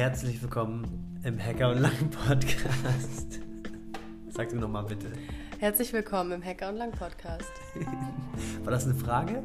Herzlich 0.00 0.40
willkommen 0.40 1.20
im 1.24 1.38
Hacker 1.38 1.72
und 1.72 1.80
Lang 1.82 2.08
Podcast. 2.26 3.38
Sag 4.30 4.48
du 4.48 4.56
nochmal 4.56 4.84
bitte. 4.84 5.12
Herzlich 5.58 5.92
willkommen 5.92 6.32
im 6.32 6.42
Hacker 6.42 6.70
und 6.70 6.76
Lang 6.76 6.90
Podcast. 6.90 7.52
War 8.64 8.70
das 8.70 8.86
eine 8.86 8.94
Frage? 8.94 9.42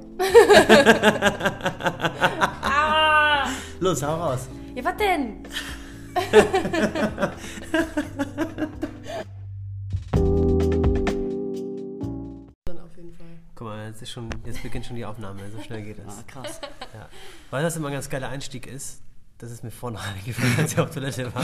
Ah! 2.61 3.49
Los, 3.81 4.01
hau 4.01 4.15
raus. 4.15 4.47
Ja, 4.75 4.85
was 4.85 4.95
denn? 4.95 5.43
Dann 12.63 12.79
auf 12.79 12.95
jeden 12.95 13.11
Fall. 13.13 13.25
Guck 13.55 13.67
mal, 13.67 13.87
jetzt, 13.89 14.01
ist 14.01 14.11
schon, 14.11 14.29
jetzt 14.45 14.63
beginnt 14.63 14.85
schon 14.85 14.95
die 14.95 15.03
Aufnahme, 15.03 15.41
so 15.51 15.61
schnell 15.61 15.81
geht 15.81 15.99
Ah, 15.99 16.03
das. 16.05 16.25
krass. 16.27 16.61
Ja. 16.93 17.09
Weil 17.51 17.61
das 17.63 17.75
immer 17.75 17.87
ein 17.87 17.93
ganz 17.93 18.09
geiler 18.09 18.29
Einstieg 18.29 18.67
ist, 18.67 19.01
das 19.45 19.53
ist 19.53 19.63
mir 19.63 19.71
vorhin 19.71 19.95
noch 19.99 20.07
eingefallen, 20.07 20.53
als 20.57 20.73
ich 20.73 20.79
auf 20.79 20.89
Toilette 20.91 21.33
war, 21.33 21.43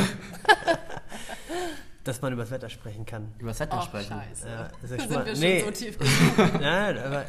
dass 2.04 2.22
man 2.22 2.34
über 2.34 2.42
das 2.44 2.52
Wetter 2.52 2.70
sprechen 2.70 3.05
kann. 3.05 3.34
Über 3.38 3.50
das 3.52 3.59
Wetter 3.59 3.78
Oh, 3.80 3.86
sprechen. 3.86 4.09
scheiße. 4.09 4.48
Ja, 4.48 4.64
ist 4.66 4.72
ja 4.82 4.88
Sind 4.88 5.02
schon 5.02 5.09
wir 5.12 5.18
mal, 5.20 5.28
schon 5.28 5.40
nee, 5.40 5.62
so 5.64 5.72
tief? 5.72 5.98
Nein, 6.59 6.98
aber, 6.98 7.26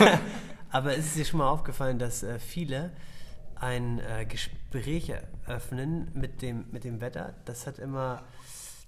aber 0.70 0.94
ist 0.94 1.06
es 1.06 1.14
dir 1.14 1.24
schon 1.24 1.38
mal 1.38 1.48
aufgefallen, 1.48 1.98
dass 1.98 2.22
äh, 2.22 2.38
viele 2.38 2.90
ein 3.54 4.00
äh, 4.00 4.26
Gespräch 4.26 5.10
eröffnen 5.46 6.10
mit 6.14 6.42
dem, 6.42 6.66
mit 6.72 6.84
dem 6.84 7.00
Wetter? 7.00 7.34
Das 7.44 7.66
hat 7.66 7.78
immer, 7.78 8.22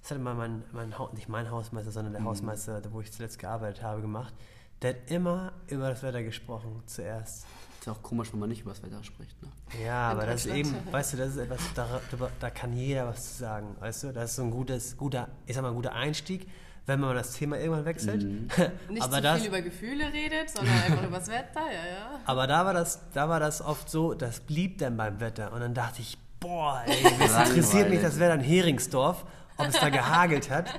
das 0.03 0.11
hat 0.11 0.19
immer 0.19 0.35
mein, 0.35 0.65
mein 0.73 0.99
Haus, 0.99 1.13
nicht 1.13 1.29
mein 1.29 1.51
Hausmeister, 1.51 1.93
sondern 1.93 2.15
der 2.15 2.25
Hausmeister, 2.25 2.83
wo 2.91 3.01
ich 3.01 3.13
zuletzt 3.13 3.39
gearbeitet 3.39 3.83
habe, 3.83 4.01
gemacht. 4.01 4.35
Der 4.81 4.91
hat 4.95 5.11
immer 5.11 5.53
über 5.69 5.89
das 5.89 6.03
Wetter 6.03 6.25
gesprochen 6.25 6.83
zuerst. 6.87 7.47
Ist 7.83 7.87
ja 7.87 7.95
auch 7.95 8.03
komisch, 8.03 8.33
wenn 8.33 8.39
man 8.39 8.49
nicht 8.49 8.61
über 8.61 8.71
das 8.71 8.81
Wetter 8.85 9.03
spricht. 9.03 9.43
Ne? 9.43 9.49
Ja, 9.85 10.13
aber 10.13 10.25
das 10.25 10.47
ist 10.47 10.55
eben, 10.55 10.73
weißt 10.93 11.15
du, 11.15 11.17
das 11.17 11.31
ist 11.31 11.39
etwas, 11.39 11.59
da, 11.75 12.01
da, 12.39 12.51
kann 12.51 12.73
jeder 12.75 13.09
was 13.09 13.33
zu 13.33 13.39
sagen, 13.41 13.75
weißt 13.81 14.05
du? 14.05 14.13
Das 14.13 14.31
ist 14.31 14.37
so 14.37 14.43
ein 14.43 14.53
gutes, 14.53 14.97
guter, 14.97 15.27
ich 15.47 15.57
sag 15.57 15.63
mal, 15.63 15.71
ein 15.71 15.75
guter 15.75 15.93
Einstieg, 15.93 16.47
wenn 16.87 17.01
man 17.01 17.17
das 17.17 17.33
Thema 17.33 17.59
irgendwann 17.59 17.85
wechselt. 17.85 18.23
Nicht 18.89 19.03
aber 19.03 19.17
zu 19.17 19.23
das, 19.23 19.41
viel 19.41 19.49
über 19.49 19.63
Gefühle 19.63 20.13
redet, 20.13 20.51
sondern 20.51 20.77
einfach 20.77 21.03
über 21.03 21.19
das 21.19 21.27
Wetter, 21.27 21.61
ja, 21.67 21.93
ja. 21.93 22.21
Aber 22.25 22.47
da 22.47 22.65
war 22.65 22.73
das, 22.73 23.01
da 23.15 23.29
war 23.29 23.41
das 23.41 23.61
oft 23.61 23.91
so, 23.91 24.15
das 24.15 24.39
blieb 24.39 24.79
dann 24.79 24.97
beim 24.97 25.19
Wetter. 25.19 25.53
Und 25.53 25.59
dann 25.59 25.75
dachte 25.75 26.03
ich, 26.03 26.17
boah, 26.39 26.85
ey, 26.87 27.05
es 27.21 27.49
interessiert 27.49 27.91
mich 27.91 28.01
das 28.01 28.21
Wetter 28.21 28.35
in 28.35 28.43
Heringsdorf, 28.43 29.25
ob 29.57 29.67
es 29.67 29.81
da 29.81 29.89
gehagelt 29.89 30.51
hat. 30.51 30.73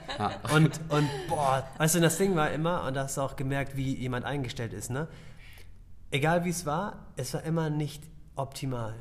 Und, 0.54 0.80
und 0.88 1.10
boah, 1.28 1.68
weißt 1.80 1.96
du, 1.96 2.00
das 2.00 2.18
Ding 2.18 2.34
war 2.38 2.52
immer, 2.52 2.86
und 2.88 2.94
da 2.94 3.04
hast 3.04 3.18
du 3.18 3.22
auch 3.24 3.36
gemerkt, 3.36 3.76
wie 3.76 3.94
jemand 3.94 4.24
eingestellt 4.24 4.72
ist, 4.72 4.90
ne? 4.90 5.10
Egal 6.14 6.46
wie 6.46 6.52
es 6.52 6.64
war, 6.68 7.08
es 7.16 7.34
war 7.34 7.42
immer 7.42 7.72
nicht 7.72 8.04
optimal. 8.36 8.94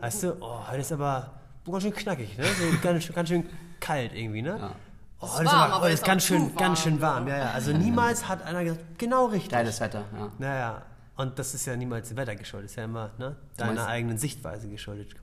Weißt 0.00 0.22
du, 0.22 0.36
oh, 0.40 0.66
heute 0.68 0.80
ist 0.80 0.90
aber 0.90 1.34
ganz 1.70 1.82
schön 1.82 1.92
knackig, 1.92 2.38
ne? 2.38 2.44
So 2.44 2.78
ganz, 2.80 3.12
ganz 3.12 3.28
schön 3.28 3.44
kalt 3.78 4.14
irgendwie, 4.14 4.40
ne? 4.40 4.56
Ja. 4.58 4.74
Oh, 5.20 5.30
heute 5.34 5.44
ist, 5.44 5.52
warm, 5.52 5.70
aber, 5.70 5.80
heute 5.82 5.92
ist 5.92 6.00
ist 6.00 6.06
ganz 6.06 6.24
schön, 6.24 6.48
zu 6.48 6.54
ganz 6.54 6.82
schön 6.82 7.00
warm, 7.02 7.26
warm. 7.26 7.28
Ja, 7.28 7.36
ja. 7.36 7.50
Also 7.50 7.72
niemals 7.72 8.26
hat 8.26 8.42
einer 8.42 8.64
gesagt, 8.64 8.98
genau 8.98 9.26
richtig. 9.26 9.50
Geiles 9.50 9.78
Wetter, 9.82 10.04
ja. 10.16 10.32
Naja, 10.38 10.82
und 11.16 11.38
das 11.38 11.52
ist 11.52 11.66
ja 11.66 11.76
niemals 11.76 12.08
dem 12.08 12.16
Wetter 12.16 12.36
geschuldet, 12.36 12.70
ist 12.70 12.76
ja 12.76 12.84
immer 12.84 13.10
ne, 13.18 13.36
deiner 13.58 13.86
eigenen 13.86 14.16
Sichtweise 14.16 14.66
geschuldet. 14.68 15.14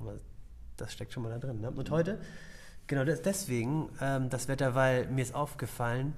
Das 0.78 0.94
steckt 0.94 1.14
schon 1.14 1.24
mal 1.24 1.30
da 1.30 1.40
drin. 1.40 1.62
Ne? 1.62 1.72
Und 1.72 1.90
heute, 1.90 2.20
genau 2.86 3.06
deswegen 3.06 3.90
ähm, 4.00 4.30
das 4.30 4.48
Wetter, 4.48 4.76
weil 4.76 5.08
mir 5.08 5.24
ist 5.24 5.34
aufgefallen, 5.34 6.14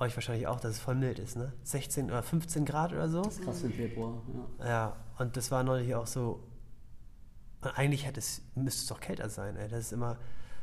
euch 0.00 0.16
wahrscheinlich 0.16 0.46
auch, 0.46 0.60
dass 0.60 0.72
es 0.72 0.78
voll 0.78 0.94
mild 0.94 1.18
ist, 1.18 1.36
ne? 1.36 1.52
16 1.64 2.06
oder 2.06 2.22
15 2.22 2.64
Grad 2.64 2.92
oder 2.92 3.08
so. 3.08 3.22
Krass 3.22 3.62
im 3.62 3.72
Februar, 3.72 4.22
ja. 4.58 4.66
Ja, 4.66 4.96
und 5.18 5.36
das 5.36 5.50
war 5.50 5.62
neulich 5.62 5.94
auch 5.94 6.06
so. 6.06 6.42
Und 7.60 7.76
eigentlich 7.76 8.06
hätte 8.06 8.20
es, 8.20 8.42
müsste 8.54 8.82
es 8.82 8.86
doch 8.86 9.00
kälter 9.00 9.28
sein, 9.28 9.56
ey. 9.56 9.68
Das 9.68 9.80
ist 9.80 9.92
immer 9.92 10.18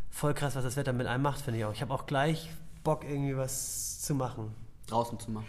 voll 0.10 0.34
krass, 0.34 0.56
was 0.56 0.64
das 0.64 0.78
Wetter 0.78 0.94
mit 0.94 1.08
einem 1.08 1.24
macht, 1.24 1.42
finde 1.42 1.60
ich 1.60 1.66
auch. 1.66 1.74
Ich 1.74 1.82
habe 1.82 1.94
auch 1.94 2.06
gleich 2.06 2.50
Bock, 2.84 3.04
irgendwie 3.04 3.36
was 3.36 4.02
zu 4.02 4.16
machen. 4.16 4.56
Draußen 4.88 5.20
zu 5.20 5.32
machen. 5.32 5.48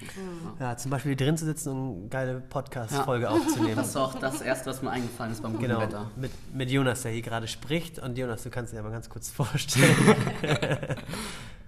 Ja. 0.59 0.71
Ja, 0.71 0.77
zum 0.79 0.91
Beispiel 0.91 1.15
drin 1.15 1.37
zu 1.37 1.45
sitzen 1.45 1.71
und 1.71 1.99
eine 2.01 2.09
geile 2.09 2.41
Podcast-Folge 2.41 3.29
aufzunehmen. 3.31 3.77
Das 3.77 3.89
ist 3.89 3.97
auch 3.97 4.15
das 4.15 4.41
Erste, 4.41 4.71
was 4.71 4.81
mir 4.81 4.91
eingefallen 4.91 5.33
ist 5.33 5.43
beim 5.43 5.53
guten 5.53 5.65
Genau, 5.65 5.81
Wetter. 5.81 6.11
mit, 6.17 6.31
mit 6.55 6.71
Jonas, 6.71 7.03
der 7.03 7.13
hier 7.13 7.21
gerade 7.23 7.47
spricht. 7.47 7.99
Und 7.99 8.17
Jonas, 8.17 8.43
du 8.45 8.51
kannst 8.51 8.73
dir 8.73 8.79
ja 8.79 8.83
mal 8.83 8.93
ganz 8.93 9.09
kurz 9.11 9.31
vorstellen. 9.31 9.95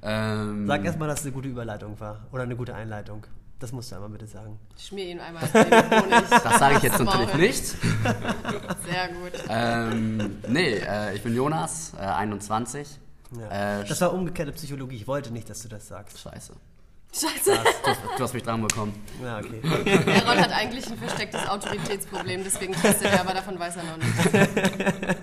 Ähm, 0.01 0.67
Sag 0.69 0.85
erstmal, 0.85 1.09
dass 1.09 1.21
es 1.21 1.27
eine 1.27 1.35
gute 1.35 1.49
Überleitung 1.49 1.99
war. 1.99 2.21
Oder 2.31 2.45
eine 2.45 2.55
gute 2.57 2.73
Einleitung. 2.75 3.27
Das 3.59 3.73
musst 3.73 3.91
du 3.91 3.97
einmal 3.97 4.11
bitte 4.11 4.29
sagen. 4.29 4.57
Schmier 4.79 5.07
ihn 5.07 5.19
einmal 5.19 5.43
Honig. 5.53 6.25
das 6.31 6.59
sage 6.61 6.77
ich 6.77 6.83
jetzt 6.85 7.01
natürlich 7.01 7.35
nicht. 7.35 7.65
Sehr 8.87 9.09
gut. 9.09 9.33
ähm, 9.49 10.37
nee, 10.47 10.75
äh, 10.75 11.17
ich 11.17 11.23
bin 11.25 11.35
Jonas, 11.35 11.95
äh, 11.99 12.03
21. 12.03 12.87
Ja. 13.37 13.81
Äh, 13.81 13.85
das 13.89 14.01
war 14.01 14.15
umgekehrte 14.15 14.53
Psychologie. 14.53 14.95
Ich 14.95 15.09
wollte 15.09 15.33
nicht, 15.33 15.51
dass 15.51 15.63
du 15.63 15.69
das 15.69 15.89
sagst. 15.89 16.21
Scheiße. 16.21 16.53
Scheiße. 17.13 17.53
Du, 17.53 17.91
hast- 17.91 18.01
du 18.19 18.23
hast 18.25 18.35
mich 18.35 18.43
dran 18.43 18.61
bekommen. 18.63 18.95
Ja, 19.23 19.39
okay. 19.39 19.61
Errol 20.07 20.39
hat 20.41 20.53
eigentlich 20.53 20.87
ein 20.91 20.99
verstecktes 20.99 21.49
Autoritätsproblem, 21.49 22.45
deswegen 22.45 22.75
testet 22.75 23.11
er, 23.13 23.21
aber 23.21 23.35
davon 23.35 23.59
weiß 23.59 23.77
er 23.77 23.83
noch 23.85 23.97
nicht. 23.97 25.19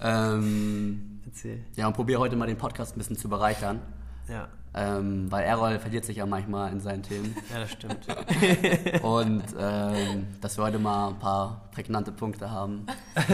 Ähm, 0.00 1.20
Erzähl. 1.26 1.64
ja, 1.76 1.86
und 1.86 1.92
probiere 1.94 2.20
heute 2.20 2.36
mal 2.36 2.46
den 2.46 2.56
Podcast 2.58 2.96
ein 2.96 2.98
bisschen 2.98 3.16
zu 3.16 3.28
bereichern. 3.28 3.80
Ja. 4.28 4.48
Ähm, 4.72 5.30
weil 5.32 5.44
Errol 5.44 5.78
verliert 5.80 6.04
sich 6.04 6.18
ja 6.18 6.26
manchmal 6.26 6.70
in 6.72 6.80
seinen 6.80 7.02
Themen. 7.02 7.34
Ja, 7.52 7.58
das 7.60 7.72
stimmt. 7.72 8.06
Und 9.02 9.42
ähm, 9.58 10.28
dass 10.40 10.56
wir 10.56 10.62
heute 10.64 10.78
mal 10.78 11.08
ein 11.08 11.18
paar 11.18 11.68
prägnante 11.72 12.12
Punkte 12.12 12.48
haben. 12.48 12.86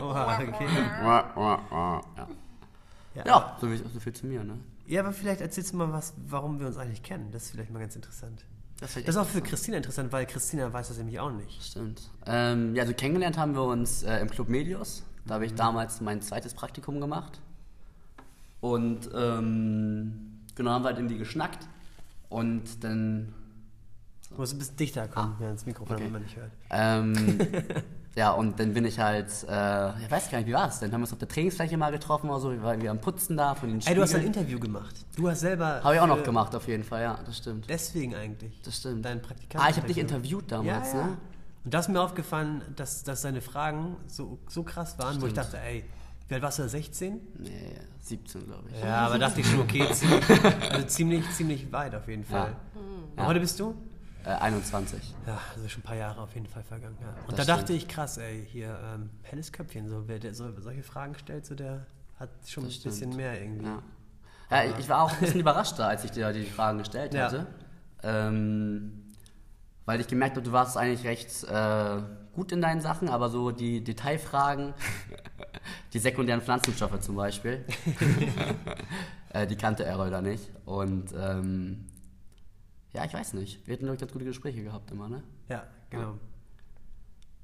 Oha, 0.00 0.38
okay. 0.40 0.66
Ja, 1.04 2.00
Ja, 3.14 3.22
ja 3.26 3.56
so, 3.60 3.66
viel, 3.66 3.84
so 3.92 4.00
viel 4.00 4.12
zu 4.14 4.26
mir, 4.26 4.42
ne? 4.42 4.54
Ja, 4.90 5.02
aber 5.02 5.12
vielleicht 5.12 5.40
erzählst 5.40 5.72
du 5.72 5.76
mal 5.76 5.92
was, 5.92 6.14
warum 6.26 6.58
wir 6.58 6.66
uns 6.66 6.76
eigentlich 6.76 7.02
kennen. 7.02 7.30
Das 7.32 7.44
ist 7.44 7.50
vielleicht 7.52 7.70
mal 7.70 7.78
ganz 7.78 7.94
interessant. 7.94 8.44
Das, 8.80 8.94
Das 8.94 9.04
ist 9.04 9.16
auch 9.16 9.26
für 9.26 9.40
Christina 9.40 9.76
interessant, 9.76 10.10
weil 10.10 10.26
Christina 10.26 10.72
weiß 10.72 10.88
das 10.88 10.98
nämlich 10.98 11.20
auch 11.20 11.30
nicht. 11.30 11.62
Stimmt. 11.62 12.10
Ähm, 12.26 12.74
ja, 12.74 12.82
also 12.82 12.92
kennengelernt 12.94 13.38
haben 13.38 13.54
wir 13.54 13.62
uns 13.62 14.02
äh, 14.02 14.18
im 14.18 14.28
Club 14.28 14.48
Medios. 14.48 15.04
Da 15.26 15.32
Mhm. 15.32 15.34
habe 15.34 15.46
ich 15.46 15.54
damals 15.54 16.00
mein 16.00 16.22
zweites 16.22 16.54
Praktikum 16.54 17.00
gemacht. 17.00 17.40
Und 18.60 19.08
ähm, 19.14 20.40
genau, 20.56 20.70
haben 20.72 20.82
wir 20.82 20.88
halt 20.88 20.98
irgendwie 20.98 21.18
geschnackt. 21.18 21.68
Und 22.28 22.82
dann 22.82 23.32
Du 24.30 24.36
musst 24.36 24.54
ein 24.54 24.58
bisschen 24.58 24.76
dichter 24.76 25.08
kommen, 25.08 25.36
ja, 25.40 25.50
ins 25.50 25.66
Mikrofon, 25.66 25.96
Ah. 25.96 25.98
Okay. 25.98 26.08
damit 26.08 26.12
man 26.12 26.22
nicht 26.22 26.36
hört. 26.36 26.52
Ähm, 26.70 27.38
ja, 28.16 28.32
und 28.32 28.58
dann 28.58 28.74
bin 28.74 28.84
ich 28.84 28.98
halt, 28.98 29.28
äh, 29.48 29.90
ich 30.02 30.10
weiß 30.10 30.30
gar 30.30 30.38
nicht, 30.38 30.48
wie 30.48 30.52
war 30.52 30.68
es 30.68 30.80
denn? 30.80 30.92
Haben 30.92 31.00
wir 31.00 31.04
uns 31.04 31.12
auf 31.12 31.18
der 31.18 31.28
Trainingsfläche 31.28 31.76
mal 31.76 31.90
getroffen 31.92 32.28
oder 32.28 32.40
so, 32.40 32.50
wir 32.50 32.62
waren 32.62 32.72
irgendwie 32.74 32.88
am 32.88 33.00
Putzen 33.00 33.36
da 33.36 33.54
von 33.54 33.68
den 33.68 33.80
Ey, 33.86 33.94
du 33.94 34.02
hast 34.02 34.14
ein. 34.14 34.24
Interview 34.26 34.58
gemacht. 34.58 34.94
Du 35.16 35.28
hast 35.28 35.40
selber. 35.40 35.80
Habe 35.82 35.94
ich 35.94 36.00
auch 36.00 36.06
noch 36.06 36.22
gemacht, 36.24 36.54
auf 36.54 36.66
jeden 36.68 36.84
Fall, 36.84 37.02
ja, 37.02 37.18
das 37.24 37.38
stimmt. 37.38 37.66
Deswegen 37.68 38.14
eigentlich. 38.14 38.60
Das 38.62 38.76
stimmt. 38.78 39.04
Dein 39.04 39.22
Praktikant. 39.22 39.64
Ah, 39.64 39.70
ich 39.70 39.76
habe 39.76 39.86
dich 39.86 39.98
interviewt 39.98 40.50
damals, 40.50 40.92
ja, 40.92 40.98
ja. 40.98 41.06
ne? 41.06 41.16
Und 41.64 41.74
da 41.74 41.78
ist 41.80 41.88
mir 41.88 42.00
aufgefallen, 42.00 42.62
dass, 42.74 43.02
dass 43.04 43.22
deine 43.22 43.40
Fragen 43.42 43.96
so, 44.06 44.38
so 44.48 44.62
krass 44.62 44.98
waren, 44.98 45.20
wo 45.20 45.26
ich 45.26 45.32
Stimmt. 45.32 45.36
dachte, 45.52 45.58
ey, 45.60 45.84
wie 46.28 46.34
alt 46.34 46.42
warst 46.42 46.58
du 46.58 46.62
da? 46.62 46.68
16? 46.68 47.20
Nee, 47.38 47.50
17, 48.00 48.46
glaube 48.46 48.64
ich. 48.72 48.80
Ja, 48.82 49.06
aber 49.06 49.18
dachte 49.18 49.40
ich 49.42 49.46
schon, 49.50 49.60
okay, 49.60 49.86
ziemlich, 49.92 50.24
also 50.70 50.86
ziemlich, 50.86 51.30
ziemlich 51.32 51.70
weit 51.70 51.94
auf 51.94 52.08
jeden 52.08 52.24
Fall. 52.24 52.56
Und 52.74 53.18
Ja. 53.18 53.26
heute 53.26 53.40
bist 53.40 53.60
du? 53.60 53.74
Äh, 54.24 54.30
21. 54.30 55.14
Ja, 55.26 55.38
also 55.54 55.68
schon 55.68 55.80
ein 55.80 55.84
paar 55.84 55.96
Jahre 55.96 56.20
auf 56.20 56.34
jeden 56.34 56.46
Fall 56.46 56.62
vergangen. 56.62 56.96
Ja. 57.00 57.08
Und 57.26 57.38
Das 57.38 57.46
da 57.46 57.54
dachte 57.56 57.72
stimmt. 57.72 57.82
ich, 57.82 57.88
krass, 57.88 58.18
ey, 58.18 58.46
hier, 58.50 58.78
ähm, 58.94 59.10
helles 59.22 59.50
Köpfchen, 59.52 59.88
so, 59.88 60.04
wer 60.06 60.18
der 60.18 60.34
so, 60.34 60.50
solche 60.60 60.82
Fragen 60.82 61.14
stellt, 61.18 61.46
so 61.46 61.54
der 61.54 61.86
hat 62.18 62.28
schon 62.46 62.64
Das 62.64 62.74
ein 62.74 62.82
bisschen 62.82 62.92
stimmt. 62.96 63.16
mehr 63.16 63.40
irgendwie. 63.40 63.64
Ja. 63.66 63.82
Ja, 64.50 64.64
ich, 64.64 64.78
ich 64.80 64.88
war 64.88 65.02
auch 65.02 65.12
ein 65.12 65.20
bisschen 65.20 65.40
überrascht 65.46 65.78
da, 65.78 65.88
als 65.88 66.04
ich 66.04 66.10
dir 66.10 66.32
die 66.32 66.44
Fragen 66.44 66.78
gestellt 66.78 67.14
Ja. 67.14 67.26
hatte. 67.26 67.46
Ähm, 68.02 68.92
weil 69.86 70.00
ich 70.00 70.06
gemerkt 70.06 70.36
habe, 70.36 70.44
du 70.44 70.52
warst 70.52 70.76
eigentlich 70.76 71.04
recht 71.06 71.44
äh, 71.44 72.02
gut 72.34 72.52
in 72.52 72.60
deinen 72.60 72.80
Sachen, 72.80 73.08
aber 73.08 73.28
so 73.30 73.50
die 73.50 73.82
Detailfragen, 73.82 74.74
die 75.92 75.98
sekundären 75.98 76.42
Pflanzenstoffe 76.42 77.00
zum 77.00 77.16
Beispiel, 77.16 77.64
äh, 79.32 79.46
die 79.46 79.56
kannte 79.56 79.84
Errol 79.84 80.10
da 80.10 80.20
nicht. 80.20 80.50
Und 80.66 81.12
ähm, 81.18 81.86
ja, 82.92 83.04
ich 83.04 83.14
weiß 83.14 83.34
nicht. 83.34 83.66
Wir 83.66 83.74
hatten, 83.74 83.84
glaube 83.84 83.94
ich, 83.94 84.00
ganz 84.00 84.12
gute 84.12 84.24
Gespräche 84.24 84.62
gehabt 84.62 84.90
immer, 84.90 85.08
ne? 85.08 85.22
Ja, 85.48 85.64
genau. 85.90 86.18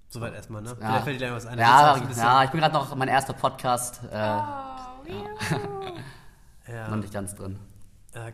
Soweit 0.08 0.34
erstmal, 0.34 0.62
ne? 0.62 0.70
Ja, 0.70 0.76
Vielleicht 0.76 1.04
fällt 1.04 1.20
dir 1.20 1.28
da 1.28 1.34
was 1.34 1.46
ein. 1.46 1.58
ja, 1.58 1.96
ja, 2.16 2.44
ich 2.44 2.50
bin 2.50 2.60
gerade 2.60 2.75
noch 2.75 2.94
mein 2.94 3.08
erster 3.08 3.32
Podcast, 3.32 4.00
äh, 4.10 4.16
ja. 6.72 6.88
noch 6.88 6.96
nicht 6.96 7.12
ganz 7.12 7.34
drin. 7.34 7.58
Äh, 8.12 8.32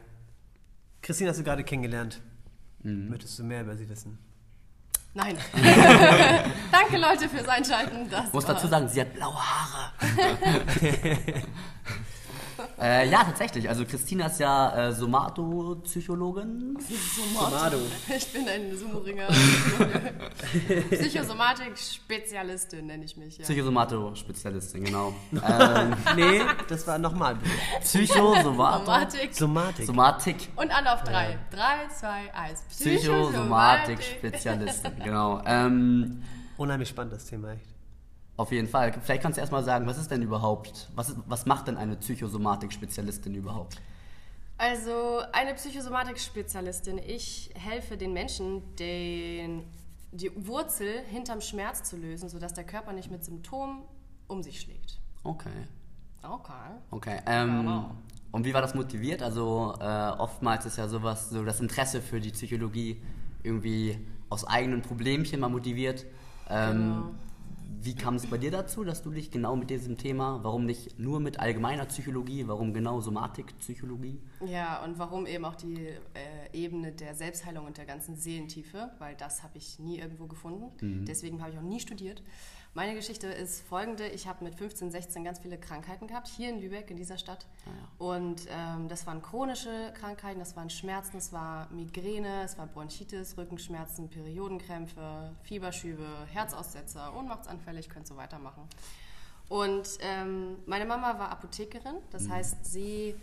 Christine 1.00 1.30
hast 1.30 1.38
du 1.38 1.44
gerade 1.44 1.64
kennengelernt. 1.64 2.20
Mhm. 2.82 3.08
Möchtest 3.08 3.38
du 3.38 3.44
mehr 3.44 3.62
über 3.62 3.76
sie 3.76 3.88
wissen? 3.88 4.18
Nein. 5.14 5.36
Danke, 6.72 6.98
Leute, 6.98 7.28
fürs 7.28 7.48
Einschalten. 7.48 8.08
Das 8.10 8.26
Ich 8.26 8.32
muss 8.32 8.46
war's. 8.46 8.56
dazu 8.56 8.68
sagen, 8.68 8.88
sie 8.88 9.00
hat 9.00 9.12
blaue 9.14 9.34
Haare. 9.34 9.92
Äh, 12.80 13.08
ja, 13.08 13.22
tatsächlich. 13.24 13.68
Also 13.68 13.84
Christina 13.84 14.26
ist 14.26 14.38
ja 14.40 14.88
äh, 14.88 14.92
Somatopsychologin. 14.92 16.76
Somado. 17.34 17.78
Ich 18.14 18.32
bin 18.32 18.48
ein 18.48 18.76
Sumo-Ringer. 18.76 19.28
Psychosomatik-Spezialistin 20.90 22.86
nenne 22.86 23.04
ich 23.04 23.16
mich. 23.16 23.38
Ja. 23.38 23.44
Psychosomato-Spezialistin, 23.44 24.84
genau. 24.84 25.14
ähm, 25.32 25.94
Nee, 26.16 26.40
das 26.68 26.86
war 26.86 26.98
nochmal. 26.98 27.36
Psychosomato. 27.80 28.84
Somatik. 28.84 29.34
Somatik. 29.34 29.86
Somatik. 29.86 30.48
Und 30.56 30.70
alle 30.70 30.92
auf 30.94 31.02
drei. 31.04 31.38
Drei, 31.50 31.88
zwei, 31.98 32.34
eins. 32.34 32.60
Psychosomatik-Spezialistin, 32.70 34.92
genau. 35.02 35.40
Ähm, 35.46 36.22
Unheimlich 36.56 36.88
spannend, 36.90 37.14
das 37.14 37.24
Thema, 37.26 37.52
echt. 37.52 37.71
Auf 38.42 38.52
jeden 38.52 38.68
Fall. 38.68 38.92
Vielleicht 38.92 39.22
kannst 39.22 39.36
du 39.36 39.40
erstmal 39.40 39.64
sagen, 39.64 39.86
was 39.86 39.98
ist 39.98 40.10
denn 40.10 40.22
überhaupt, 40.22 40.90
was, 40.94 41.10
ist, 41.10 41.18
was 41.26 41.46
macht 41.46 41.68
denn 41.68 41.76
eine 41.76 41.96
Psychosomatik-Spezialistin 41.96 43.34
überhaupt? 43.34 43.80
Also 44.58 45.22
eine 45.32 45.54
Psychosomatik-Spezialistin. 45.54 46.98
Ich 46.98 47.50
helfe 47.54 47.96
den 47.96 48.12
Menschen, 48.12 48.62
den, 48.76 49.64
die 50.10 50.30
Wurzel 50.46 51.02
hinterm 51.10 51.40
Schmerz 51.40 51.84
zu 51.84 51.96
lösen, 51.96 52.28
sodass 52.28 52.52
der 52.52 52.64
Körper 52.64 52.92
nicht 52.92 53.10
mit 53.10 53.24
Symptomen 53.24 53.82
um 54.26 54.42
sich 54.42 54.60
schlägt. 54.60 54.98
Okay. 55.24 55.48
Okay. 56.22 56.52
Okay. 56.90 57.20
Ähm. 57.26 57.86
Und 58.32 58.46
wie 58.46 58.54
war 58.54 58.62
das 58.62 58.74
motiviert? 58.74 59.22
Also 59.22 59.74
äh, 59.78 60.10
oftmals 60.18 60.64
ist 60.64 60.78
ja 60.78 60.88
sowas, 60.88 61.28
so 61.28 61.44
das 61.44 61.60
Interesse 61.60 62.00
für 62.00 62.18
die 62.18 62.30
Psychologie 62.30 63.02
irgendwie 63.42 63.98
aus 64.30 64.46
eigenen 64.46 64.80
Problemchen 64.80 65.38
mal 65.40 65.50
motiviert. 65.50 66.06
Ähm, 66.48 66.72
Genau. 66.72 67.10
Wie 67.84 67.96
kam 67.96 68.14
es 68.14 68.26
bei 68.26 68.38
dir 68.38 68.52
dazu, 68.52 68.84
dass 68.84 69.02
du 69.02 69.10
dich 69.10 69.32
genau 69.32 69.56
mit 69.56 69.68
diesem 69.68 69.98
Thema, 69.98 70.38
warum 70.44 70.66
nicht 70.66 71.00
nur 71.00 71.18
mit 71.18 71.40
allgemeiner 71.40 71.84
Psychologie, 71.86 72.46
warum 72.46 72.72
genau 72.72 73.00
Somatikpsychologie? 73.00 74.20
Ja, 74.46 74.84
und 74.84 75.00
warum 75.00 75.26
eben 75.26 75.44
auch 75.44 75.56
die 75.56 75.88
äh, 75.88 75.96
Ebene 76.52 76.92
der 76.92 77.16
Selbstheilung 77.16 77.66
und 77.66 77.78
der 77.78 77.84
ganzen 77.84 78.14
Seelentiefe, 78.14 78.92
weil 79.00 79.16
das 79.16 79.42
habe 79.42 79.58
ich 79.58 79.80
nie 79.80 79.98
irgendwo 79.98 80.28
gefunden. 80.28 81.04
Deswegen 81.06 81.42
habe 81.42 81.50
ich 81.50 81.58
auch 81.58 81.62
nie 81.62 81.80
studiert. 81.80 82.22
Meine 82.74 82.94
Geschichte 82.94 83.26
ist 83.26 83.60
folgende. 83.68 84.08
Ich 84.08 84.26
habe 84.26 84.42
mit 84.44 84.54
15, 84.54 84.90
16 84.90 85.24
ganz 85.24 85.40
viele 85.40 85.58
Krankheiten 85.58 86.06
gehabt, 86.06 86.26
hier 86.26 86.48
in 86.48 86.58
Lübeck, 86.58 86.90
in 86.90 86.96
dieser 86.96 87.18
Stadt. 87.18 87.44
Und 87.98 88.46
ähm, 88.48 88.88
das 88.88 89.06
waren 89.06 89.20
chronische 89.20 89.92
Krankheiten, 89.92 90.38
das 90.38 90.56
waren 90.56 90.70
Schmerzen, 90.70 91.18
es 91.18 91.34
war 91.34 91.68
Migräne, 91.70 92.44
es 92.44 92.56
war 92.56 92.66
Bronchitis, 92.66 93.36
Rückenschmerzen, 93.36 94.08
Periodenkrämpfe, 94.08 95.32
Fieberschübe, 95.42 96.06
Herzaussetzer, 96.32 97.14
Ohnmachtsanfälle, 97.14 97.78
ich 97.78 97.90
könnte 97.90 98.08
so 98.08 98.16
weitermachen. 98.16 98.62
Und 99.50 99.98
ähm, 100.00 100.56
meine 100.64 100.86
Mama 100.86 101.18
war 101.18 101.30
Apothekerin, 101.30 101.96
das 102.10 102.26
heißt, 102.26 102.64
sie, 102.64 103.14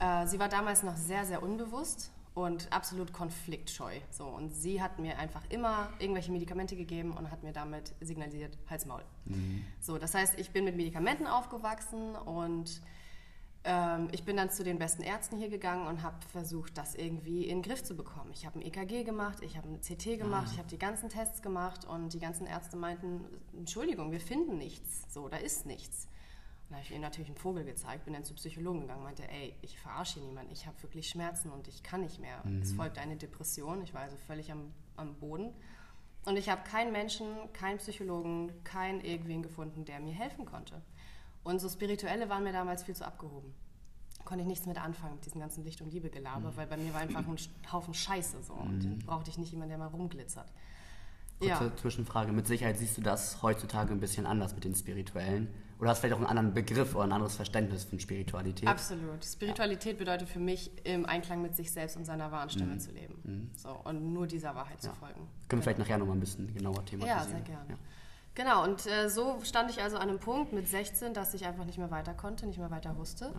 äh, 0.00 0.26
sie 0.26 0.38
war 0.38 0.50
damals 0.50 0.82
noch 0.82 0.96
sehr, 0.96 1.24
sehr 1.24 1.42
unbewusst 1.42 2.10
und 2.34 2.72
absolut 2.72 3.12
konfliktscheu. 3.12 3.98
So, 4.10 4.24
und 4.26 4.54
sie 4.54 4.80
hat 4.80 4.98
mir 4.98 5.18
einfach 5.18 5.42
immer 5.50 5.90
irgendwelche 5.98 6.32
Medikamente 6.32 6.76
gegeben 6.76 7.12
und 7.12 7.30
hat 7.30 7.42
mir 7.42 7.52
damit 7.52 7.94
signalisiert, 8.00 8.56
Hals, 8.70 8.86
Maul. 8.86 9.02
So, 9.80 9.98
das 9.98 10.14
heißt, 10.14 10.38
ich 10.38 10.50
bin 10.50 10.64
mit 10.64 10.76
Medikamenten 10.76 11.26
aufgewachsen 11.26 12.14
und 12.16 12.80
ähm, 13.64 14.08
ich 14.12 14.24
bin 14.24 14.36
dann 14.36 14.50
zu 14.50 14.64
den 14.64 14.78
besten 14.78 15.02
Ärzten 15.02 15.36
hier 15.36 15.48
gegangen 15.48 15.86
und 15.86 16.02
habe 16.02 16.16
versucht, 16.32 16.76
das 16.78 16.94
irgendwie 16.94 17.44
in 17.44 17.58
den 17.58 17.62
Griff 17.62 17.84
zu 17.84 17.94
bekommen. 17.94 18.30
Ich 18.32 18.46
habe 18.46 18.58
ein 18.58 18.62
EKG 18.62 19.04
gemacht, 19.04 19.38
ich 19.42 19.56
habe 19.56 19.68
ein 19.68 19.80
CT 19.80 20.18
gemacht, 20.18 20.48
ich 20.52 20.58
habe 20.58 20.68
die 20.68 20.78
ganzen 20.78 21.10
Tests 21.10 21.42
gemacht 21.42 21.84
und 21.84 22.12
die 22.12 22.18
ganzen 22.18 22.46
Ärzte 22.46 22.76
meinten, 22.76 23.24
Entschuldigung, 23.56 24.10
wir 24.10 24.20
finden 24.20 24.58
nichts. 24.58 25.04
So, 25.12 25.28
da 25.28 25.36
ist 25.36 25.66
nichts. 25.66 26.08
Und 26.72 26.76
da 26.76 26.78
habe 26.78 26.86
ich 26.86 26.92
ihnen 26.92 27.02
natürlich 27.02 27.28
einen 27.28 27.36
Vogel 27.36 27.64
gezeigt, 27.64 28.06
bin 28.06 28.14
dann 28.14 28.24
zu 28.24 28.32
Psychologen 28.32 28.80
gegangen, 28.80 29.02
meinte, 29.02 29.28
ey, 29.28 29.54
ich 29.60 29.78
verarsche 29.78 30.20
hier 30.20 30.22
niemanden, 30.22 30.52
ich 30.52 30.66
habe 30.66 30.82
wirklich 30.82 31.06
Schmerzen 31.06 31.50
und 31.50 31.68
ich 31.68 31.82
kann 31.82 32.00
nicht 32.00 32.18
mehr. 32.18 32.42
Es 32.62 32.72
folgt 32.72 32.96
eine 32.96 33.16
Depression, 33.16 33.82
ich 33.82 33.92
war 33.92 34.00
also 34.00 34.16
völlig 34.16 34.50
am, 34.50 34.72
am 34.96 35.14
Boden. 35.16 35.52
Und 36.24 36.38
ich 36.38 36.48
habe 36.48 36.62
keinen 36.62 36.90
Menschen, 36.90 37.26
keinen 37.52 37.76
Psychologen, 37.76 38.52
keinen 38.64 39.02
irgendwen 39.02 39.42
gefunden, 39.42 39.84
der 39.84 40.00
mir 40.00 40.14
helfen 40.14 40.46
konnte. 40.46 40.80
Und 41.44 41.60
so 41.60 41.68
Spirituelle 41.68 42.30
waren 42.30 42.42
mir 42.42 42.52
damals 42.52 42.84
viel 42.84 42.96
zu 42.96 43.04
abgehoben. 43.06 43.52
Konnte 44.24 44.40
ich 44.40 44.48
nichts 44.48 44.64
mit 44.64 44.82
anfangen, 44.82 45.16
mit 45.16 45.26
diesem 45.26 45.40
ganzen 45.42 45.64
Licht- 45.64 45.82
und 45.82 45.92
Liebe-Gelaber, 45.92 46.56
weil 46.56 46.66
bei 46.68 46.78
mir 46.78 46.94
war 46.94 47.00
einfach 47.00 47.26
ein 47.26 47.36
Haufen 47.72 47.92
Scheiße 47.92 48.42
so. 48.44 48.54
Und 48.54 48.82
dann 48.82 48.98
brauchte 49.00 49.28
ich 49.28 49.36
nicht 49.36 49.50
jemanden, 49.52 49.70
der 49.70 49.78
mal 49.78 49.88
rumglitzert. 49.88 50.50
Kurze 51.38 51.64
Ja. 51.64 51.76
Zwischenfrage. 51.76 52.32
Mit 52.32 52.46
Sicherheit 52.46 52.78
siehst 52.78 52.96
du 52.96 53.02
das 53.02 53.42
heutzutage 53.42 53.92
ein 53.92 54.00
bisschen 54.00 54.26
anders 54.26 54.54
mit 54.54 54.64
den 54.64 54.74
Spirituellen. 54.74 55.48
Oder 55.82 55.90
hast 55.90 55.98
vielleicht 55.98 56.14
auch 56.14 56.18
einen 56.18 56.28
anderen 56.28 56.54
Begriff 56.54 56.94
oder 56.94 57.02
ein 57.02 57.12
anderes 57.12 57.34
Verständnis 57.34 57.82
von 57.82 57.98
Spiritualität. 57.98 58.68
Absolut. 58.68 59.24
Spiritualität 59.24 59.98
bedeutet 59.98 60.28
für 60.28 60.38
mich, 60.38 60.70
im 60.86 61.06
Einklang 61.06 61.42
mit 61.42 61.56
sich 61.56 61.72
selbst 61.72 61.96
und 61.96 62.04
seiner 62.04 62.30
wahren 62.30 62.50
Stimme 62.50 62.78
zu 62.78 62.92
leben. 62.92 63.50
So, 63.56 63.70
und 63.82 64.12
nur 64.12 64.28
dieser 64.28 64.54
Wahrheit 64.54 64.80
zu 64.80 64.92
folgen. 64.92 65.26
Können 65.48 65.60
wir 65.60 65.64
vielleicht 65.64 65.80
nachher 65.80 65.98
nochmal 65.98 66.16
ein 66.16 66.20
bisschen 66.20 66.54
genauer 66.54 66.84
thematisieren. 66.84 67.18
Ja, 67.18 67.24
sehr 67.24 67.40
gerne. 67.40 67.78
Genau, 68.36 68.62
und 68.62 68.86
äh, 68.86 69.10
so 69.10 69.40
stand 69.42 69.72
ich 69.72 69.82
also 69.82 69.96
an 69.96 70.08
einem 70.08 70.20
Punkt 70.20 70.52
mit 70.52 70.68
16, 70.68 71.14
dass 71.14 71.34
ich 71.34 71.46
einfach 71.46 71.64
nicht 71.64 71.78
mehr 71.78 71.90
weiter 71.90 72.14
konnte, 72.14 72.46
nicht 72.46 72.60
mehr 72.60 72.70
weiter 72.70 72.96
wusste. 72.96 73.34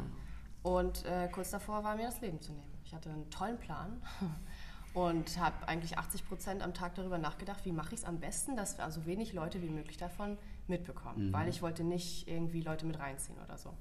Und 0.64 1.06
äh, 1.06 1.30
kurz 1.30 1.50
davor 1.52 1.86
war 1.86 1.96
mir 1.96 2.08
das 2.08 2.20
Leben 2.20 2.42
zu 2.42 2.52
nehmen. 2.52 2.74
Ich 2.84 2.94
hatte 2.94 3.10
einen 3.10 3.30
tollen 3.30 3.58
Plan 3.58 4.02
und 4.94 5.40
habe 5.40 5.66
eigentlich 5.70 5.98
80 5.98 6.28
Prozent 6.28 6.62
am 6.62 6.74
Tag 6.74 6.96
darüber 6.96 7.20
nachgedacht, 7.20 7.64
wie 7.64 7.72
mache 7.72 7.94
ich 7.94 8.02
es 8.02 8.06
am 8.06 8.20
besten, 8.20 8.58
dass 8.58 8.76
so 8.90 9.06
wenig 9.06 9.32
Leute 9.32 9.62
wie 9.62 9.70
möglich 9.70 9.96
davon 9.96 10.38
mitbekommen. 10.68 11.32
Weil 11.34 11.48
ich 11.50 11.62
wollte 11.62 11.84
nicht 11.84 12.28
irgendwie 12.28 12.62
Leute 12.62 12.86
mit 12.86 13.00
reinziehen 13.00 13.38
oder 13.44 13.58
so. 13.58 13.74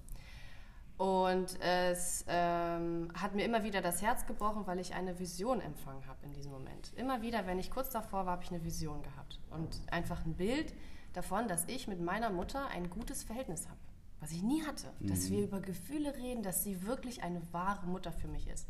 Und 0.99 1.59
es 1.61 2.25
ähm, 2.29 3.09
hat 3.15 3.35
mir 3.35 3.45
immer 3.45 3.65
wieder 3.65 3.81
das 3.81 4.03
Herz 4.03 4.27
gebrochen, 4.27 4.67
weil 4.67 4.79
ich 4.79 4.95
eine 4.95 5.19
Vision 5.19 5.61
empfangen 5.61 6.07
habe 6.07 6.25
in 6.25 6.33
diesem 6.33 6.53
Moment. 6.53 6.93
Immer 6.95 7.23
wieder, 7.23 7.47
wenn 7.47 7.59
ich 7.59 7.71
kurz 7.71 7.91
davor 7.91 8.27
war, 8.27 8.33
habe 8.33 8.45
ich 8.45 8.51
eine 8.51 8.63
Vision 8.63 9.03
gehabt. 9.03 9.41
Und 9.51 9.81
einfach 9.91 10.25
ein 10.25 10.35
Bild 10.35 10.75
davon, 11.13 11.49
dass 11.49 11.67
ich 11.67 11.89
mit 11.89 12.01
meiner 12.01 12.31
Mutter 12.31 12.69
ein 12.69 12.89
gutes 12.89 13.25
Verhältnis 13.25 13.69
habe. 13.69 13.79
Was 14.21 14.31
ich 14.31 14.43
nie 14.43 14.63
hatte. 14.65 14.93
Dass 15.01 15.31
wir 15.31 15.43
über 15.43 15.61
Gefühle 15.61 16.15
reden, 16.15 16.45
dass 16.45 16.63
sie 16.63 16.87
wirklich 16.87 17.25
eine 17.25 17.43
wahre 17.53 17.87
Mutter 17.87 18.13
für 18.13 18.29
mich 18.29 18.47
ist. 18.47 18.69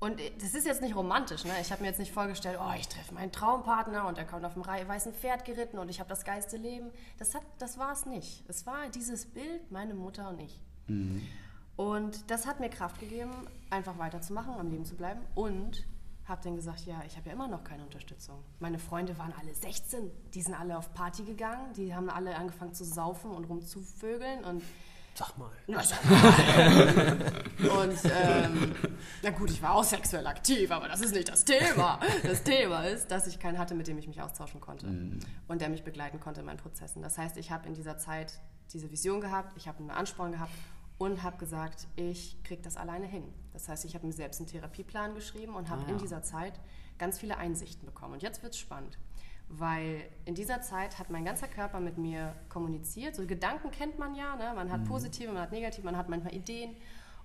Und 0.00 0.18
das 0.40 0.54
ist 0.54 0.66
jetzt 0.66 0.80
nicht 0.80 0.96
romantisch, 0.96 1.44
ne? 1.44 1.52
Ich 1.60 1.70
habe 1.70 1.82
mir 1.82 1.88
jetzt 1.88 1.98
nicht 1.98 2.12
vorgestellt, 2.12 2.58
oh, 2.58 2.72
ich 2.74 2.88
treffe 2.88 3.12
meinen 3.12 3.32
Traumpartner 3.32 4.08
und 4.08 4.16
er 4.16 4.24
kommt 4.24 4.46
auf 4.46 4.54
dem 4.54 4.66
weißen 4.66 5.12
Pferd 5.12 5.44
geritten 5.44 5.78
und 5.78 5.90
ich 5.90 6.00
habe 6.00 6.08
das 6.08 6.24
geilste 6.24 6.56
Leben. 6.56 6.90
Das, 7.18 7.34
hat, 7.34 7.42
das 7.58 7.78
war 7.78 7.92
es 7.92 8.06
nicht. 8.06 8.42
Es 8.48 8.66
war 8.66 8.88
dieses 8.88 9.26
Bild, 9.26 9.70
meine 9.70 9.92
Mutter 9.92 10.30
und 10.30 10.40
ich. 10.40 10.58
Und 11.76 12.30
das 12.30 12.46
hat 12.46 12.60
mir 12.60 12.70
Kraft 12.70 12.98
gegeben, 12.98 13.46
einfach 13.68 13.98
weiterzumachen, 13.98 14.54
am 14.54 14.70
Leben 14.70 14.86
zu 14.86 14.96
bleiben. 14.96 15.20
Und 15.34 15.84
habe 16.30 16.40
dann 16.44 16.56
gesagt, 16.56 16.86
ja, 16.86 17.02
ich 17.06 17.16
habe 17.16 17.28
ja 17.28 17.34
immer 17.34 17.48
noch 17.48 17.64
keine 17.64 17.82
Unterstützung. 17.82 18.42
Meine 18.58 18.78
Freunde 18.78 19.18
waren 19.18 19.34
alle 19.38 19.54
16, 19.54 20.10
die 20.32 20.40
sind 20.40 20.54
alle 20.54 20.78
auf 20.78 20.94
Party 20.94 21.24
gegangen, 21.24 21.72
die 21.74 21.94
haben 21.94 22.08
alle 22.08 22.36
angefangen 22.36 22.72
zu 22.72 22.84
saufen 22.84 23.32
und 23.32 23.44
rumzuvögeln 23.44 24.44
und 24.44 24.62
Sag 25.20 25.36
mal. 25.36 25.50
na, 25.66 25.82
sag 25.82 26.02
mal. 26.04 27.16
Und 27.82 27.98
ähm, 28.04 28.74
na 29.22 29.30
gut, 29.30 29.50
ich 29.50 29.60
war 29.60 29.74
auch 29.74 29.84
sexuell 29.84 30.26
aktiv, 30.26 30.70
aber 30.70 30.88
das 30.88 31.02
ist 31.02 31.12
nicht 31.14 31.28
das 31.28 31.44
Thema. 31.44 32.00
Das 32.22 32.42
Thema 32.42 32.84
ist, 32.84 33.10
dass 33.10 33.26
ich 33.26 33.38
keinen 33.38 33.58
hatte, 33.58 33.74
mit 33.74 33.86
dem 33.86 33.98
ich 33.98 34.08
mich 34.08 34.22
austauschen 34.22 34.60
konnte 34.62 34.86
und 35.46 35.60
der 35.60 35.68
mich 35.68 35.84
begleiten 35.84 36.20
konnte 36.20 36.40
in 36.40 36.46
meinen 36.46 36.56
Prozessen. 36.56 37.02
Das 37.02 37.18
heißt, 37.18 37.36
ich 37.36 37.50
habe 37.50 37.68
in 37.68 37.74
dieser 37.74 37.98
Zeit 37.98 38.40
diese 38.72 38.90
Vision 38.90 39.20
gehabt, 39.20 39.52
ich 39.58 39.68
habe 39.68 39.78
einen 39.80 39.90
Ansporn 39.90 40.32
gehabt 40.32 40.52
und 40.96 41.22
habe 41.22 41.36
gesagt, 41.36 41.86
ich 41.96 42.42
kriege 42.42 42.62
das 42.62 42.78
alleine 42.78 43.06
hin. 43.06 43.24
Das 43.52 43.68
heißt, 43.68 43.84
ich 43.84 43.94
habe 43.94 44.06
mir 44.06 44.12
selbst 44.14 44.40
einen 44.40 44.46
Therapieplan 44.48 45.14
geschrieben 45.14 45.54
und 45.54 45.68
habe 45.68 45.82
Ah, 45.82 45.88
ja. 45.88 45.92
in 45.92 45.98
dieser 45.98 46.22
Zeit 46.22 46.58
ganz 46.96 47.18
viele 47.18 47.36
Einsichten 47.36 47.84
bekommen. 47.84 48.14
Und 48.14 48.22
jetzt 48.22 48.42
wird 48.42 48.54
es 48.54 48.58
spannend. 48.58 48.98
Weil 49.52 50.08
in 50.24 50.34
dieser 50.36 50.62
Zeit 50.62 50.98
hat 50.98 51.10
mein 51.10 51.24
ganzer 51.24 51.48
Körper 51.48 51.80
mit 51.80 51.98
mir 51.98 52.34
kommuniziert. 52.48 53.16
So 53.16 53.26
Gedanken 53.26 53.70
kennt 53.72 53.98
man 53.98 54.14
ja, 54.14 54.36
ne? 54.36 54.52
man 54.54 54.70
hat 54.70 54.84
positive, 54.84 55.32
man 55.32 55.42
hat 55.42 55.52
negative, 55.52 55.84
man 55.84 55.96
hat 55.96 56.08
manchmal 56.08 56.34
Ideen. 56.34 56.76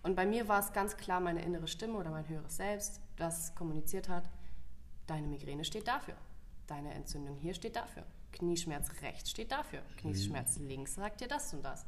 Und 0.01 0.15
bei 0.15 0.25
mir 0.25 0.48
war 0.48 0.60
es 0.60 0.74
ganz 0.74 0.98
klar 0.98 1.20
meine 1.20 1.44
innere 1.44 1.67
Stimme 1.67 1.98
oder 1.98 2.10
mein 2.10 2.27
höheres 2.27 2.58
Selbst, 2.58 3.00
das 3.15 3.53
kommuniziert 3.55 4.10
hat, 4.10 4.29
deine 5.08 5.27
Migräne 5.27 5.63
steht 5.63 5.88
dafür. 5.88 6.15
Deine 6.67 6.94
Entzündung 6.94 7.38
hier 7.38 7.53
steht 7.53 7.75
dafür. 7.75 8.03
Knieschmerz 8.32 8.89
rechts 9.01 9.29
steht 9.29 9.51
dafür. 9.51 9.82
Knieschmerz 9.98 10.58
links 10.58 10.96
sagt 10.96 11.22
dir 11.22 11.27
das 11.27 11.53
und 11.53 11.63
das. 11.63 11.86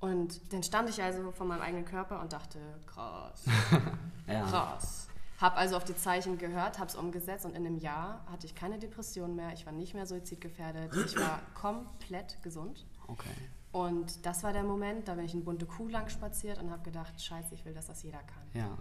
Und 0.00 0.52
dann 0.52 0.62
stand 0.62 0.88
ich 0.88 1.02
also 1.02 1.32
vor 1.32 1.46
meinem 1.46 1.62
eigenen 1.62 1.84
Körper 1.84 2.20
und 2.20 2.32
dachte, 2.32 2.60
krass, 2.86 3.44
krass. 4.26 5.07
Hab 5.38 5.56
also 5.56 5.76
auf 5.76 5.84
die 5.84 5.94
Zeichen 5.96 6.36
gehört, 6.36 6.78
habe 6.78 6.88
es 6.88 6.96
umgesetzt 6.96 7.44
und 7.46 7.52
in 7.54 7.64
einem 7.64 7.78
Jahr 7.78 8.24
hatte 8.26 8.46
ich 8.46 8.54
keine 8.54 8.78
Depression 8.78 9.36
mehr, 9.36 9.52
ich 9.52 9.64
war 9.66 9.72
nicht 9.72 9.94
mehr 9.94 10.04
suizidgefährdet, 10.04 10.92
ich 11.06 11.16
war 11.16 11.40
komplett 11.54 12.42
gesund. 12.42 12.86
Okay. 13.06 13.30
Und 13.70 14.26
das 14.26 14.42
war 14.42 14.52
der 14.52 14.64
Moment, 14.64 15.06
da 15.06 15.14
bin 15.14 15.24
ich 15.24 15.34
in 15.34 15.44
bunte 15.44 15.66
Kuh 15.66 15.88
lang 15.88 16.08
spaziert 16.08 16.60
und 16.60 16.70
habe 16.70 16.82
gedacht, 16.82 17.20
scheiße, 17.22 17.54
ich 17.54 17.64
will, 17.64 17.74
dass 17.74 17.86
das 17.86 18.02
jeder 18.02 18.18
kann. 18.18 18.42
Ja. 18.54 18.76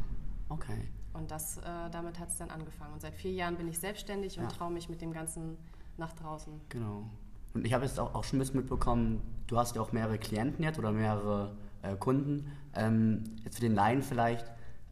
Okay. 0.49 0.87
Und 1.13 1.29
das, 1.29 1.57
äh, 1.57 1.61
damit 1.91 2.19
hat 2.19 2.29
es 2.29 2.37
dann 2.37 2.49
angefangen. 2.49 2.93
Und 2.93 3.01
seit 3.01 3.13
vier 3.13 3.31
Jahren 3.33 3.55
bin 3.57 3.67
ich 3.67 3.79
selbstständig 3.79 4.37
und 4.37 4.45
Ja. 4.45 4.49
traue 4.49 4.71
mich 4.71 4.87
mit 4.89 5.01
dem 5.01 5.11
Ganzen 5.13 5.57
nach 5.97 6.13
draußen. 6.13 6.53
Genau. 6.69 7.03
Und 7.53 7.65
ich 7.65 7.73
habe 7.73 7.85
jetzt 7.85 7.99
auch, 7.99 8.15
auch 8.15 8.23
schon 8.23 8.37
ein 8.37 8.39
bisschen 8.39 8.57
mitbekommen, 8.57 9.21
du 9.47 9.57
hast 9.57 9.75
ja 9.75 9.81
auch 9.81 9.91
mehrere 9.91 10.17
Klienten 10.17 10.63
jetzt 10.63 10.79
oder 10.79 10.91
mehrere 10.91 11.55
äh, 11.81 11.95
Kunden. 11.95 12.51
Ähm, 12.73 13.23
jetzt 13.43 13.55
für 13.55 13.61
den 13.61 13.75
Laien 13.75 14.01
vielleicht, 14.01 14.45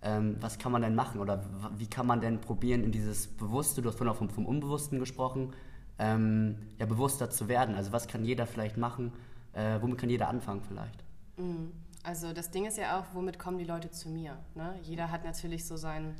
ähm, 0.05 0.37
was 0.39 0.59
kann 0.59 0.71
man 0.71 0.83
denn 0.83 0.93
machen 0.93 1.19
oder 1.19 1.43
wie 1.77 1.87
kann 1.87 2.05
man 2.05 2.21
denn 2.21 2.39
probieren, 2.39 2.83
in 2.83 2.91
dieses 2.91 3.27
Bewusste, 3.27 3.81
du 3.81 3.89
hast 3.89 3.97
vorhin 3.97 4.13
auch 4.13 4.17
vom, 4.17 4.29
vom 4.29 4.45
Unbewussten 4.45 4.99
gesprochen, 4.99 5.53
ähm, 5.97 6.57
ja, 6.77 6.85
bewusster 6.85 7.31
zu 7.31 7.47
werden? 7.47 7.75
Also 7.75 7.91
was 7.91 8.07
kann 8.07 8.23
jeder 8.23 8.45
vielleicht 8.45 8.77
machen? 8.77 9.11
Äh, 9.53 9.81
womit 9.81 9.97
kann 9.97 10.09
jeder 10.09 10.29
anfangen 10.29 10.61
vielleicht? 10.61 11.03
Mhm. 11.37 11.71
Also 12.03 12.33
das 12.33 12.51
Ding 12.51 12.67
ist 12.67 12.77
ja 12.77 12.99
auch, 12.99 13.05
womit 13.13 13.39
kommen 13.39 13.57
die 13.57 13.65
Leute 13.65 13.89
zu 13.89 14.09
mir? 14.09 14.37
Ne? 14.53 14.77
Jeder 14.83 15.09
hat 15.09 15.25
natürlich 15.25 15.65
so 15.65 15.75
sein, 15.75 16.13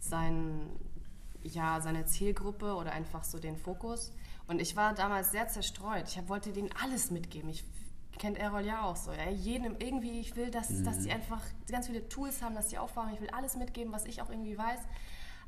sein, 0.00 0.68
ja, 1.44 1.80
seine 1.80 2.06
Zielgruppe 2.06 2.74
oder 2.74 2.90
einfach 2.90 3.22
so 3.22 3.38
den 3.38 3.56
Fokus. 3.56 4.12
Und 4.48 4.60
ich 4.60 4.74
war 4.74 4.94
damals 4.94 5.30
sehr 5.30 5.46
zerstreut. 5.46 6.08
Ich 6.08 6.28
wollte 6.28 6.52
denen 6.52 6.70
alles 6.82 7.12
mitgeben. 7.12 7.50
Ich 7.50 7.62
kennt 8.18 8.38
Errol 8.38 8.64
ja 8.64 8.82
auch 8.82 8.96
so. 8.96 9.12
Ja? 9.12 9.30
Jedem 9.30 9.76
irgendwie, 9.78 10.20
ich 10.20 10.36
will, 10.36 10.50
dass, 10.50 10.70
mhm. 10.70 10.84
dass 10.84 11.00
die 11.00 11.10
einfach 11.10 11.42
ganz 11.70 11.86
viele 11.86 12.08
Tools 12.08 12.42
haben, 12.42 12.54
dass 12.54 12.68
die 12.68 12.78
aufwachen. 12.78 13.14
Ich 13.14 13.20
will 13.20 13.30
alles 13.30 13.56
mitgeben, 13.56 13.92
was 13.92 14.04
ich 14.04 14.20
auch 14.22 14.30
irgendwie 14.30 14.58
weiß. 14.58 14.80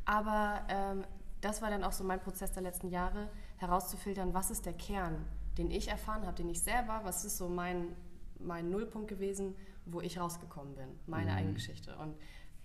Aber 0.04 0.62
ähm, 0.68 1.04
das 1.40 1.62
war 1.62 1.70
dann 1.70 1.84
auch 1.84 1.92
so 1.92 2.04
mein 2.04 2.20
Prozess 2.20 2.52
der 2.52 2.62
letzten 2.62 2.88
Jahre, 2.88 3.28
herauszufiltern, 3.58 4.34
was 4.34 4.50
ist 4.50 4.66
der 4.66 4.72
Kern, 4.72 5.24
den 5.58 5.70
ich 5.70 5.88
erfahren 5.88 6.26
habe, 6.26 6.36
den 6.36 6.48
ich 6.48 6.60
selber, 6.62 7.00
was 7.04 7.24
ist 7.24 7.36
so 7.36 7.48
mein, 7.48 7.94
mein 8.38 8.70
Nullpunkt 8.70 9.08
gewesen, 9.08 9.54
wo 9.86 10.00
ich 10.00 10.18
rausgekommen 10.18 10.74
bin, 10.74 10.88
meine 11.06 11.32
mhm. 11.32 11.36
eigene 11.36 11.54
Geschichte. 11.54 11.96
Und 11.96 12.16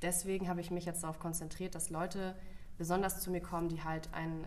deswegen 0.01 0.47
habe 0.49 0.61
ich 0.61 0.71
mich 0.71 0.85
jetzt 0.85 1.03
darauf 1.03 1.19
konzentriert, 1.19 1.75
dass 1.75 1.89
Leute 1.89 2.35
besonders 2.77 3.21
zu 3.21 3.31
mir 3.31 3.41
kommen, 3.41 3.69
die 3.69 3.83
halt 3.83 4.13
einen, 4.13 4.45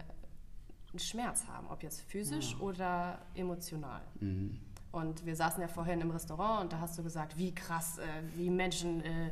einen 0.91 0.99
Schmerz 0.99 1.47
haben, 1.47 1.67
ob 1.69 1.83
jetzt 1.83 2.03
physisch 2.03 2.53
ja. 2.53 2.59
oder 2.61 3.19
emotional. 3.35 4.03
Mhm. 4.21 4.61
Und 4.91 5.27
wir 5.27 5.37
saßen 5.37 5.61
ja 5.61 5.69
vorhin 5.69 6.01
im 6.01 6.11
Restaurant 6.11 6.63
und 6.63 6.73
da 6.73 6.81
hast 6.81 6.99
du 6.99 7.03
gesagt, 7.03 7.37
wie 7.37 7.55
krass, 7.55 7.99
äh, 7.99 8.03
wie 8.37 8.51
Menschen, 8.51 9.03
äh, 9.03 9.31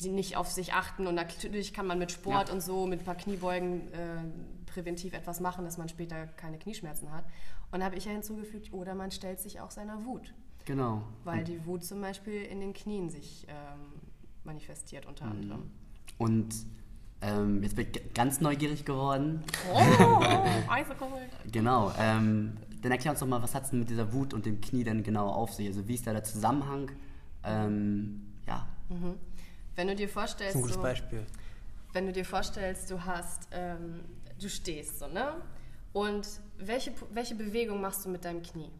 die 0.00 0.10
nicht 0.10 0.36
auf 0.36 0.50
sich 0.50 0.72
achten. 0.72 1.06
Und 1.06 1.14
natürlich 1.14 1.72
kann 1.74 1.86
man 1.86 1.98
mit 1.98 2.10
Sport 2.10 2.48
ja. 2.48 2.54
und 2.54 2.62
so, 2.62 2.86
mit 2.86 3.00
ein 3.00 3.04
paar 3.04 3.14
Kniebeugen 3.14 3.92
äh, 3.92 4.24
präventiv 4.66 5.12
etwas 5.12 5.40
machen, 5.40 5.64
dass 5.64 5.78
man 5.78 5.88
später 5.88 6.26
keine 6.26 6.58
Knieschmerzen 6.58 7.12
hat. 7.12 7.24
Und 7.70 7.80
da 7.80 7.86
habe 7.86 7.96
ich 7.96 8.06
ja 8.06 8.12
hinzugefügt, 8.12 8.72
oder 8.72 8.94
man 8.94 9.10
stellt 9.10 9.40
sich 9.40 9.60
auch 9.60 9.70
seiner 9.70 10.04
Wut. 10.04 10.32
Genau. 10.64 11.02
Weil 11.24 11.40
und 11.40 11.48
die 11.48 11.66
Wut 11.66 11.84
zum 11.84 12.00
Beispiel 12.00 12.42
in 12.42 12.60
den 12.60 12.72
Knien 12.72 13.10
sich 13.10 13.46
ähm, 13.48 14.00
manifestiert 14.44 15.06
unter 15.06 15.26
mhm. 15.26 15.32
anderem. 15.32 15.70
Und 16.18 16.54
ähm, 17.20 17.62
jetzt 17.62 17.76
bin 17.76 17.86
ich 17.90 18.14
ganz 18.14 18.40
neugierig 18.40 18.84
geworden. 18.84 19.42
Oh, 19.72 19.78
Eisgeholt. 20.68 21.30
genau. 21.50 21.92
Ähm, 21.98 22.56
dann 22.84 22.92
erklär 22.92 23.12
uns 23.12 23.20
doch 23.20 23.26
mal, 23.26 23.42
was 23.42 23.54
hat 23.54 23.64
es 23.64 23.70
denn 23.70 23.78
mit 23.78 23.88
dieser 23.88 24.12
Wut 24.12 24.34
und 24.34 24.44
dem 24.44 24.60
Knie 24.60 24.84
denn 24.84 25.02
genau 25.02 25.28
auf 25.28 25.52
sich? 25.54 25.66
Also 25.66 25.88
wie 25.88 25.94
ist 25.94 26.06
da 26.06 26.12
der 26.12 26.22
Zusammenhang? 26.22 26.90
Ähm, 27.42 28.32
ja. 28.46 28.68
Mhm. 28.90 29.14
Wenn 29.74 29.88
du 29.88 29.96
dir 29.96 30.08
vorstellst, 30.08 30.54
das 30.54 30.60
ist 30.60 30.76
ein 30.76 30.76
gutes 30.76 30.82
Beispiel. 30.82 31.26
wenn 31.94 32.06
du 32.06 32.12
dir 32.12 32.24
vorstellst, 32.24 32.90
du 32.90 33.04
hast, 33.04 33.48
ähm, 33.52 34.00
du 34.38 34.48
stehst 34.48 34.98
so, 34.98 35.08
ne? 35.08 35.34
Und 35.94 36.28
welche, 36.58 36.92
welche 37.10 37.34
Bewegung 37.34 37.80
machst 37.80 38.04
du 38.04 38.10
mit 38.10 38.24
deinem 38.24 38.42
Knie? 38.42 38.70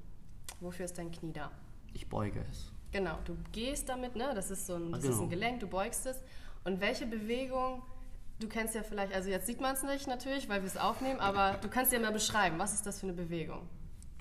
Wofür 0.61 0.85
ist 0.85 0.99
dein 0.99 1.11
Knie 1.11 1.33
da? 1.33 1.51
Ich 1.95 2.09
beuge 2.09 2.45
es. 2.51 2.73
Genau, 2.93 3.19
du 3.25 3.37
gehst 3.53 3.89
damit, 3.89 4.17
ne? 4.17 4.33
Das 4.35 4.51
ist 4.51 4.67
so 4.67 4.75
ein, 4.75 4.93
das 4.93 5.03
genau. 5.03 5.15
ist 5.15 5.21
ein 5.23 5.31
Gelenk, 5.31 5.61
du 5.61 5.67
beugst 5.67 6.07
es. 6.07 6.23
Und 6.65 6.81
welche 6.81 7.07
Bewegung 7.07 7.83
du 8.39 8.49
kennst 8.49 8.75
ja 8.75 8.83
vielleicht, 8.83 9.15
also 9.15 9.31
jetzt 9.31 9.47
sieht 9.47 9.61
man 9.61 9.75
es 9.75 9.83
nicht 9.83 10.07
natürlich, 10.07 10.49
weil 10.49 10.61
wir 10.61 10.67
es 10.67 10.77
aufnehmen, 10.77 11.21
aber 11.21 11.59
du 11.61 11.69
kannst 11.69 11.93
ja 11.93 11.99
mal 12.01 12.13
beschreiben, 12.13 12.59
was 12.59 12.75
ist 12.75 12.85
das 12.87 13.01
für 13.01 13.07
eine 13.07 13.15
Bewegung? 13.15 13.69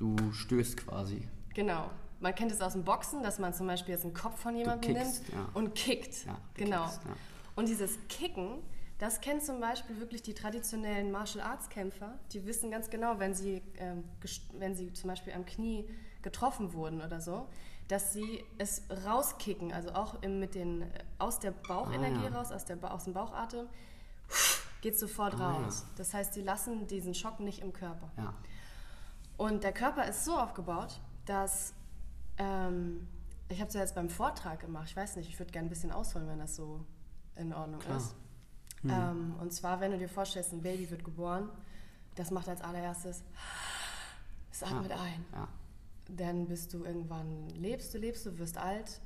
Du 0.04 0.34
stößt 0.34 0.76
quasi. 0.76 1.30
Genau. 1.54 1.90
Man 2.20 2.36
kennt 2.36 2.52
es 2.52 2.60
aus 2.60 2.74
dem 2.74 2.84
Boxen, 2.84 3.24
dass 3.24 3.40
man 3.40 3.54
zum 3.54 3.68
Beispiel 3.68 3.94
jetzt 3.94 4.04
einen 4.04 4.14
Kopf 4.14 4.38
von 4.38 4.54
jemandem 4.54 4.92
nimmt 4.92 5.22
ja. 5.32 5.50
und 5.54 5.76
kickt. 5.76 6.26
Ja, 6.26 6.38
genau. 6.56 6.84
Kickst, 6.84 7.02
ja. 7.06 7.16
Und 7.56 7.70
dieses 7.70 7.98
Kicken, 8.10 8.58
das 9.00 9.22
kennen 9.22 9.40
zum 9.40 9.62
Beispiel 9.62 10.02
wirklich 10.02 10.22
die 10.22 10.34
traditionellen 10.34 11.10
Martial 11.10 11.46
Arts 11.46 11.70
Kämpfer. 11.70 12.20
Die 12.34 12.46
wissen 12.46 12.70
ganz 12.70 12.90
genau, 12.90 13.18
wenn 13.20 13.34
sie, 13.34 13.62
ähm, 13.78 14.04
wenn 14.60 14.76
sie 14.76 14.92
zum 14.92 15.10
Beispiel 15.10 15.32
am 15.32 15.46
Knie 15.46 15.88
getroffen 16.22 16.74
wurden 16.74 17.02
oder 17.02 17.22
so, 17.22 17.48
dass 17.88 18.12
sie 18.12 18.44
es 18.58 18.84
rauskicken, 19.06 19.72
also 19.72 19.94
auch 19.94 20.22
im, 20.22 20.38
mit 20.38 20.54
den, 20.54 20.84
aus 21.18 21.40
der 21.40 21.52
Bauchenergie 21.52 22.28
ah, 22.30 22.40
raus, 22.40 22.52
aus, 22.52 22.66
der, 22.66 22.78
aus 22.94 23.06
dem 23.06 23.14
Bauchatem, 23.14 23.68
geht 24.82 25.00
sofort 25.00 25.36
ah, 25.36 25.52
raus. 25.52 25.86
Das 25.96 26.14
heißt, 26.14 26.34
sie 26.34 26.42
lassen 26.42 26.88
diesen 26.88 27.16
Schock 27.16 27.40
nicht 27.40 27.60
im 27.60 27.72
Körper. 27.72 28.12
Ja. 28.18 28.34
Und 29.38 29.64
der 29.64 29.74
Körper 29.74 30.08
ist 30.08 30.26
so 30.26 30.38
aufgebaut, 30.38 31.02
dass 31.26 31.74
ähm, 32.38 33.08
ich 33.50 33.60
habe 33.60 33.68
es 33.68 33.74
ja 33.74 33.82
jetzt 33.82 33.96
beim 33.96 34.10
Vortrag 34.10 34.60
gemacht. 34.60 34.88
Ich 34.90 34.96
weiß 34.96 35.16
nicht, 35.16 35.30
ich 35.30 35.40
würde 35.40 35.52
gerne 35.52 35.68
ein 35.68 35.70
bisschen 35.70 35.92
ausholen, 35.92 36.28
wenn 36.28 36.40
das 36.40 36.56
so 36.56 36.86
in 37.36 37.54
Ordnung 37.54 37.80
Klar. 37.80 37.98
ist. 37.98 38.16
Mhm. 38.84 38.90
Ähm, 38.90 39.36
und 39.40 39.54
zwar, 39.54 39.80
wenn 39.80 39.92
du 39.92 39.98
dir 39.98 40.10
vorstellst, 40.10 40.54
ein 40.54 40.62
Baby 40.62 40.90
wird 40.90 41.04
geboren, 41.04 41.50
das 42.16 42.32
macht 42.32 42.50
als 42.50 42.62
allererstes, 42.62 43.24
es 44.52 44.64
atmet 44.64 44.92
ja. 44.92 45.02
ein. 45.02 45.26
Ja. 45.34 45.48
Dann 46.10 46.48
bist 46.48 46.74
du 46.74 46.84
irgendwann, 46.84 47.50
lebst 47.50 47.94
du, 47.94 47.98
lebst 47.98 48.26
du, 48.26 48.38
wirst 48.38 48.58
alt, 48.58 49.02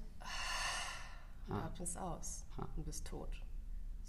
ja. 1.47 1.55
atmest 1.65 1.97
aus 1.97 2.43
und 2.75 2.83
bist 2.83 3.07
tot. 3.07 3.29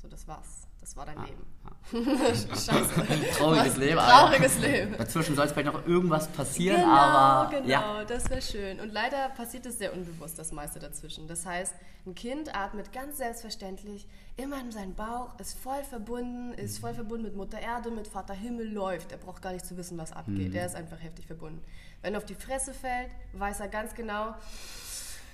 So, 0.01 0.09
das 0.09 0.27
war's. 0.29 0.69
Das 0.81 0.97
war 0.97 1.07
dein 1.07 1.19
ah, 1.19 1.25
Leben. 1.25 1.45
Ah. 1.65 1.75
Scheiße. 2.55 3.37
Trauriges 3.37 3.77
Leben. 3.77 3.99
Trauriges 3.99 4.59
Leben. 4.61 4.97
Dazwischen 4.97 5.35
soll 5.35 5.47
es 5.47 5.53
vielleicht 5.53 5.73
noch 5.73 5.87
irgendwas 5.87 6.29
passieren, 6.29 6.81
genau, 6.81 6.93
aber. 6.93 7.51
Genau, 7.51 7.69
ja. 7.69 8.05
das 8.05 8.31
wäre 8.31 8.41
schön. 8.41 8.79
Und 8.79 8.93
leider 8.93 9.29
passiert 9.31 9.67
es 9.67 9.79
sehr 9.79 9.93
unbewusst, 9.93 10.39
das 10.39 10.53
meiste 10.53 10.79
dazwischen. 10.79 11.27
Das 11.27 11.45
heißt, 11.45 11.75
ein 12.07 12.15
Kind 12.15 12.55
atmet 12.55 12.93
ganz 12.93 13.19
selbstverständlich 13.19 14.07
immer 14.37 14.61
in 14.61 14.71
seinen 14.71 14.95
Bauch, 14.95 15.39
ist 15.41 15.59
voll 15.59 15.83
verbunden, 15.83 16.55
ist 16.55 16.79
voll 16.79 16.95
verbunden 16.95 17.25
mit 17.25 17.37
Mutter 17.37 17.59
Erde, 17.59 17.91
mit 17.91 18.07
Vater 18.07 18.35
Himmel, 18.35 18.73
läuft. 18.73 19.11
Er 19.11 19.19
braucht 19.19 19.43
gar 19.43 19.53
nicht 19.53 19.67
zu 19.67 19.77
wissen, 19.77 19.99
was 19.99 20.13
abgeht. 20.13 20.51
Mhm. 20.51 20.57
Er 20.57 20.67
ist 20.67 20.77
einfach 20.77 21.03
heftig 21.03 21.27
verbunden. 21.27 21.61
Wenn 22.03 22.15
er 22.15 22.19
auf 22.19 22.25
die 22.25 22.37
Fresse 22.37 22.73
fällt, 22.73 23.11
weiß 23.33 23.61
er 23.61 23.69
ganz 23.69 23.95
genau, 23.95 24.35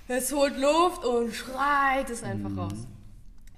es 0.09 0.33
holt 0.33 0.59
Luft 0.59 1.05
und 1.05 1.35
schreit 1.35 2.11
es 2.11 2.23
einfach 2.23 2.51
mhm. 2.51 2.59
raus. 2.59 2.87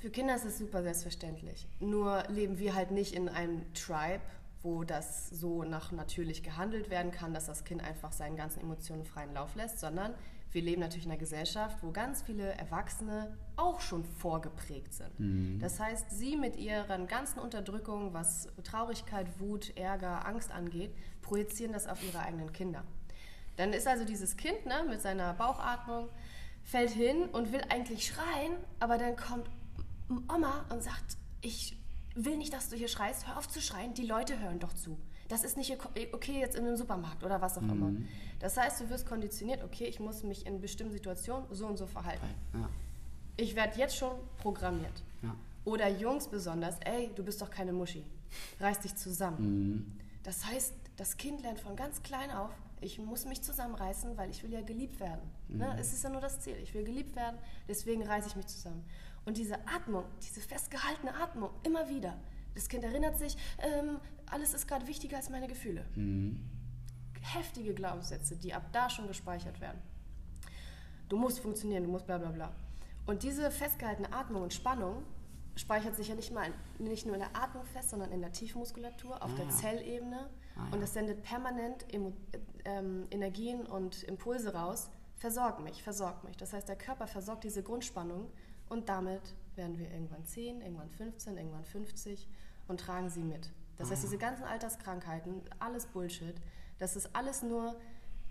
Für 0.06 0.12
Kinder 0.12 0.36
ist 0.36 0.44
es 0.44 0.58
super 0.58 0.84
selbstverständlich. 0.84 1.66
Nur 1.80 2.22
leben 2.28 2.60
wir 2.60 2.76
halt 2.76 2.92
nicht 2.92 3.12
in 3.12 3.28
einem 3.28 3.64
Tribe, 3.74 4.20
wo 4.62 4.84
das 4.84 5.28
so 5.30 5.64
nach 5.64 5.90
natürlich 5.90 6.44
gehandelt 6.44 6.90
werden 6.90 7.10
kann, 7.10 7.34
dass 7.34 7.46
das 7.46 7.64
Kind 7.64 7.82
einfach 7.82 8.12
seinen 8.12 8.36
ganzen 8.36 8.60
Emotionen 8.60 9.04
freien 9.04 9.34
Lauf 9.34 9.56
lässt, 9.56 9.80
sondern 9.80 10.14
wir 10.52 10.62
leben 10.62 10.80
natürlich 10.80 11.06
in 11.06 11.10
einer 11.10 11.18
Gesellschaft, 11.18 11.78
wo 11.82 11.90
ganz 11.90 12.22
viele 12.22 12.52
Erwachsene 12.52 13.36
auch 13.56 13.80
schon 13.80 14.04
vorgeprägt 14.04 14.94
sind. 14.94 15.18
Mhm. 15.18 15.58
Das 15.58 15.80
heißt, 15.80 16.08
sie 16.12 16.36
mit 16.36 16.54
ihren 16.54 17.08
ganzen 17.08 17.40
Unterdrückungen, 17.40 18.14
was 18.14 18.46
Traurigkeit, 18.62 19.26
Wut, 19.40 19.76
Ärger, 19.76 20.24
Angst 20.24 20.52
angeht, 20.52 20.94
projizieren 21.20 21.72
das 21.72 21.88
auf 21.88 21.98
ihre 22.06 22.20
eigenen 22.20 22.52
Kinder. 22.52 22.84
Dann 23.56 23.72
ist 23.72 23.88
also 23.88 24.04
dieses 24.04 24.36
Kind 24.36 24.66
ne, 24.66 24.84
mit 24.88 25.02
seiner 25.02 25.32
Bauchatmung, 25.32 26.08
fällt 26.62 26.90
hin 26.90 27.24
und 27.32 27.52
will 27.52 27.62
eigentlich 27.70 28.06
schreien, 28.06 28.52
aber 28.78 28.98
dann 28.98 29.16
kommt 29.16 29.48
Oma 30.08 30.64
und 30.70 30.82
sagt, 30.82 31.16
ich 31.40 31.76
will 32.14 32.36
nicht, 32.36 32.52
dass 32.52 32.68
du 32.68 32.76
hier 32.76 32.88
schreist, 32.88 33.26
hör 33.26 33.38
auf 33.38 33.48
zu 33.48 33.60
schreien, 33.60 33.94
die 33.94 34.06
Leute 34.06 34.40
hören 34.40 34.58
doch 34.58 34.72
zu. 34.72 34.98
Das 35.28 35.42
ist 35.42 35.56
nicht 35.56 35.76
okay 36.12 36.40
jetzt 36.40 36.56
in 36.56 36.64
einem 36.64 36.76
Supermarkt 36.76 37.24
oder 37.24 37.40
was 37.40 37.58
auch 37.58 37.62
mhm. 37.62 37.70
immer. 37.70 37.92
Das 38.38 38.56
heißt, 38.56 38.80
du 38.80 38.90
wirst 38.90 39.06
konditioniert, 39.06 39.62
okay, 39.64 39.84
ich 39.84 39.98
muss 39.98 40.22
mich 40.22 40.46
in 40.46 40.60
bestimmten 40.60 40.92
Situationen 40.92 41.46
so 41.50 41.66
und 41.66 41.76
so 41.76 41.86
verhalten. 41.86 42.26
Ja. 42.54 42.68
Ich 43.36 43.54
werde 43.56 43.78
jetzt 43.78 43.96
schon 43.96 44.12
programmiert. 44.38 45.02
Ja. 45.22 45.34
Oder 45.64 45.88
Jungs 45.88 46.28
besonders, 46.28 46.76
ey, 46.84 47.10
du 47.14 47.24
bist 47.24 47.42
doch 47.42 47.50
keine 47.50 47.72
Muschi. 47.72 48.04
Reiß 48.60 48.80
dich 48.80 48.94
zusammen. 48.94 49.38
Mhm. 49.40 49.92
Das 50.22 50.46
heißt, 50.46 50.74
das 50.96 51.16
Kind 51.16 51.42
lernt 51.42 51.60
von 51.60 51.76
ganz 51.76 52.02
klein 52.02 52.30
auf, 52.30 52.50
ich 52.80 52.98
muss 52.98 53.24
mich 53.24 53.42
zusammenreißen, 53.42 54.16
weil 54.16 54.30
ich 54.30 54.42
will 54.42 54.52
ja 54.52 54.60
geliebt 54.60 55.00
werden. 55.00 55.22
Ne? 55.48 55.66
Mhm. 55.66 55.74
Ne? 55.74 55.80
Es 55.80 55.92
ist 55.92 56.04
ja 56.04 56.10
nur 56.10 56.20
das 56.20 56.40
Ziel. 56.40 56.56
Ich 56.62 56.72
will 56.74 56.84
geliebt 56.84 57.16
werden, 57.16 57.36
deswegen 57.68 58.06
reiße 58.06 58.28
ich 58.28 58.36
mich 58.36 58.46
zusammen. 58.46 58.84
Und 59.26 59.36
diese 59.36 59.56
Atmung, 59.66 60.04
diese 60.22 60.40
festgehaltene 60.40 61.14
Atmung, 61.14 61.50
immer 61.64 61.88
wieder. 61.88 62.16
Das 62.54 62.68
Kind 62.68 62.84
erinnert 62.84 63.18
sich, 63.18 63.36
ähm, 63.58 64.00
alles 64.30 64.54
ist 64.54 64.66
gerade 64.66 64.86
wichtiger 64.86 65.18
als 65.18 65.28
meine 65.28 65.48
Gefühle. 65.48 65.84
Mhm. 65.94 66.40
Heftige 67.20 67.74
Glaubenssätze, 67.74 68.36
die 68.36 68.54
ab 68.54 68.62
da 68.72 68.88
schon 68.88 69.08
gespeichert 69.08 69.60
werden. 69.60 69.82
Du 71.08 71.16
musst 71.16 71.40
funktionieren, 71.40 71.84
du 71.84 71.90
musst 71.90 72.06
bla 72.06 72.18
bla 72.18 72.30
bla. 72.30 72.52
Und 73.04 73.24
diese 73.24 73.50
festgehaltene 73.50 74.12
Atmung 74.12 74.42
und 74.42 74.54
Spannung 74.54 75.02
speichert 75.56 75.96
sich 75.96 76.08
ja 76.08 76.14
nicht, 76.14 76.32
mal, 76.32 76.52
nicht 76.78 77.06
nur 77.06 77.14
in 77.14 77.20
der 77.20 77.34
Atmung 77.36 77.64
fest, 77.64 77.90
sondern 77.90 78.12
in 78.12 78.20
der 78.20 78.32
Tiefmuskulatur, 78.32 79.22
auf 79.22 79.32
ah, 79.32 79.36
der 79.36 79.44
ja. 79.46 79.50
Zellebene. 79.50 80.30
Ah. 80.56 80.68
Und 80.72 80.80
das 80.80 80.94
sendet 80.94 81.22
permanent 81.22 81.92
Emo 81.92 82.12
ähm, 82.64 83.06
Energien 83.10 83.66
und 83.66 84.02
Impulse 84.04 84.54
raus. 84.54 84.90
Versorg 85.16 85.62
mich, 85.62 85.82
versorg 85.82 86.24
mich. 86.24 86.36
Das 86.36 86.52
heißt, 86.52 86.68
der 86.68 86.76
Körper 86.76 87.06
versorgt 87.06 87.44
diese 87.44 87.62
Grundspannung 87.62 88.30
und 88.68 88.88
damit 88.88 89.22
werden 89.54 89.78
wir 89.78 89.90
irgendwann 89.90 90.24
10, 90.24 90.60
irgendwann 90.60 90.90
15, 90.90 91.36
irgendwann 91.36 91.64
50 91.64 92.28
und 92.68 92.80
tragen 92.80 93.08
sie 93.08 93.22
mit. 93.22 93.50
Das 93.76 93.90
heißt, 93.90 94.02
ah. 94.02 94.06
diese 94.06 94.18
ganzen 94.18 94.44
Alterskrankheiten, 94.44 95.42
alles 95.58 95.86
Bullshit, 95.86 96.34
das 96.78 96.96
ist 96.96 97.14
alles 97.14 97.42
nur 97.42 97.76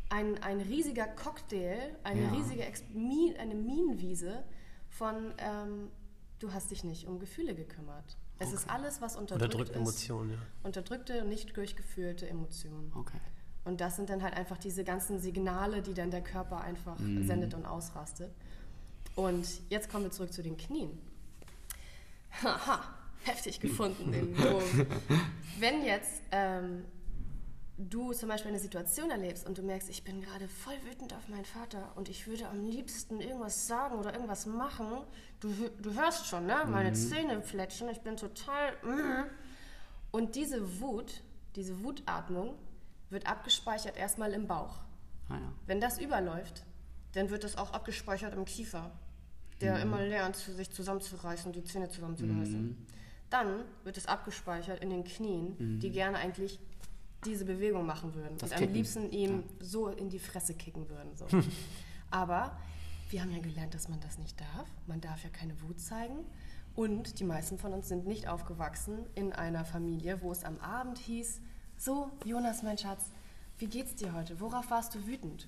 ein, 0.09 0.41
ein 0.43 0.61
riesiger 0.61 1.07
Cocktail, 1.07 1.95
eine 2.03 2.23
Ja. 2.23 2.29
riesige 2.31 2.63
Ex 2.65 2.83
Min, 2.93 3.35
eine 3.37 3.55
Minenwiese 3.55 4.43
von 4.89 5.33
ähm, 5.37 5.89
du 6.39 6.53
hast 6.53 6.71
dich 6.71 6.83
nicht 6.83 7.07
um 7.07 7.19
Gefühle 7.19 7.55
gekümmert. 7.55 8.17
Es 8.37 8.51
ist 8.51 8.69
alles, 8.69 9.01
was 9.01 9.15
unterdrückt 9.15 9.53
Unterdrückt 9.55 9.69
ist. 9.71 9.75
Emotionen, 9.77 10.31
ja. 10.31 10.37
Unterdrückte, 10.63 11.23
nicht 11.23 11.55
durchgefühlte 11.55 12.27
Emotionen. 12.27 12.91
Okay. 12.93 13.17
Und 13.63 13.81
das 13.81 13.95
sind 13.95 14.09
dann 14.09 14.21
halt 14.21 14.35
einfach 14.35 14.57
diese 14.57 14.83
ganzen 14.83 15.19
Signale, 15.19 15.81
die 15.81 15.93
dann 15.93 16.11
der 16.11 16.21
Körper 16.21 16.61
einfach 16.61 16.99
sendet 16.99 17.53
und 17.53 17.65
ausrastet. 17.65 18.31
Und 19.15 19.47
jetzt 19.69 19.89
kommen 19.89 20.05
wir 20.05 20.11
zurück 20.11 20.33
zu 20.33 20.43
den 20.43 20.57
Knien. 20.57 20.97
Haha, 22.43 22.81
heftig 23.23 23.59
gefunden 23.59 24.11
den 24.11 24.37
Wurm. 24.43 24.63
Wenn 25.59 25.85
jetzt 25.85 26.21
ähm, 26.31 26.85
du 27.77 28.13
zum 28.13 28.29
Beispiel 28.29 28.49
eine 28.49 28.59
Situation 28.59 29.09
erlebst 29.09 29.47
und 29.47 29.57
du 29.57 29.61
merkst, 29.61 29.89
ich 29.89 30.03
bin 30.03 30.21
gerade 30.21 30.47
voll 30.47 30.75
wütend 30.83 31.13
auf 31.13 31.27
meinen 31.27 31.45
Vater 31.45 31.93
und 31.95 32.09
ich 32.09 32.27
würde 32.27 32.47
am 32.47 32.63
liebsten 32.65 33.21
irgendwas 33.21 33.67
sagen 33.67 33.95
oder 33.95 34.13
irgendwas 34.13 34.45
machen, 34.45 34.87
du, 35.39 35.49
du 35.81 35.93
hörst 35.93 36.27
schon, 36.27 36.45
ne? 36.45 36.65
Meine 36.67 36.93
Zähne 36.93 37.41
fletschen, 37.41 37.89
ich 37.89 38.01
bin 38.01 38.17
total... 38.17 38.73
mm. 38.83 39.29
Und 40.11 40.35
diese 40.35 40.79
Wut, 40.79 41.23
diese 41.55 41.83
Wutatmung 41.83 42.57
wird 43.09 43.27
abgespeichert 43.27 43.97
erstmal 43.97 44.33
im 44.33 44.47
Bauch. 44.47 44.79
Ah, 45.29 45.35
ja. 45.35 45.53
Wenn 45.65 45.81
das 45.81 45.99
überläuft, 45.99 46.63
dann 47.13 47.29
wird 47.29 47.43
das 47.43 47.57
auch 47.57 47.73
abgespeichert 47.73 48.33
im 48.33 48.45
Kiefer, 48.45 48.91
der 49.61 49.79
immer 49.81 50.01
lernt, 50.01 50.35
sich 50.35 50.69
zusammenzureißen 50.71 51.51
die 51.51 51.63
Zähne 51.63 51.89
zusammenzureißen. 51.89 52.77
Dann 53.29 53.63
wird 53.83 53.97
es 53.97 54.05
abgespeichert 54.05 54.81
in 54.83 54.89
den 54.89 55.03
Knien, 55.03 55.79
die 55.79 55.89
gerne 55.91 56.17
eigentlich 56.17 56.59
diese 57.25 57.45
Bewegung 57.45 57.85
machen 57.85 58.13
würden 58.13 58.37
Das 58.37 58.49
und 58.51 58.55
am 58.55 58.59
Kicken. 58.59 58.75
liebsten 58.75 59.11
ihm 59.11 59.43
so 59.59 59.87
in 59.87 60.09
die 60.09 60.19
Fresse 60.19 60.53
kicken 60.53 60.87
würden. 60.89 61.15
So. 61.15 61.25
Aber 62.11 62.57
wir 63.09 63.21
haben 63.21 63.31
ja 63.31 63.39
gelernt, 63.39 63.73
dass 63.73 63.89
man 63.89 63.99
das 63.99 64.17
nicht 64.19 64.39
darf. 64.39 64.67
Man 64.87 65.01
darf 65.01 65.23
ja 65.23 65.29
keine 65.29 65.59
Wut 65.61 65.79
zeigen. 65.79 66.25
Und 66.75 67.19
die 67.19 67.23
meisten 67.23 67.57
von 67.57 67.73
uns 67.73 67.87
sind 67.87 68.05
nicht 68.05 68.27
aufgewachsen 68.27 68.99
in 69.15 69.31
einer 69.33 69.63
Familie, 69.65 70.21
wo 70.21 70.31
es 70.31 70.43
am 70.43 70.59
Abend 70.59 70.99
hieß, 70.99 71.41
so, 71.77 72.11
Jonas, 72.25 72.63
mein 72.63 72.77
Schatz, 72.77 73.11
wie 73.57 73.67
geht's 73.67 73.95
dir 73.95 74.13
heute? 74.13 74.39
Worauf 74.39 74.69
warst 74.69 74.93
du 74.95 75.07
wütend? 75.07 75.47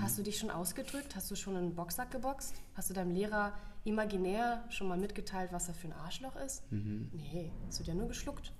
Hast 0.00 0.18
du 0.18 0.22
dich 0.22 0.38
schon 0.38 0.50
ausgedrückt? 0.50 1.14
Hast 1.14 1.30
du 1.30 1.36
schon 1.36 1.54
einen 1.54 1.74
Boxsack 1.74 2.10
geboxt? 2.10 2.54
Hast 2.74 2.88
du 2.88 2.94
deinem 2.94 3.12
Lehrer 3.12 3.52
imaginär 3.84 4.64
schon 4.70 4.88
mal 4.88 4.96
mitgeteilt, 4.96 5.52
was 5.52 5.68
er 5.68 5.74
für 5.74 5.88
ein 5.88 5.92
Arschloch 5.92 6.36
ist? 6.36 6.62
Nee, 6.70 7.52
es 7.68 7.78
wird 7.78 7.88
ja 7.88 7.94
nur 7.94 8.08
geschluckt. 8.08 8.52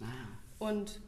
Ah. 0.00 0.04
Und 0.58 1.00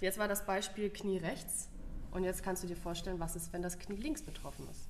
jetzt 0.00 0.18
war 0.18 0.28
das 0.28 0.46
Beispiel 0.46 0.90
Knie 0.90 1.18
rechts. 1.18 1.68
Und 2.12 2.22
jetzt 2.22 2.44
kannst 2.44 2.62
du 2.62 2.68
dir 2.68 2.76
vorstellen, 2.76 3.18
was 3.18 3.34
ist, 3.34 3.52
wenn 3.52 3.62
das 3.62 3.78
Knie 3.78 3.96
links 3.96 4.22
betroffen 4.22 4.68
ist. 4.70 4.88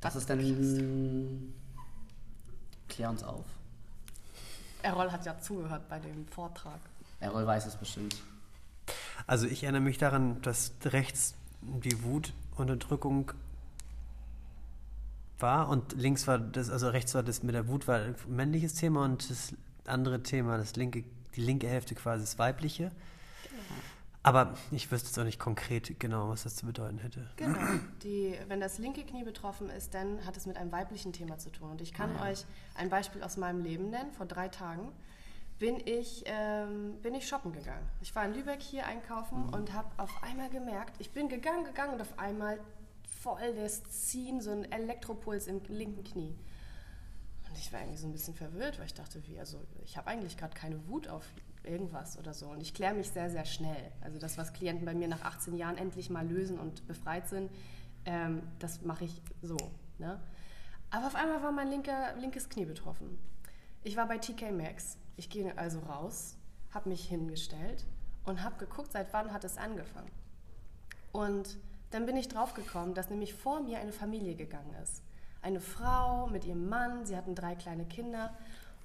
Das 0.00 0.16
ist 0.16 0.28
dann. 0.30 1.52
Klär 2.88 3.10
uns 3.10 3.22
auf. 3.22 3.44
Errol 4.82 5.12
hat 5.12 5.24
ja 5.26 5.38
zugehört 5.38 5.88
bei 5.88 6.00
dem 6.00 6.26
Vortrag. 6.26 6.80
Errol 7.20 7.46
weiß 7.46 7.66
es 7.66 7.76
bestimmt. 7.76 8.16
Also 9.26 9.46
ich 9.46 9.62
erinnere 9.62 9.82
mich 9.82 9.98
daran, 9.98 10.40
dass 10.42 10.72
rechts 10.84 11.34
die 11.60 12.02
Wutunterdrückung 12.02 13.32
war 15.38 15.68
und 15.68 15.92
links 15.94 16.26
war 16.26 16.38
das, 16.38 16.70
also 16.70 16.88
rechts 16.88 17.14
war 17.14 17.22
das 17.22 17.42
mit 17.42 17.54
der 17.54 17.68
Wut 17.68 17.88
war 17.88 18.00
ein 18.00 18.14
männliches 18.28 18.74
Thema 18.74 19.04
und 19.04 19.28
das 19.28 19.54
andere 19.86 20.22
Thema, 20.22 20.56
das 20.56 20.76
linke, 20.76 21.04
die 21.34 21.40
linke 21.40 21.68
Hälfte 21.68 21.94
quasi 21.94 22.22
das 22.22 22.38
weibliche. 22.38 22.92
Aber 24.24 24.54
ich 24.70 24.92
wüsste 24.92 25.08
jetzt 25.08 25.18
auch 25.18 25.24
nicht 25.24 25.40
konkret 25.40 25.98
genau, 25.98 26.28
was 26.28 26.44
das 26.44 26.54
zu 26.54 26.66
bedeuten 26.66 26.98
hätte. 26.98 27.28
Genau. 27.36 27.58
Die, 28.04 28.36
wenn 28.46 28.60
das 28.60 28.78
linke 28.78 29.02
Knie 29.02 29.24
betroffen 29.24 29.68
ist, 29.68 29.94
dann 29.94 30.24
hat 30.24 30.36
es 30.36 30.46
mit 30.46 30.56
einem 30.56 30.70
weiblichen 30.70 31.12
Thema 31.12 31.38
zu 31.38 31.50
tun. 31.50 31.72
Und 31.72 31.80
ich 31.80 31.92
kann 31.92 32.14
euch 32.20 32.44
ein 32.76 32.88
Beispiel 32.88 33.24
aus 33.24 33.36
meinem 33.36 33.64
Leben 33.64 33.90
nennen. 33.90 34.12
Vor 34.12 34.26
drei 34.26 34.46
Tagen 34.46 34.92
bin 35.58 35.80
ich, 35.86 36.24
ähm, 36.26 37.00
bin 37.02 37.14
ich 37.14 37.28
shoppen 37.28 37.52
gegangen. 37.52 37.88
Ich 38.00 38.14
war 38.14 38.24
in 38.24 38.34
Lübeck 38.34 38.60
hier 38.60 38.86
einkaufen 38.86 39.48
und 39.48 39.72
habe 39.72 39.88
auf 39.96 40.22
einmal 40.22 40.50
gemerkt, 40.50 40.96
ich 40.98 41.12
bin 41.12 41.28
gegangen, 41.28 41.64
gegangen 41.64 41.94
und 41.94 42.00
auf 42.00 42.18
einmal 42.18 42.58
voll 43.22 43.54
das 43.54 43.84
Ziehen, 43.84 44.40
so 44.40 44.50
ein 44.50 44.70
Elektropuls 44.70 45.46
im 45.46 45.60
linken 45.68 46.02
Knie. 46.02 46.36
Und 47.48 47.58
ich 47.58 47.72
war 47.72 47.80
irgendwie 47.80 47.98
so 47.98 48.06
ein 48.06 48.12
bisschen 48.12 48.34
verwirrt, 48.34 48.78
weil 48.78 48.86
ich 48.86 48.94
dachte, 48.94 49.22
wie, 49.26 49.38
also 49.38 49.60
ich 49.84 49.96
habe 49.96 50.08
eigentlich 50.08 50.36
gerade 50.36 50.54
keine 50.54 50.88
Wut 50.88 51.06
auf 51.06 51.24
irgendwas 51.64 52.18
oder 52.18 52.34
so. 52.34 52.48
Und 52.48 52.60
ich 52.60 52.74
kläre 52.74 52.94
mich 52.94 53.10
sehr, 53.10 53.30
sehr 53.30 53.44
schnell. 53.44 53.92
Also 54.00 54.18
das, 54.18 54.38
was 54.38 54.52
Klienten 54.52 54.84
bei 54.84 54.94
mir 54.94 55.06
nach 55.06 55.22
18 55.22 55.56
Jahren 55.56 55.76
endlich 55.76 56.10
mal 56.10 56.26
lösen 56.26 56.58
und 56.58 56.86
befreit 56.86 57.28
sind, 57.28 57.50
ähm, 58.04 58.42
das 58.58 58.82
mache 58.82 59.04
ich 59.04 59.22
so. 59.42 59.56
Ne? 59.98 60.20
Aber 60.90 61.06
auf 61.06 61.14
einmal 61.14 61.42
war 61.42 61.52
mein 61.52 61.68
linker, 61.68 62.14
linkes 62.16 62.48
Knie 62.48 62.64
betroffen. 62.64 63.18
Ich 63.82 63.96
war 63.96 64.06
bei 64.08 64.18
TK 64.18 64.50
Maxx. 64.50 64.96
Ich 65.16 65.30
gehe 65.30 65.56
also 65.58 65.80
raus, 65.80 66.36
habe 66.72 66.88
mich 66.88 67.04
hingestellt 67.08 67.84
und 68.24 68.42
habe 68.42 68.56
geguckt, 68.56 68.92
seit 68.92 69.12
wann 69.12 69.32
hat 69.32 69.44
es 69.44 69.58
angefangen. 69.58 70.10
Und 71.12 71.58
dann 71.90 72.06
bin 72.06 72.16
ich 72.16 72.28
draufgekommen, 72.28 72.94
dass 72.94 73.10
nämlich 73.10 73.34
vor 73.34 73.60
mir 73.60 73.78
eine 73.78 73.92
Familie 73.92 74.34
gegangen 74.34 74.74
ist. 74.82 75.02
Eine 75.42 75.60
Frau 75.60 76.26
mit 76.28 76.44
ihrem 76.44 76.68
Mann, 76.68 77.04
sie 77.04 77.16
hatten 77.16 77.34
drei 77.34 77.54
kleine 77.54 77.84
Kinder. 77.84 78.34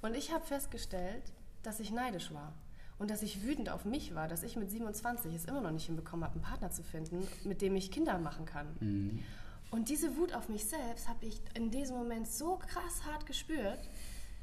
Und 0.01 0.15
ich 0.15 0.33
habe 0.33 0.45
festgestellt, 0.45 1.23
dass 1.63 1.79
ich 1.79 1.91
neidisch 1.91 2.33
war. 2.33 2.53
Und 2.99 3.11
dass 3.11 3.21
ich 3.21 3.43
wütend 3.43 3.69
auf 3.69 3.85
mich 3.85 4.15
war, 4.15 4.27
dass 4.27 4.43
ich 4.43 4.55
mit 4.57 4.71
27 4.71 5.33
es 5.33 5.45
immer 5.45 5.61
noch 5.61 5.71
nicht 5.71 5.85
hinbekommen 5.85 6.25
habe, 6.25 6.33
einen 6.33 6.43
Partner 6.43 6.71
zu 6.71 6.83
finden, 6.83 7.27
mit 7.43 7.61
dem 7.61 7.75
ich 7.75 7.91
Kinder 7.91 8.17
machen 8.17 8.45
kann. 8.45 8.67
Und 9.69 9.89
diese 9.89 10.17
Wut 10.17 10.33
auf 10.33 10.49
mich 10.49 10.65
selbst 10.65 11.07
habe 11.07 11.25
ich 11.25 11.39
in 11.53 11.69
diesem 11.69 11.97
Moment 11.97 12.27
so 12.27 12.57
krass 12.57 13.05
hart 13.05 13.25
gespürt, 13.25 13.79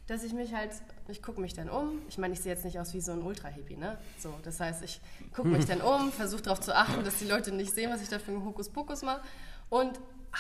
dass 0.06 0.22
ich 0.22 0.32
mich 0.32 0.54
halt, 0.54 0.70
ich 1.08 1.22
gucke 1.22 1.40
mich 1.40 1.54
dann 1.54 1.70
um. 1.70 2.02
Ich 2.08 2.18
meine, 2.18 2.34
ich 2.34 2.40
sehe 2.40 2.52
jetzt 2.52 2.64
nicht 2.64 2.78
aus 2.78 2.92
wie 2.94 3.00
so 3.00 3.12
ein 3.12 3.22
Ultra-Hippie, 3.22 3.76
ne? 3.76 3.96
So, 4.18 4.34
das 4.42 4.60
heißt, 4.60 4.82
ich 4.82 5.00
gucke 5.34 5.48
mich 5.48 5.64
dann 5.64 5.80
um, 5.80 6.12
versuche 6.12 6.42
darauf 6.42 6.60
zu 6.60 6.74
achten, 6.74 7.04
dass 7.04 7.18
die 7.18 7.26
Leute 7.26 7.52
nicht 7.52 7.74
sehen, 7.74 7.90
was 7.90 8.02
ich 8.02 8.08
da 8.08 8.18
für 8.18 8.32
einen 8.32 8.44
Hokuspokus 8.44 9.02
mache 9.02 9.22
und 9.70 9.98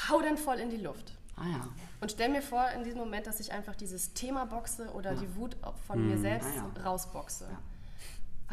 hau 0.08 0.20
dann 0.20 0.36
voll 0.36 0.58
in 0.58 0.70
die 0.70 0.76
Luft. 0.76 1.14
Ah 1.36 1.48
ja. 1.48 1.68
Und 2.00 2.12
stell 2.12 2.28
mir 2.28 2.42
vor, 2.42 2.68
in 2.76 2.84
diesem 2.84 2.98
Moment, 2.98 3.26
dass 3.26 3.40
ich 3.40 3.52
einfach 3.52 3.74
dieses 3.74 4.12
Thema 4.12 4.44
boxe 4.44 4.88
oder 4.92 5.14
die 5.14 5.34
Wut 5.36 5.56
von 5.86 6.06
mir 6.06 6.18
selbst 6.18 6.48
ah 6.58 6.70
ja. 6.76 6.82
rausboxe. 6.82 7.46
Ja. 7.50 7.58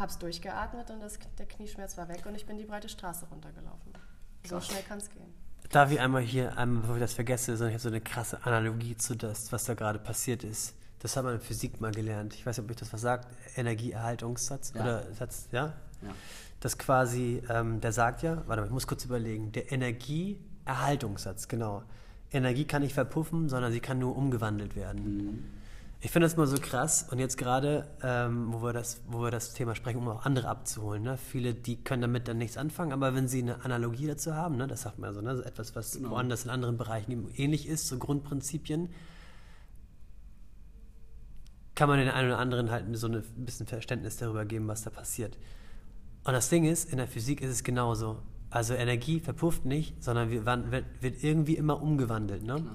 Hab's 0.02 0.18
durchgeatmet 0.18 0.90
und 0.90 1.02
das, 1.02 1.20
der 1.38 1.46
Knieschmerz 1.46 1.98
war 1.98 2.08
weg 2.08 2.26
und 2.26 2.36
ich 2.36 2.46
bin 2.46 2.58
die 2.58 2.64
breite 2.64 2.90
Straße 2.90 3.26
runtergelaufen. 3.30 3.94
So 4.46 4.56
Krass. 4.56 4.68
schnell 4.68 4.84
kann's 4.88 5.10
gehen. 5.10 5.34
Darf 5.70 5.92
ich 5.92 6.00
einmal 6.00 6.22
hier, 6.22 6.58
einmal, 6.58 6.82
bevor 6.82 6.96
ich 6.96 7.02
das 7.02 7.14
vergesse, 7.14 7.56
sondern 7.56 7.70
ich 7.70 7.76
habe 7.76 7.84
so 7.84 7.90
eine 7.90 8.02
krasse 8.02 8.44
Analogie 8.46 8.98
zu 8.98 9.16
das, 9.16 9.52
was 9.52 9.66
da 9.66 9.74
gerade 9.74 10.00
passiert 10.00 10.44
ist. 10.44 10.74
Das 11.02 11.18
haben 11.18 11.26
wir 11.26 11.34
in 11.34 11.40
Physik 11.42 11.82
mal 11.82 11.92
gelernt. 11.92 12.34
Ich 12.36 12.46
weiß 12.46 12.58
nicht, 12.58 12.66
ob 12.66 12.72
euch 12.72 12.78
das 12.78 12.94
was 12.94 13.02
sagt. 13.02 13.28
Energieerhaltungssatz 13.56 14.74
Ja. 14.76 14.82
oder 14.82 15.04
Satz, 15.14 15.48
ja? 15.52 15.74
Ja. 16.04 16.10
Das 16.60 16.78
quasi, 16.78 17.42
ähm, 17.50 17.82
der 17.82 17.92
sagt 17.92 18.22
ja, 18.22 18.44
warte 18.48 18.62
mal, 18.62 18.68
ich 18.68 18.74
muss 18.74 18.86
kurz 18.88 19.04
überlegen, 19.06 19.52
der 19.52 19.72
Energieerhaltungssatz, 19.72 21.48
genau. 21.48 21.84
Energie 22.32 22.66
kann 22.66 22.82
nicht 22.82 22.94
verpuffen, 22.94 23.50
sondern 23.50 23.72
sie 23.72 23.80
kann 23.80 24.00
nur 24.00 24.16
umgewandelt 24.16 24.76
werden. 24.76 25.52
Ich 26.04 26.10
finde 26.12 26.26
das 26.28 26.38
mal 26.38 26.48
so 26.48 26.58
krass 26.58 27.06
und 27.12 27.20
jetzt 27.20 27.38
gerade, 27.38 27.88
ähm, 28.02 28.52
wo, 28.54 28.64
wir 28.64 28.74
das, 28.74 29.02
wo 29.08 29.22
wir 29.22 29.30
das 29.32 29.54
Thema 29.54 29.76
sprechen, 29.76 29.98
um 30.00 30.08
auch 30.08 30.26
andere 30.26 30.48
abzuholen. 30.48 31.04
Ne? 31.04 31.18
Viele, 31.18 31.54
die 31.54 31.84
können 31.84 32.02
damit 32.02 32.28
dann 32.28 32.38
nichts 32.40 32.58
anfangen, 32.58 32.92
aber 32.92 33.14
wenn 33.14 33.28
sie 33.28 33.42
eine 33.42 33.64
Analogie 33.66 34.08
dazu 34.08 34.34
haben, 34.34 34.56
ne? 34.56 34.66
das 34.68 34.82
sagt 34.84 34.98
man 34.98 35.10
ja 35.10 35.14
so, 35.14 35.22
ne? 35.22 35.36
so 35.36 35.44
etwas, 35.44 35.76
was 35.76 35.94
Genau. 35.94 36.12
woanders 36.12 36.46
in 36.46 36.50
anderen 36.50 36.78
Bereichen 36.78 37.30
ähnlich 37.36 37.68
ist, 37.68 37.88
so 37.88 37.98
Grundprinzipien, 38.00 38.90
kann 41.76 41.90
man 41.90 42.00
den 42.00 42.10
einen 42.10 42.30
oder 42.30 42.40
anderen 42.40 42.70
halt 42.70 42.86
so 42.98 43.08
ein 43.08 43.24
bisschen 43.38 43.66
Verständnis 43.66 44.18
darüber 44.18 44.46
geben, 44.46 44.68
was 44.68 44.84
da 44.84 44.90
passiert. 44.90 45.38
Und 46.24 46.34
das 46.34 46.50
Ding 46.50 46.66
ist, 46.66 46.92
in 46.92 46.98
der 46.98 47.08
Physik 47.08 47.42
ist 47.42 47.50
es 47.50 47.64
genauso. 47.64 48.22
Also 48.50 48.74
Energie 48.74 49.20
verpufft 49.20 49.66
nicht, 49.66 50.04
sondern 50.04 50.30
wird, 50.30 51.24
irgendwie 51.24 51.56
immer 51.56 51.82
umgewandelt. 51.82 52.44
Ne? 52.44 52.56
Genau. 52.56 52.72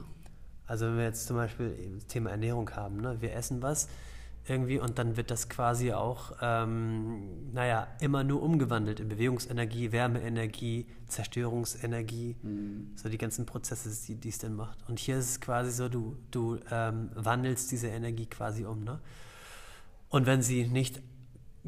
Also 0.67 0.87
wenn 0.87 0.97
wir 0.97 1.05
jetzt 1.05 1.27
zum 1.27 1.37
Beispiel 1.37 1.75
das 1.95 2.07
Thema 2.07 2.31
Ernährung 2.31 2.71
haben, 2.71 3.01
ne? 3.01 3.21
wir 3.21 3.35
essen 3.35 3.63
was 3.63 3.89
irgendwie 4.49 4.79
und 4.79 4.99
dann 4.99 5.17
wird 5.17 5.31
das 5.31 5.49
quasi 5.49 5.93
auch, 5.93 6.33
ähm, 6.41 7.53
naja, 7.53 7.89
immer 8.01 8.25
nur 8.25 8.43
umgewandelt 8.43 9.01
in 9.01 9.09
Bewegungsenergie, 9.09 9.93
Wärmeenergie, 9.93 10.87
Zerstörungsenergie, 11.09 12.37
so 12.95 13.09
die 13.09 13.19
ganzen 13.19 13.47
Prozesse, 13.47 13.91
die 14.07 14.15
die 14.17 14.29
es 14.29 14.39
dann 14.39 14.55
macht. 14.55 14.79
Und 14.89 14.99
hier 14.99 15.19
ist 15.19 15.31
es 15.31 15.41
quasi 15.41 15.71
so, 15.71 15.89
du, 15.89 16.17
du 16.31 16.59
ähm, 16.71 17.11
wandelst 17.15 17.71
diese 17.73 17.89
Energie 17.89 18.27
quasi 18.27 18.65
um. 18.65 18.85
Ne? 18.85 19.01
Und 20.09 20.27
wenn 20.27 20.43
sie 20.43 20.67
nicht 20.67 21.03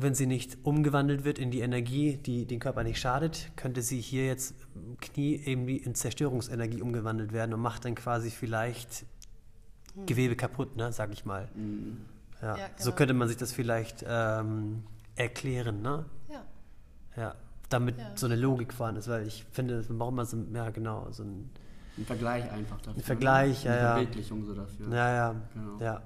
wenn 0.01 0.15
sie 0.15 0.27
nicht 0.27 0.59
umgewandelt 0.63 1.25
wird 1.25 1.41
in 1.41 1.51
die 1.51 1.59
Energie, 1.59 2.19
die 2.19 2.47
den 2.47 2.61
Körper 2.61 2.85
nicht 2.85 3.01
schadet, 3.01 3.51
könnte 3.57 3.83
sie 3.83 4.01
hier 4.01 4.27
jetzt 4.27 4.55
Knie 5.01 5.43
irgendwie 5.45 5.77
in 5.77 5.97
Zerstörungsenergie 5.97 6.81
umgewandelt 6.83 7.33
werden 7.33 7.53
und 7.53 7.61
macht 7.61 7.85
dann 7.85 7.97
quasi 7.97 8.31
vielleicht 8.31 9.05
Gewebe 10.07 10.37
kaputt, 10.37 10.77
ne, 10.77 10.93
sag 10.93 11.13
ich 11.13 11.25
mal. 11.25 11.49
Ja, 12.43 12.57
Ja, 12.57 12.69
So 12.77 12.87
genau. 12.87 12.97
könnte 12.97 13.15
man 13.15 13.29
sich 13.29 13.37
das 13.37 13.53
vielleicht 13.53 14.05
ähm, 14.07 14.85
erklären, 15.17 15.83
ne? 15.83 16.05
Ja. 16.29 16.45
Ja, 17.17 17.35
damit 17.69 17.99
ja. 17.99 18.13
so 18.15 18.27
eine 18.27 18.37
Logik 18.37 18.73
vorhanden 18.73 19.01
ist, 19.01 19.09
weil 19.09 19.27
ich 19.27 19.45
finde, 19.53 19.85
man 19.89 19.99
braucht 19.99 20.13
immer 20.13 20.25
so, 20.25 20.37
ja 20.55 20.71
genau, 20.71 21.11
so 21.11 21.25
ein... 21.25 21.51
Ein 21.97 22.07
Vergleich 22.07 22.51
einfach 22.51 22.79
dafür. 22.79 22.95
Ein 22.95 23.03
Vergleich, 23.03 23.65
ja, 23.65 23.73
eine 23.73 23.81
ja. 23.81 23.95
Verbildlichung 23.95 24.45
so 24.45 24.55
dafür. 24.55 24.89
Ja, 24.89 25.13
ja, 25.13 25.35
genau. 25.53 25.79
ja. 25.81 25.85
ja. 25.85 26.03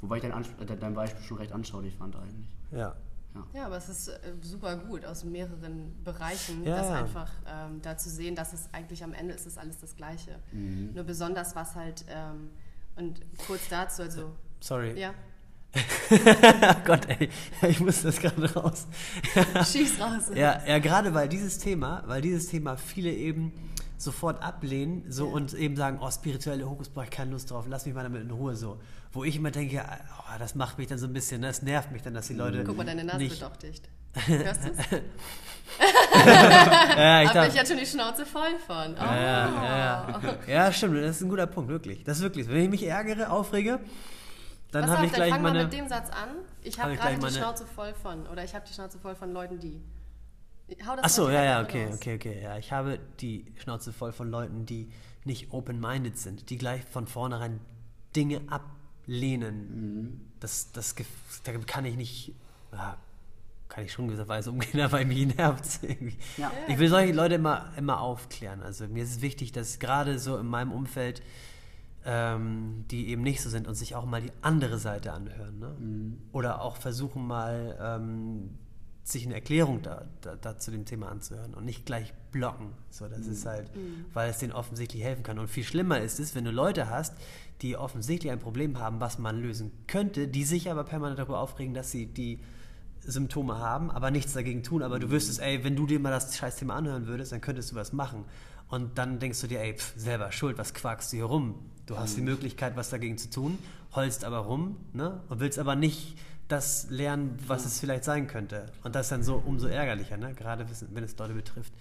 Wobei 0.00 0.16
ich 0.16 0.22
dein, 0.22 0.32
äh, 0.32 0.76
dein 0.76 0.94
Beispiel 0.94 1.22
schon 1.22 1.36
recht 1.38 1.52
anschaulich 1.52 1.94
fand 1.94 2.16
eigentlich. 2.16 2.48
Ja. 2.72 2.96
Ja. 3.34 3.46
ja, 3.52 3.66
aber 3.66 3.76
es 3.76 3.88
ist 3.88 4.08
äh, 4.08 4.18
super 4.42 4.76
gut 4.76 5.04
aus 5.04 5.22
mehreren 5.22 6.02
Bereichen, 6.02 6.64
ja, 6.64 6.76
das 6.76 6.88
ja. 6.88 6.94
einfach 6.94 7.30
ähm, 7.46 7.80
da 7.80 7.96
zu 7.96 8.10
sehen, 8.10 8.34
dass 8.34 8.52
es 8.52 8.68
eigentlich 8.72 9.04
am 9.04 9.12
Ende 9.12 9.34
ist 9.34 9.46
es 9.46 9.56
alles 9.56 9.78
das 9.78 9.94
Gleiche. 9.94 10.40
Mhm. 10.50 10.94
Nur 10.94 11.04
besonders 11.04 11.54
was 11.54 11.76
halt, 11.76 12.04
ähm, 12.08 12.50
und 12.96 13.20
kurz 13.46 13.68
dazu, 13.68 14.02
also. 14.02 14.32
Sorry. 14.60 14.98
Ja. 14.98 15.14
Gott, 16.84 17.06
ey, 17.08 17.30
ich 17.68 17.80
muss 17.80 18.02
das 18.02 18.18
gerade 18.18 18.52
raus. 18.54 18.86
Schieß 19.70 20.00
raus. 20.00 20.30
Ja, 20.34 20.60
ja, 20.66 20.78
gerade 20.78 21.14
weil 21.14 21.28
dieses 21.28 21.58
Thema, 21.58 22.02
weil 22.06 22.20
dieses 22.22 22.48
Thema 22.48 22.76
viele 22.76 23.12
eben 23.12 23.52
sofort 23.96 24.42
ablehnen 24.42 25.04
so 25.08 25.26
ja. 25.26 25.32
und 25.32 25.52
eben 25.54 25.76
sagen, 25.76 25.98
oh, 26.00 26.10
spirituelle 26.10 26.68
Hokus 26.68 26.88
brauche 26.88 27.04
ich 27.04 27.10
keine 27.10 27.30
Lust 27.32 27.50
drauf, 27.50 27.66
lass 27.68 27.86
mich 27.86 27.94
mal 27.94 28.02
damit 28.02 28.22
in 28.22 28.30
Ruhe 28.30 28.56
so. 28.56 28.80
Wo 29.12 29.24
ich 29.24 29.36
immer 29.36 29.50
denke, 29.50 29.84
oh, 30.18 30.38
das 30.38 30.54
macht 30.54 30.78
mich 30.78 30.88
dann 30.88 30.98
so 30.98 31.06
ein 31.06 31.12
bisschen, 31.12 31.42
das 31.42 31.62
nervt 31.62 31.92
mich 31.92 32.02
dann, 32.02 32.14
dass 32.14 32.28
die 32.28 32.34
Leute. 32.34 32.64
Guck 32.64 32.76
mal, 32.76 32.86
deine 32.86 33.04
Nase 33.04 33.18
nicht 33.18 33.40
wird 33.40 33.50
doch 33.50 33.56
dicht. 33.56 33.88
Hörst 34.14 34.64
du 34.64 34.70
es? 34.70 34.76
ja, 36.96 37.22
ich 37.22 37.28
Habe 37.28 37.46
ich 37.46 37.54
jetzt 37.54 37.68
schon 37.68 37.78
die 37.78 37.86
Schnauze 37.86 38.26
voll 38.26 38.58
von. 38.66 38.94
Oh. 38.94 39.04
Ja, 39.04 39.48
ja, 39.48 40.20
ja. 40.22 40.38
ja, 40.48 40.72
stimmt, 40.72 40.96
das 40.96 41.16
ist 41.16 41.22
ein 41.22 41.28
guter 41.28 41.46
Punkt, 41.46 41.70
wirklich. 41.70 42.02
Das 42.02 42.16
ist 42.16 42.22
wirklich. 42.22 42.48
Wenn 42.48 42.64
ich 42.64 42.70
mich 42.70 42.86
ärgere, 42.86 43.30
aufrege, 43.30 43.78
dann 44.72 44.90
habe 44.90 45.06
ich 45.06 45.12
gleich 45.12 45.30
fang 45.30 45.42
meine. 45.42 45.58
Mal 45.58 45.64
mit 45.64 45.72
dem 45.72 45.88
Satz 45.88 46.10
an. 46.10 46.28
Ich 46.62 46.78
habe 46.80 46.92
hab 46.92 47.00
gerade 47.00 47.18
die 47.18 47.34
Schnauze 47.34 47.66
voll 47.66 47.94
von. 47.94 48.26
Oder 48.26 48.44
ich 48.44 48.54
habe 48.54 48.64
die 48.66 48.72
Schnauze 48.72 48.98
voll 48.98 49.14
von 49.14 49.32
Leuten, 49.32 49.58
die. 49.58 49.82
Hau 50.86 50.94
das 50.94 51.04
Achso, 51.04 51.30
ja, 51.30 51.42
ja, 51.42 51.62
okay, 51.62 51.88
okay, 51.92 52.14
okay. 52.14 52.42
Ja, 52.42 52.56
ich 52.56 52.70
habe 52.70 53.00
die 53.20 53.44
Schnauze 53.58 53.92
voll 53.92 54.12
von 54.12 54.30
Leuten, 54.30 54.66
die 54.66 54.88
nicht 55.24 55.52
open-minded 55.52 56.16
sind, 56.16 56.48
die 56.48 56.58
gleich 56.58 56.84
von 56.84 57.06
vornherein 57.08 57.60
Dinge 58.14 58.42
ablehnen. 58.48 59.54
Mhm. 59.74 60.20
Das, 60.38 60.70
das, 60.72 60.94
da 61.44 61.52
kann 61.52 61.84
ich 61.84 61.96
nicht. 61.96 62.34
Ja, 62.72 62.96
kann 63.70 63.84
ich 63.84 63.92
schon 63.92 64.08
gewisserweise 64.08 64.50
umgehen, 64.50 64.80
aber 64.82 65.02
mich 65.04 65.34
nervt 65.34 65.64
es 65.64 65.82
irgendwie. 65.82 66.16
Ja. 66.36 66.52
Ich 66.68 66.78
will 66.78 66.88
solche 66.88 67.12
Leute 67.12 67.36
immer, 67.36 67.72
immer 67.76 68.00
aufklären. 68.00 68.62
Also 68.62 68.86
mir 68.88 69.04
ist 69.04 69.10
es 69.10 69.22
wichtig, 69.22 69.52
dass 69.52 69.78
gerade 69.78 70.18
so 70.18 70.36
in 70.36 70.46
meinem 70.46 70.72
Umfeld 70.72 71.22
ähm, 72.04 72.84
die 72.90 73.08
eben 73.08 73.22
nicht 73.22 73.42
so 73.42 73.50
sind 73.50 73.68
und 73.68 73.74
sich 73.74 73.94
auch 73.94 74.06
mal 74.06 74.22
die 74.22 74.32
andere 74.42 74.78
Seite 74.78 75.12
anhören. 75.12 75.58
Ne? 75.58 75.76
Mhm. 75.78 76.18
Oder 76.32 76.62
auch 76.62 76.76
versuchen 76.76 77.26
mal 77.26 77.76
ähm, 77.80 78.50
sich 79.02 79.26
eine 79.26 79.34
Erklärung 79.34 79.82
da, 79.82 80.06
da, 80.20 80.36
da, 80.36 80.58
zu 80.58 80.70
dem 80.70 80.84
Thema 80.84 81.08
anzuhören 81.08 81.54
und 81.54 81.64
nicht 81.64 81.84
gleich 81.84 82.12
blocken. 82.30 82.72
So, 82.90 83.08
das 83.08 83.26
mhm. 83.26 83.32
ist 83.32 83.46
halt, 83.46 83.74
mhm. 83.74 84.06
weil 84.14 84.30
es 84.30 84.38
denen 84.38 84.52
offensichtlich 84.52 85.02
helfen 85.02 85.22
kann. 85.22 85.38
Und 85.38 85.48
viel 85.48 85.64
schlimmer 85.64 86.00
ist 86.00 86.20
es, 86.20 86.34
wenn 86.34 86.44
du 86.44 86.50
Leute 86.50 86.88
hast, 86.88 87.14
die 87.62 87.76
offensichtlich 87.76 88.32
ein 88.32 88.38
Problem 88.38 88.78
haben, 88.78 89.00
was 89.00 89.18
man 89.18 89.40
lösen 89.40 89.70
könnte, 89.86 90.28
die 90.28 90.44
sich 90.44 90.70
aber 90.70 90.84
permanent 90.84 91.18
darüber 91.18 91.40
aufregen, 91.40 91.74
dass 91.74 91.90
sie 91.90 92.06
die 92.06 92.40
Symptome 93.00 93.58
haben, 93.58 93.90
aber 93.90 94.10
nichts 94.10 94.32
dagegen 94.32 94.62
tun. 94.62 94.82
Aber 94.82 94.98
du 94.98 95.08
mhm. 95.08 95.12
wüsstest, 95.12 95.40
ey, 95.40 95.64
wenn 95.64 95.76
du 95.76 95.86
dir 95.86 96.00
mal 96.00 96.10
das 96.10 96.36
Scheißthema 96.36 96.74
anhören 96.74 97.06
würdest, 97.06 97.32
dann 97.32 97.40
könntest 97.40 97.72
du 97.72 97.76
was 97.76 97.92
machen. 97.92 98.24
Und 98.70 98.98
dann 98.98 99.18
denkst 99.18 99.40
du 99.40 99.46
dir, 99.46 99.60
ey, 99.60 99.74
pff, 99.74 99.92
selber 99.96 100.32
schuld, 100.32 100.56
was 100.56 100.72
quakst 100.74 101.12
du 101.12 101.16
hier 101.16 101.26
rum? 101.26 101.54
Du 101.86 101.98
hast 101.98 102.16
die 102.16 102.20
mhm. 102.20 102.28
Möglichkeit, 102.28 102.76
was 102.76 102.88
dagegen 102.90 103.18
zu 103.18 103.28
tun, 103.28 103.58
holst 103.92 104.24
aber 104.24 104.38
rum 104.38 104.76
ne? 104.92 105.20
und 105.28 105.40
willst 105.40 105.58
aber 105.58 105.74
nicht 105.74 106.16
das 106.46 106.88
lernen, 106.88 107.36
was 107.46 107.64
es 107.64 107.80
vielleicht 107.80 108.04
sein 108.04 108.28
könnte. 108.28 108.66
Und 108.84 108.94
das 108.94 109.06
ist 109.06 109.12
dann 109.12 109.22
so 109.24 109.42
umso 109.44 109.66
ärgerlicher, 109.66 110.16
ne? 110.16 110.34
gerade 110.34 110.66
wenn 110.90 111.04
es 111.04 111.18
Leute 111.18 111.34
betrifft. 111.34 111.72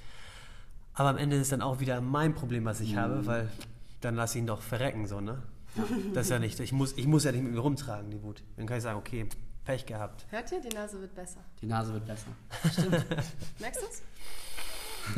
Aber 0.96 1.10
am 1.10 1.18
Ende 1.18 1.38
ist 1.38 1.52
dann 1.52 1.62
auch 1.62 1.80
wieder 1.80 2.02
mein 2.02 2.34
Problem, 2.34 2.66
was 2.66 2.80
ich 2.82 2.94
mhm. 2.94 2.98
habe, 2.98 3.26
weil 3.28 3.50
dann 4.02 4.16
lass 4.16 4.36
ihn 4.36 4.48
doch 4.48 4.62
verrecken, 4.62 5.08
so, 5.08 5.22
ne? 5.22 5.42
Das 6.14 6.26
ist 6.26 6.32
ja 6.32 6.40
nicht, 6.40 6.60
ich 6.60 6.72
muss, 6.72 6.98
ich 6.98 7.06
muss 7.06 7.24
ja 7.24 7.32
nicht 7.32 7.44
mit 7.44 7.54
mir 7.54 7.60
rumtragen, 7.60 8.10
die 8.10 8.22
Wut. 8.24 8.42
Dann 8.58 8.66
kann 8.66 8.78
ich 8.78 8.84
sagen, 8.84 8.98
okay, 8.98 9.28
Pech 9.64 9.86
gehabt. 9.86 10.26
Hört 10.30 10.52
ihr? 10.52 10.62
Die 10.62 10.76
Nase 10.76 11.00
wird 11.00 11.14
besser. 11.14 11.42
Die 11.62 11.68
Nase 11.68 11.94
wird 11.94 12.06
besser. 12.06 12.32
Stimmt. 12.72 13.06
Merkst 13.60 13.82
du 13.82 13.86
es? 13.86 14.02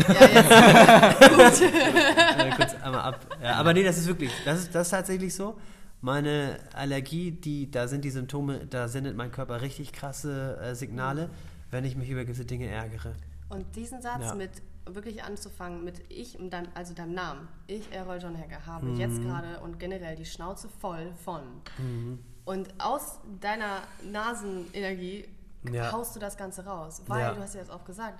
Ja, 0.07 0.27
jetzt. 0.27 1.59
Gut. 1.61 2.57
kurz 2.57 2.75
einmal 2.81 3.01
ab. 3.01 3.37
Ja, 3.41 3.55
aber 3.55 3.73
nee, 3.73 3.83
das 3.83 3.97
ist 3.97 4.07
wirklich, 4.07 4.31
das 4.45 4.59
ist, 4.59 4.75
das 4.75 4.87
ist 4.87 4.91
tatsächlich 4.91 5.33
so. 5.33 5.57
Meine 6.01 6.57
Allergie, 6.73 7.31
die, 7.31 7.69
da 7.69 7.87
sind 7.87 8.03
die 8.03 8.09
Symptome, 8.09 8.65
da 8.65 8.87
sendet 8.87 9.15
mein 9.15 9.31
Körper 9.31 9.61
richtig 9.61 9.93
krasse 9.93 10.57
äh, 10.57 10.75
Signale, 10.75 11.29
wenn 11.69 11.85
ich 11.85 11.95
mich 11.95 12.09
über 12.09 12.23
gewisse 12.23 12.45
Dinge 12.45 12.67
ärgere. 12.67 13.13
Und 13.49 13.75
diesen 13.75 14.01
Satz 14.01 14.23
ja. 14.23 14.35
mit 14.35 14.51
wirklich 14.85 15.23
anzufangen 15.23 15.83
mit 15.83 16.01
ich 16.09 16.39
und 16.39 16.49
dann, 16.51 16.67
also 16.73 16.93
deinem 16.93 17.13
Namen. 17.13 17.47
Ich, 17.67 17.91
Errol 17.91 18.17
John 18.21 18.37
Hacker, 18.37 18.65
habe 18.65 18.87
mhm. 18.87 18.99
jetzt 18.99 19.21
gerade 19.21 19.59
und 19.59 19.79
generell 19.79 20.15
die 20.15 20.25
Schnauze 20.25 20.69
voll 20.79 21.13
von. 21.23 21.41
Mhm. 21.77 22.19
Und 22.45 22.73
aus 22.79 23.19
deiner 23.39 23.81
Nasenenergie 24.03 25.27
ja. 25.71 25.91
haust 25.91 26.15
du 26.15 26.19
das 26.19 26.37
Ganze 26.37 26.65
raus. 26.65 27.03
Weil, 27.07 27.21
ja. 27.21 27.33
du 27.33 27.41
hast 27.41 27.53
ja 27.53 27.61
jetzt 27.61 27.71
auch 27.71 27.85
gesagt, 27.85 28.19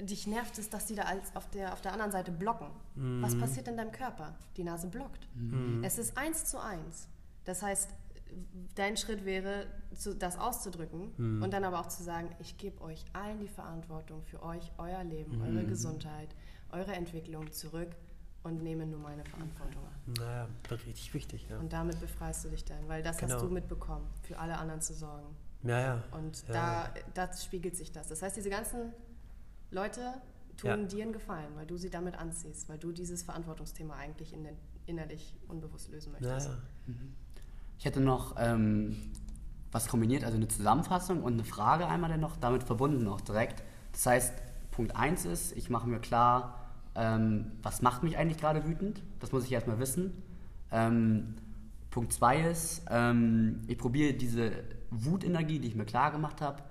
dich 0.00 0.26
nervt 0.26 0.58
es, 0.58 0.70
dass 0.70 0.86
die 0.86 0.94
da 0.94 1.02
als 1.02 1.34
auf 1.36 1.48
der, 1.50 1.72
auf 1.72 1.80
der 1.80 1.92
anderen 1.92 2.12
Seite 2.12 2.32
blocken. 2.32 2.68
Mhm. 2.94 3.22
Was 3.22 3.38
passiert 3.38 3.68
in 3.68 3.76
deinem 3.76 3.92
Körper? 3.92 4.34
Die 4.56 4.64
Nase 4.64 4.88
blockt. 4.88 5.28
Mhm. 5.34 5.82
Es 5.84 5.98
ist 5.98 6.16
eins 6.16 6.46
zu 6.46 6.60
eins. 6.60 7.08
Das 7.44 7.62
heißt, 7.62 7.90
dein 8.74 8.96
Schritt 8.96 9.24
wäre, 9.24 9.66
das 10.18 10.38
auszudrücken 10.38 11.12
mhm. 11.16 11.42
und 11.42 11.52
dann 11.52 11.64
aber 11.64 11.80
auch 11.80 11.88
zu 11.88 12.02
sagen, 12.02 12.30
ich 12.40 12.56
gebe 12.56 12.80
euch 12.82 13.04
allen 13.12 13.40
die 13.40 13.48
Verantwortung 13.48 14.22
für 14.22 14.42
euch, 14.42 14.72
euer 14.78 15.04
Leben, 15.04 15.36
mhm. 15.36 15.42
eure 15.42 15.66
Gesundheit, 15.66 16.34
eure 16.70 16.92
Entwicklung 16.92 17.52
zurück 17.52 17.90
und 18.42 18.62
nehme 18.62 18.86
nur 18.86 19.00
meine 19.00 19.24
Verantwortung 19.24 19.82
an. 19.84 20.12
Naja, 20.18 20.48
richtig 20.70 21.12
wichtig. 21.14 21.46
Ja. 21.48 21.58
Und 21.58 21.72
damit 21.72 22.00
befreist 22.00 22.44
du 22.44 22.48
dich 22.48 22.64
dann, 22.64 22.88
weil 22.88 23.02
das 23.02 23.18
genau. 23.18 23.34
hast 23.34 23.42
du 23.42 23.48
mitbekommen, 23.48 24.08
für 24.22 24.38
alle 24.38 24.56
anderen 24.56 24.80
zu 24.80 24.94
sorgen. 24.94 25.36
Ja, 25.62 25.80
ja. 25.80 26.02
Und 26.12 26.42
ja, 26.48 26.88
da, 27.14 27.26
da 27.26 27.36
spiegelt 27.36 27.76
sich 27.76 27.92
das. 27.92 28.08
Das 28.08 28.22
heißt, 28.22 28.36
diese 28.36 28.50
ganzen 28.50 28.92
Leute 29.72 30.14
tun 30.56 30.70
ja. 30.70 30.76
dir 30.76 31.02
einen 31.02 31.12
Gefallen, 31.12 31.48
weil 31.56 31.66
du 31.66 31.76
sie 31.76 31.90
damit 31.90 32.16
anziehst, 32.16 32.68
weil 32.68 32.78
du 32.78 32.92
dieses 32.92 33.22
Verantwortungsthema 33.22 33.94
eigentlich 33.94 34.32
in 34.32 34.44
den, 34.44 34.56
innerlich 34.86 35.34
unbewusst 35.48 35.90
lösen 35.90 36.12
möchtest. 36.12 36.46
Ja, 36.46 36.52
ja. 36.52 36.58
Mhm. 36.86 37.14
Ich 37.78 37.84
hätte 37.84 38.00
noch 38.00 38.36
ähm, 38.38 38.96
was 39.72 39.88
kombiniert, 39.88 40.24
also 40.24 40.36
eine 40.36 40.48
Zusammenfassung 40.48 41.22
und 41.22 41.32
eine 41.32 41.44
Frage 41.44 41.88
einmal 41.88 42.10
dann 42.10 42.20
noch, 42.20 42.36
damit 42.36 42.62
verbunden 42.62 43.02
noch 43.02 43.20
direkt. 43.20 43.62
Das 43.92 44.06
heißt, 44.06 44.34
Punkt 44.70 44.94
1 44.94 45.24
ist, 45.24 45.56
ich 45.56 45.70
mache 45.70 45.88
mir 45.88 45.98
klar, 45.98 46.58
ähm, 46.94 47.52
was 47.62 47.82
macht 47.82 48.02
mich 48.02 48.18
eigentlich 48.18 48.38
gerade 48.38 48.66
wütend? 48.66 49.02
Das 49.20 49.32
muss 49.32 49.44
ich 49.44 49.52
erstmal 49.52 49.78
wissen. 49.78 50.22
Ähm, 50.70 51.34
Punkt 51.90 52.12
2 52.12 52.50
ist, 52.50 52.82
ähm, 52.90 53.62
ich 53.66 53.78
probiere 53.78 54.12
diese 54.12 54.52
Wutenergie, 54.90 55.58
die 55.58 55.68
ich 55.68 55.74
mir 55.74 55.84
klar 55.86 56.10
gemacht 56.10 56.40
habe, 56.40 56.62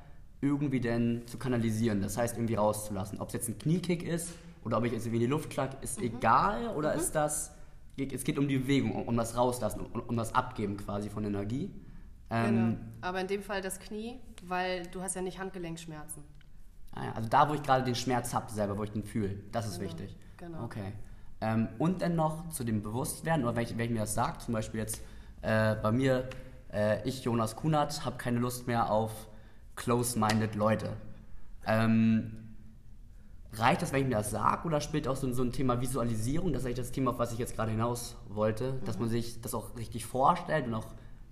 irgendwie 0.42 0.80
denn 0.80 1.22
zu 1.28 1.38
kanalisieren, 1.38 2.02
das 2.02 2.18
heißt 2.18 2.36
irgendwie 2.36 2.56
rauszulassen. 2.56 3.20
Ob 3.20 3.28
es 3.28 3.34
jetzt 3.34 3.50
ein 3.50 3.60
Kniekick 3.60 4.04
ist 4.04 4.34
oder 4.64 4.78
ob 4.78 4.86
ich 4.86 4.92
jetzt 4.92 5.06
irgendwie 5.06 5.24
in 5.24 5.30
die 5.30 5.32
Luft 5.32 5.50
klag, 5.50 5.82
ist 5.82 6.00
mhm. 6.00 6.08
egal 6.08 6.68
oder 6.76 6.94
mhm. 6.94 7.00
ist 7.00 7.12
das, 7.14 7.52
es 7.98 8.24
geht 8.24 8.40
um 8.40 8.48
die 8.48 8.58
Bewegung, 8.58 8.94
um, 8.94 9.08
um 9.08 9.18
das 9.18 9.38
Rauslassen, 9.38 9.82
um, 9.82 10.02
um, 10.02 10.18
das 10.18 10.34
Abgeben 10.34 10.78
quasi 10.78 11.10
von 11.10 11.24
Energie. 11.24 11.72
Ähm, 12.30 12.48
genau. 12.48 12.78
Aber 13.02 13.22
in 13.22 13.28
dem 13.28 13.44
Fall 13.44 13.62
das 13.62 13.80
Knie, 13.80 14.20
weil 14.44 14.88
du 14.88 15.02
hast 15.02 15.16
ja 15.16 15.22
nicht 15.22 15.40
Handgelenkschmerzen. 15.40 16.24
Ah 16.94 17.12
also 17.12 17.30
da, 17.30 17.48
wo 17.48 17.54
ich 17.54 17.64
gerade 17.64 17.84
den 17.84 17.96
Schmerz 17.96 18.34
habe 18.34 18.52
selber, 18.52 18.78
wo 18.78 18.84
ich 18.84 18.92
den 18.92 19.04
fühle, 19.04 19.38
das 19.52 19.68
ist 19.68 19.80
genau. 19.80 19.92
wichtig. 19.92 20.18
Genau. 20.38 20.64
Okay. 20.64 20.94
Ähm, 21.40 21.70
und 21.78 22.02
dann 22.02 22.16
noch 22.16 22.50
zu 22.50 22.64
dem 22.64 22.82
Bewusstwerden, 22.82 23.44
oder 23.44 23.56
wenn 23.56 23.64
ich, 23.64 23.78
wenn 23.78 23.86
ich 23.86 23.92
mir 23.92 24.00
das 24.00 24.14
sage, 24.14 24.40
zum 24.40 24.54
Beispiel 24.54 24.80
jetzt 24.80 25.02
äh, 25.42 25.76
bei 25.76 25.92
mir, 25.92 26.30
äh, 26.72 27.08
ich, 27.08 27.24
Jonas 27.24 27.56
Kunert, 27.56 28.06
habe 28.06 28.18
keine 28.18 28.40
Lust 28.40 28.68
mehr 28.68 28.92
auf 28.92 29.12
close-minded 29.82 30.54
Leute. 30.54 30.94
Ähm, 31.66 32.56
reicht 33.54 33.82
das, 33.82 33.92
wenn 33.92 34.02
ich 34.02 34.08
mir 34.08 34.16
das 34.16 34.30
sage, 34.30 34.68
oder 34.68 34.80
spielt 34.80 35.08
auch 35.08 35.16
so, 35.16 35.32
so, 35.34 35.42
ein 35.42 35.52
Thema 35.52 35.82
Visualisierung, 35.82 36.54
das 36.54 36.62
ist 36.62 36.66
eigentlich 36.68 36.78
das 36.78 36.92
Thema, 36.92 37.12
auf 37.12 37.20
was 37.20 37.34
ich 37.34 37.40
jetzt 37.40 37.56
gerade 37.56 37.72
hinaus 37.72 38.16
wollte, 38.30 38.74
mhm. 38.74 38.86
dass 38.86 39.00
man 39.00 39.10
sich 39.10 39.42
das 39.42 39.56
auch 39.56 39.76
richtig 39.76 40.06
vorstellt 40.06 40.68
und 40.68 40.76
auch 40.76 40.86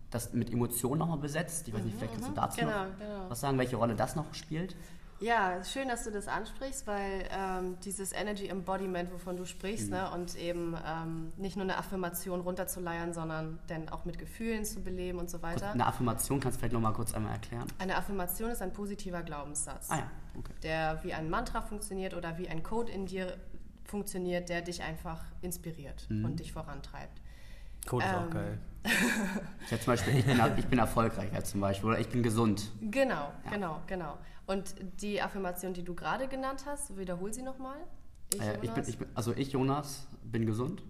das 0.10 0.34
mit 0.34 0.52
Emotionen 0.52 0.98
nochmal 0.98 1.20
besetzt? 1.20 1.68
Ich 1.68 1.74
weiß 1.74 1.84
nicht, 1.84 1.96
vielleicht 1.96 2.14
kannst 2.14 2.28
du 2.28 2.32
mhm. 2.32 2.36
dazu 2.36 2.60
genau, 2.62 2.72
noch 2.72 2.98
genau. 2.98 3.30
was 3.30 3.40
sagen, 3.40 3.58
welche 3.60 3.76
Rolle 3.76 3.96
das 3.96 4.16
noch 4.16 4.34
spielt? 4.34 4.76
Ja, 5.22 5.64
schön, 5.64 5.90
dass 5.90 6.06
du 6.06 6.12
das 6.12 6.28
ansprichst, 6.28 6.88
weil 6.88 7.28
ähm, 7.32 7.78
dieses 7.84 8.14
Energy 8.14 8.48
Embodiment, 8.48 9.12
wovon 9.12 9.36
du 9.36 9.46
sprichst, 9.46 9.88
mhm. 9.88 9.98
ne, 9.98 10.12
und 10.12 10.36
eben 10.38 10.78
ähm, 10.86 11.34
nicht 11.38 11.58
nur 11.58 11.64
eine 11.64 11.78
Affirmation 11.78 12.40
runterzuleiern, 12.40 13.14
sondern 13.14 13.60
dann 13.68 13.90
auch 13.90 14.06
mit 14.06 14.18
Gefühlen 14.18 14.64
zu 14.64 14.82
beleben 14.82 15.20
und 15.20 15.30
so 15.30 15.42
weiter. 15.42 15.72
Eine 15.72 15.88
Affirmation 15.88 16.40
kannst 16.40 16.58
du 16.58 16.60
vielleicht 16.60 16.74
nochmal 16.74 16.94
kurz 16.94 17.14
einmal 17.14 17.34
erklären? 17.34 17.68
Eine 17.80 17.98
Affirmation 17.98 18.50
ist 18.50 18.62
ein 18.62 18.72
positiver 18.72 19.22
Glaubenssatz, 19.22 19.88
ah, 19.90 19.98
ja. 19.98 20.12
okay. 20.38 20.54
der 20.64 21.00
wie 21.04 21.14
ein 21.14 21.30
Mantra 21.30 21.62
funktioniert 21.62 22.14
oder 22.14 22.38
wie 22.38 22.48
ein 22.48 22.64
Code 22.64 22.92
in 22.92 23.06
dir 23.06 23.36
funktioniert, 23.84 24.48
der 24.50 24.62
dich 24.62 24.84
einfach 24.84 25.26
inspiriert 25.42 26.06
mhm. 26.10 26.26
und 26.26 26.40
dich 26.40 26.54
vorantreibt. 26.54 27.20
Code 27.88 28.06
ist 28.06 28.14
auch 28.14 28.30
geil. 28.30 28.58
Ja, 29.70 29.78
zum 29.78 29.88
Beispiel, 29.88 30.18
ich 30.18 30.26
bin, 30.26 30.42
ich 30.58 30.66
bin 30.68 30.80
erfolgreich 30.80 31.44
zum 31.44 31.60
Beispiel 31.60 31.90
oder 31.90 32.00
ich 32.00 32.08
bin 32.08 32.24
gesund. 32.24 32.72
Genau, 32.80 33.32
genau, 33.52 33.82
genau. 33.86 34.18
Und 34.50 34.74
die 35.00 35.22
Affirmation, 35.22 35.76
die 35.76 35.84
du 35.84 35.94
gerade 35.94 36.28
genannt 36.28 36.64
hast, 36.66 36.98
wiederhol 36.98 37.32
sie 37.32 37.44
nochmal. 37.44 37.78
Ich, 38.34 38.42
äh, 38.42 38.58
ich, 38.64 38.72
bin, 38.72 38.84
ich 38.88 38.98
bin, 38.98 39.08
also 39.14 39.32
ich, 39.36 39.52
Jonas, 39.52 40.08
bin 40.24 40.48
gesund. 40.48 40.82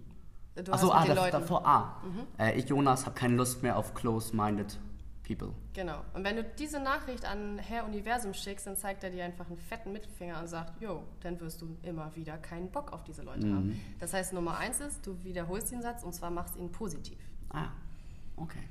Du 0.56 0.72
Achso, 0.72 0.94
hast 0.94 1.10
ah, 1.10 1.14
da- 1.14 1.30
davor, 1.30 1.68
ah. 1.68 2.02
Äh, 2.38 2.58
ich, 2.58 2.70
Jonas, 2.70 3.06
habe 3.06 3.16
keine 3.16 3.36
Lust 3.36 3.62
mehr 3.62 3.76
auf 3.76 3.94
close-minded 3.94 4.80
people. 5.28 5.50
Genau. 5.74 6.06
Und 6.14 6.24
wenn 6.24 6.38
du 6.38 6.44
diese 6.58 6.80
Nachricht 6.80 7.26
an 7.26 7.58
Herr 7.58 7.84
Universum 7.84 8.34
schickst, 8.34 8.66
dann 8.66 8.78
zeigt 8.78 9.04
er 9.04 9.10
dir 9.10 9.26
einfach 9.26 9.48
einen 9.48 9.58
fetten 9.58 9.92
Mittelfinger 9.92 10.40
und 10.40 10.48
sagt, 10.48 10.82
jo, 10.82 11.04
dann 11.20 11.38
wirst 11.42 11.62
du 11.62 11.76
immer 11.84 12.16
wieder 12.16 12.38
keinen 12.38 12.72
Bock 12.72 12.94
auf 12.94 13.04
diese 13.04 13.24
Leute 13.24 13.46
haben. 13.54 13.78
Das 14.00 14.14
heißt, 14.14 14.32
Nummer 14.32 14.56
eins 14.58 14.80
ist, 14.80 15.06
du 15.06 15.22
wiederholst 15.26 15.70
den 15.74 15.82
Satz 15.82 16.04
und 16.04 16.14
zwar 16.14 16.32
machst 16.32 16.56
ihn 16.56 16.72
positiv. 16.72 17.20
Ah, 17.50 17.68
okay. 18.38 18.64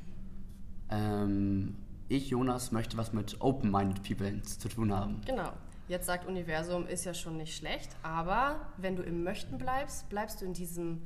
Ähm, 0.88 1.76
ich, 2.08 2.30
Jonas, 2.30 2.72
möchte 2.72 2.96
was 2.96 3.12
mit 3.12 3.40
open-minded 3.40 4.02
people 4.02 4.42
zu 4.42 4.68
tun 4.68 4.92
haben. 4.92 5.20
Genau. 5.26 5.52
Jetzt 5.88 6.06
sagt 6.06 6.26
Universum, 6.26 6.86
ist 6.86 7.04
ja 7.04 7.14
schon 7.14 7.38
nicht 7.38 7.56
schlecht, 7.56 7.96
aber 8.02 8.72
wenn 8.76 8.96
du 8.96 9.02
im 9.02 9.24
Möchten 9.24 9.56
bleibst, 9.56 10.08
bleibst 10.10 10.40
du 10.40 10.44
in 10.44 10.52
diesem 10.52 11.02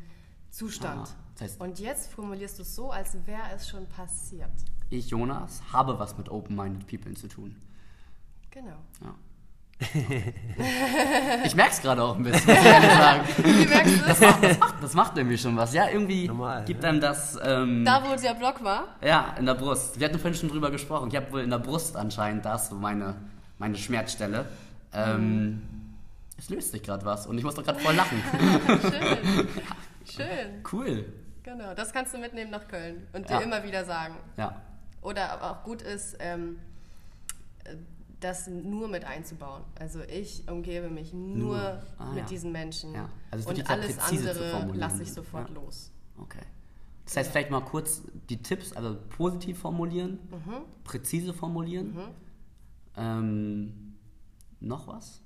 Zustand. 0.51 1.09
Ah, 1.09 1.35
das 1.39 1.57
heißt- 1.57 1.61
und 1.61 1.79
jetzt 1.79 2.11
formulierst 2.13 2.59
du 2.59 2.63
es 2.63 2.75
so, 2.75 2.91
als 2.91 3.17
wäre 3.27 3.51
es 3.55 3.69
schon 3.69 3.87
passiert. 3.87 4.51
Ich, 4.91 5.09
Jonas, 5.09 5.63
habe 5.73 5.99
was 5.99 6.19
mit 6.19 6.29
open-minded 6.29 6.87
people 6.87 7.15
zu 7.15 7.29
tun. 7.29 7.57
Genau. 8.51 8.77
Ja. 9.03 9.15
Ich 11.45 11.55
merke 11.55 11.73
es 11.73 11.81
gerade 11.83 12.03
auch 12.03 12.17
ein 12.17 12.23
bisschen, 12.23 12.47
muss 12.55 12.59
ich 12.65 12.71
ehrlich 12.71 12.91
sagen. 12.91 13.21
Wie 13.45 13.67
merkst 13.67 14.01
du 14.01 14.07
Das 14.07 14.21
macht, 14.21 14.43
das, 14.45 14.59
macht, 14.59 14.83
das 14.83 14.95
macht 14.95 15.17
irgendwie 15.19 15.39
schon 15.39 15.57
was. 15.57 15.73
Ja, 15.75 15.89
irgendwie 15.89 16.27
Normal, 16.29 16.65
gibt 16.65 16.83
ne? 16.83 16.89
einem 16.89 17.01
das. 17.01 17.39
Ähm, 17.43 17.85
Da, 17.85 18.03
wo 18.05 18.15
der 18.15 18.35
Block 18.35 18.63
war? 18.65 18.97
ja, 19.03 19.35
in 19.39 19.47
der 19.47 19.55
Brust. 19.55 19.99
Wir 19.99 20.09
hatten 20.09 20.19
vorhin 20.19 20.39
schon 20.39 20.49
drüber 20.49 20.71
gesprochen. 20.71 21.09
Ich 21.11 21.17
habe 21.17 21.31
wohl 21.33 21.41
in 21.43 21.51
der 21.51 21.59
Brust 21.59 21.97
anscheinend 21.97 22.45
das, 22.45 22.69
so 22.71 22.77
meine, 22.77 23.15
meine 23.59 23.77
Schmerzstelle. 23.77 24.47
Ähm, 24.93 25.63
Es 26.39 26.49
löst 26.51 26.73
sich 26.73 26.83
gerade 26.83 27.05
was 27.05 27.27
und 27.27 27.39
ich 27.39 27.45
muss 27.45 27.55
doch 27.55 27.65
gerade 27.65 27.79
voll 27.81 27.95
lachen. 27.95 28.23
Schön. 28.83 29.47
Schön. 30.05 30.63
cool. 30.73 31.05
Genau. 31.43 31.75
Das 31.75 31.93
kannst 31.93 32.13
du 32.15 32.19
mitnehmen 32.19 32.51
nach 32.51 32.69
Köln 32.69 33.07
und 33.13 33.29
dir 33.29 33.35
Ja. 33.35 33.41
immer 33.41 33.63
wieder 33.65 33.85
sagen. 33.85 34.15
Ja. 34.37 34.61
Oder 35.01 35.33
aber 35.33 35.51
auch 35.51 35.65
gut 35.65 35.83
ist, 35.83 36.17
ähm, 36.21 36.59
äh, 37.65 37.75
das 38.25 38.47
nur 38.49 38.89
mit 38.89 39.05
einzubauen. 39.05 39.63
Also 39.79 40.01
ich 40.03 40.49
umgebe 40.49 40.89
mich 40.91 41.13
nur, 41.13 41.37
Nur. 41.37 41.83
Ah, 41.99 42.11
mit 42.11 42.19
ja. 42.21 42.25
diesen 42.27 42.53
Menschen 42.53 42.95
Ja. 42.95 43.09
Also 43.31 43.49
und 43.51 43.71
alles 43.71 43.99
andere 43.99 44.71
lasse 44.75 45.03
ich 45.03 45.13
sofort 45.13 45.49
Ja. 45.49 45.55
los. 45.55 45.91
Okay. 46.19 46.43
Das 47.05 47.17
heißt, 47.17 47.31
vielleicht 47.33 47.51
mal 47.51 47.61
kurz 47.63 48.03
die 48.31 48.41
Tipps, 48.43 48.73
also 48.73 48.97
positiv 49.17 49.59
formulieren, 49.59 50.21
Mhm. 50.31 50.63
präzise 50.85 51.35
formulieren. 51.35 51.97
Ähm, 52.97 53.95
noch 54.61 54.87
was? 54.87 55.21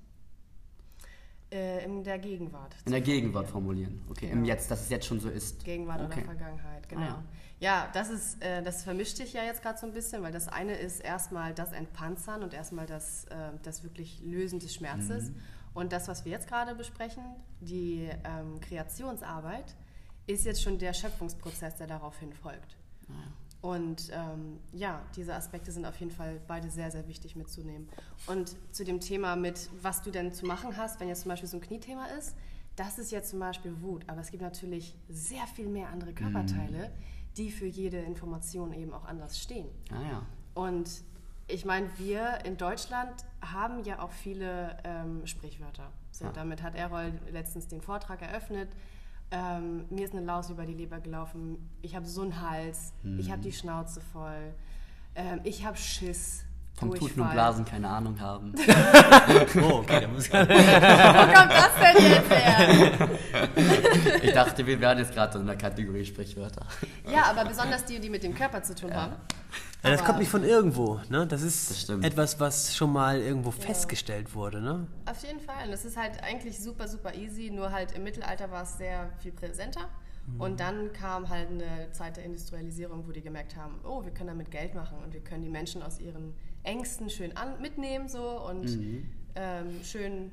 Äh, 1.51 1.85
in 1.85 2.03
der 2.03 2.19
Gegenwart. 2.19 2.75
In 2.87 2.93
der 2.93 3.01
Gegenwart 3.01 3.49
formulieren. 3.49 4.03
Okay, 4.11 4.27
Genau. 4.29 4.41
im 4.41 4.45
Jetzt, 4.45 4.71
dass 4.71 4.83
es 4.83 4.89
jetzt 4.89 5.07
schon 5.07 5.21
so 5.21 5.29
ist. 5.29 5.65
Gegenwart 5.65 6.01
okay. 6.01 6.21
oder 6.21 6.25
Vergangenheit, 6.25 6.89
genau. 6.89 7.03
Ah, 7.03 7.23
ja. 7.61 7.89
das 7.93 8.11
ist, 8.11 8.43
äh, 8.43 8.63
das 8.65 8.83
vermischt 8.83 9.17
sich 9.17 9.33
ja 9.33 9.45
jetzt 9.45 9.63
gerade 9.63 9.79
so 9.79 9.87
ein 9.87 9.93
bisschen, 9.93 10.23
weil 10.23 10.33
das 10.33 10.49
eine 10.49 10.75
ist 10.75 10.99
erstmal 11.01 11.55
das 11.55 11.71
Entpanzern 11.73 12.43
und 12.43 12.53
erstmal 12.53 12.87
das, 12.87 13.27
äh, 13.27 13.53
das 13.63 13.85
wirklich 13.85 14.21
Lösen 14.25 14.59
des 14.59 14.75
Schmerzes. 14.75 15.31
Mhm. 15.31 15.37
Und 15.73 15.93
das, 15.93 16.09
was 16.09 16.25
wir 16.25 16.33
jetzt 16.33 16.49
gerade 16.49 16.75
besprechen, 16.75 17.23
die 17.61 18.09
ähm, 18.25 18.61
Kreationsarbeit, 18.61 19.77
ist 20.27 20.45
jetzt 20.47 20.63
schon 20.63 20.79
der 20.79 20.95
Schöpfungsprozess, 20.95 21.77
der 21.77 21.87
daraufhin 21.87 22.33
folgt. 22.33 22.77
Ah, 23.09 23.29
Und 23.67 24.11
ähm, 24.13 24.61
ja, 24.73 25.03
diese 25.17 25.35
Aspekte 25.35 25.73
sind 25.73 25.87
auf 25.87 25.97
jeden 25.97 26.13
Fall 26.13 26.41
beide 26.47 26.71
sehr, 26.71 26.93
sehr 26.93 27.09
wichtig 27.09 27.35
mitzunehmen. 27.35 27.89
Und 28.29 28.55
zu 28.71 28.85
dem 28.85 29.01
Thema 29.01 29.35
mit, 29.35 29.69
was 29.83 30.03
du 30.03 30.13
denn 30.13 30.33
zu 30.33 30.47
machen 30.47 30.77
hast, 30.77 31.01
wenn 31.01 31.09
jetzt 31.09 31.23
zum 31.23 31.31
Beispiel 31.31 31.49
so 31.49 31.57
ein 31.57 31.61
Kniethema 31.61 32.07
ist, 32.17 32.37
das 32.77 33.01
ist 33.01 33.11
jetzt 33.11 33.31
zum 33.31 33.41
Beispiel 33.41 33.75
Wut. 33.83 34.05
Aber 34.07 34.21
es 34.21 34.31
gibt 34.31 34.45
natürlich 34.45 34.95
sehr 35.09 35.45
viel 35.49 35.67
mehr 35.67 35.89
andere 35.89 36.13
Körperteile, 36.13 36.93
die 37.37 37.51
für 37.51 37.67
jede 37.67 37.99
Information 37.99 38.73
eben 38.73 38.95
auch 38.95 39.05
anders 39.05 39.37
stehen. 39.37 39.67
Ah 39.91 40.03
ja. 40.03 40.23
Und 40.55 40.89
ich 41.49 41.65
meine, 41.65 41.89
wir 41.99 42.45
in 42.45 42.57
Deutschland 42.57 43.25
haben 43.41 43.83
ja 43.83 43.99
auch 44.01 44.13
viele 44.13 44.77
ähm, 44.85 45.27
Sprichwörter. 45.27 45.91
So, 46.13 46.27
Ja. 46.27 46.33
Damit 46.33 46.63
hat 46.63 46.77
Errol 46.77 47.13
letztens 47.33 47.67
den 47.67 47.81
Vortrag 47.81 48.23
eröffnet. 48.23 48.69
Ähm, 49.31 49.85
mir 49.91 50.05
ist 50.05 50.15
eine 50.15 50.25
Laus 50.25 50.51
über 50.51 50.65
die 50.67 50.75
Leber 50.75 51.01
gelaufen. 51.01 51.57
Ich 51.83 51.97
habe 51.97 52.07
so 52.07 52.23
einen 52.23 52.41
Hals. 52.41 52.93
Ich 53.19 53.27
Mhm. 53.27 53.33
habe 53.33 53.43
die 53.43 53.53
Schnauze 53.53 54.01
voll. 54.13 54.55
Ähm, 55.15 55.41
ich 55.45 55.65
habe 55.67 55.77
Schiss. 55.77 56.43
Vom 56.79 56.95
Tuten 56.95 57.23
und. 57.23 57.31
Blasen 57.33 57.65
keine 57.65 57.89
Ahnung 57.89 58.21
haben. 58.21 58.53
Oh, 59.63 59.79
okay, 59.79 60.01
da 60.03 60.09
muss 60.09 60.27
ich 60.27 60.33
Wo 60.35 60.37
kommt 60.37 61.51
das 61.51 61.71
denn 61.81 62.11
jetzt 62.13 62.31
her? 62.31 63.09
Ich 64.23 64.33
dachte, 64.33 64.67
wir 64.67 64.79
wären 64.81 64.99
jetzt 64.99 65.13
gerade 65.15 65.33
so 65.33 65.39
in 65.41 65.47
der 65.47 65.57
Kategorie 65.57 66.05
Sprichwörter. 66.05 66.67
Ja, 67.11 67.25
aber 67.31 67.47
besonders 67.47 67.85
die, 67.87 67.99
die 67.99 68.11
mit 68.11 68.23
dem 68.23 68.35
Körper 68.35 68.63
zu 68.63 68.75
tun 68.75 68.93
haben. 68.95 69.15
Ja, 69.87 69.97
das 69.97 70.05
kommt 70.05 70.19
nicht 70.19 70.31
von 70.31 70.45
irgendwo, 70.45 71.01
ne? 71.09 71.27
Das 71.27 71.43
ist 71.43 71.89
Das 71.89 71.99
etwas, 72.01 72.41
was 72.41 72.77
schon 72.77 72.93
mal 72.93 73.21
irgendwo 73.21 73.51
festgestellt 73.51 74.35
wurde, 74.35 74.61
ne? 74.61 74.87
Auf 75.09 75.23
jeden 75.25 75.41
Fall. 75.41 75.65
Und 75.65 75.71
das 75.73 75.85
ist 75.85 75.97
halt 75.97 76.23
eigentlich 76.23 76.59
super, 76.59 76.89
super 76.89 77.15
easy. 77.15 77.51
Nur 77.51 77.73
halt 77.73 77.93
im 77.93 78.03
Mittelalter 78.05 78.51
war 78.51 78.63
es 78.65 78.77
sehr 78.79 79.11
viel 79.19 79.33
präsenter. 79.33 79.89
Und 80.39 80.59
dann 80.59 80.93
kam 80.93 81.29
halt 81.29 81.51
eine 81.51 81.91
Zeit 81.93 82.17
der 82.17 82.25
Industrialisierung, 82.25 83.07
wo 83.07 83.13
die 83.13 83.23
gemerkt 83.23 83.55
haben, 83.55 83.79
oh, 83.85 84.05
wir 84.05 84.11
können 84.11 84.27
damit 84.27 84.51
Geld 84.51 84.75
machen 84.75 84.99
und 85.05 85.13
wir 85.15 85.21
können 85.21 85.45
die 85.45 85.49
Menschen 85.49 85.85
aus 85.85 86.01
ihren 86.01 86.35
Ängsten 86.65 87.09
schön 87.11 87.37
an 87.37 87.61
mitnehmen 87.61 88.09
so 88.09 88.45
und 88.45 88.67
ähm, 89.37 89.85
schön 89.85 90.33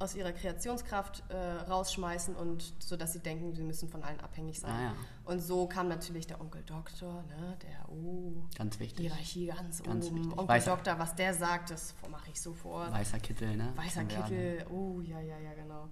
aus 0.00 0.16
ihrer 0.16 0.32
Kreationskraft 0.32 1.22
äh, 1.28 1.36
rausschmeißen 1.70 2.34
und 2.34 2.72
so, 2.80 2.96
dass 2.96 3.12
sie 3.12 3.20
denken, 3.20 3.54
sie 3.54 3.62
müssen 3.62 3.88
von 3.88 4.02
allen 4.02 4.18
abhängig 4.20 4.58
sein. 4.58 4.72
Ah, 4.72 4.82
ja. 4.82 4.94
Und 5.30 5.38
so 5.38 5.68
kam 5.68 5.86
natürlich 5.88 6.26
der 6.26 6.40
Onkel 6.40 6.62
Doktor, 6.64 7.22
ne, 7.28 7.56
der, 7.62 7.88
oh, 7.88 8.32
Ganz 8.58 8.80
wichtig. 8.80 9.06
Hierarchie 9.06 9.46
ganz, 9.46 9.80
Ganz 9.82 10.06
oben. 10.06 10.16
wichtig. 10.16 10.32
Onkel 10.38 10.56
Weißer- 10.56 10.64
Doktor, 10.66 10.98
was 10.98 11.14
der 11.14 11.34
sagt, 11.34 11.70
das 11.70 11.94
mache 12.10 12.30
ich 12.32 12.40
sofort. 12.40 12.90
Weißer 12.92 13.20
Kittel, 13.20 13.56
ne? 13.56 13.72
Weißer. 13.76 14.04
Kittel, 14.06 14.66
oh 14.70 15.00
ja, 15.00 15.20
ja, 15.20 15.38
ja, 15.38 15.54
genau. 15.54 15.88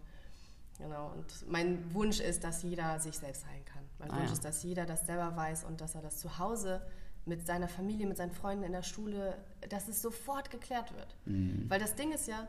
Genau. 0.79 1.13
Und 1.13 1.49
mein 1.49 1.93
Wunsch 1.95 2.19
ist, 2.19 2.43
dass 2.43 2.63
jeder 2.65 2.99
sich 2.99 3.17
selbst 3.17 3.47
heilen 3.47 3.65
kann. 3.65 3.85
Mein 4.01 4.11
Ah, 4.11 4.17
Wunsch 4.17 4.27
ja. 4.27 4.33
ist, 4.33 4.45
dass 4.45 4.63
jeder 4.65 4.87
das 4.87 5.07
selber 5.07 5.37
weiß 5.37 5.65
und 5.65 5.81
dass 5.81 5.95
er 5.95 6.03
das 6.03 6.19
zu 6.19 6.39
Hause 6.41 6.83
mit 7.25 7.47
seiner 7.47 7.69
Familie, 7.69 8.07
mit 8.07 8.17
seinen 8.17 8.33
Freunden 8.33 8.65
in 8.65 8.73
der 8.73 8.83
Schule, 8.83 9.39
dass 9.69 9.87
es 9.87 10.03
sofort 10.03 10.51
geklärt 10.51 10.93
wird. 10.97 11.15
Mhm. 11.27 11.65
Weil 11.69 11.79
das 11.79 11.95
Ding 11.95 12.11
ist 12.13 12.27
ja, 12.27 12.49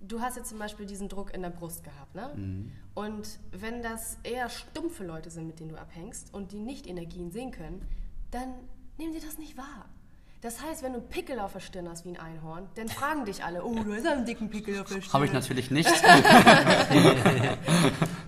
du 0.00 0.20
hast 0.20 0.36
jetzt 0.36 0.48
zum 0.48 0.58
Beispiel 0.58 0.86
diesen 0.86 1.08
Druck 1.08 1.32
in 1.34 1.42
der 1.42 1.50
Brust 1.50 1.82
gehabt, 1.84 2.14
ne? 2.14 2.30
Mhm. 2.36 2.72
Und 2.94 3.38
wenn 3.52 3.82
das 3.82 4.18
eher 4.22 4.48
stumpfe 4.48 5.04
Leute 5.04 5.30
sind, 5.30 5.46
mit 5.46 5.58
denen 5.60 5.70
du 5.70 5.76
abhängst 5.80 6.32
und 6.32 6.52
die 6.52 6.58
nicht 6.60 6.86
Energien 6.86 7.30
sehen 7.30 7.50
können, 7.50 7.86
dann 8.30 8.54
nehmen 8.98 9.12
die 9.12 9.20
das 9.20 9.38
nicht 9.38 9.56
wahr. 9.56 9.86
Das 10.42 10.62
heißt, 10.62 10.82
wenn 10.82 10.92
du 10.92 11.00
einen 11.00 11.08
Pickel 11.08 11.40
auf 11.40 11.54
der 11.54 11.60
Stirn 11.60 11.88
hast 11.88 12.04
wie 12.04 12.10
ein 12.10 12.18
Einhorn, 12.20 12.68
dann 12.74 12.88
fragen 12.88 13.24
dich 13.24 13.42
alle, 13.42 13.64
oh, 13.64 13.74
du 13.74 13.94
hast 13.94 14.06
einen 14.06 14.26
dicken 14.26 14.50
Pickel 14.50 14.78
auf 14.80 14.88
der 14.88 15.00
Stirn. 15.00 15.12
Habe 15.14 15.24
ich 15.26 15.32
natürlich 15.32 15.70
nicht. 15.70 15.88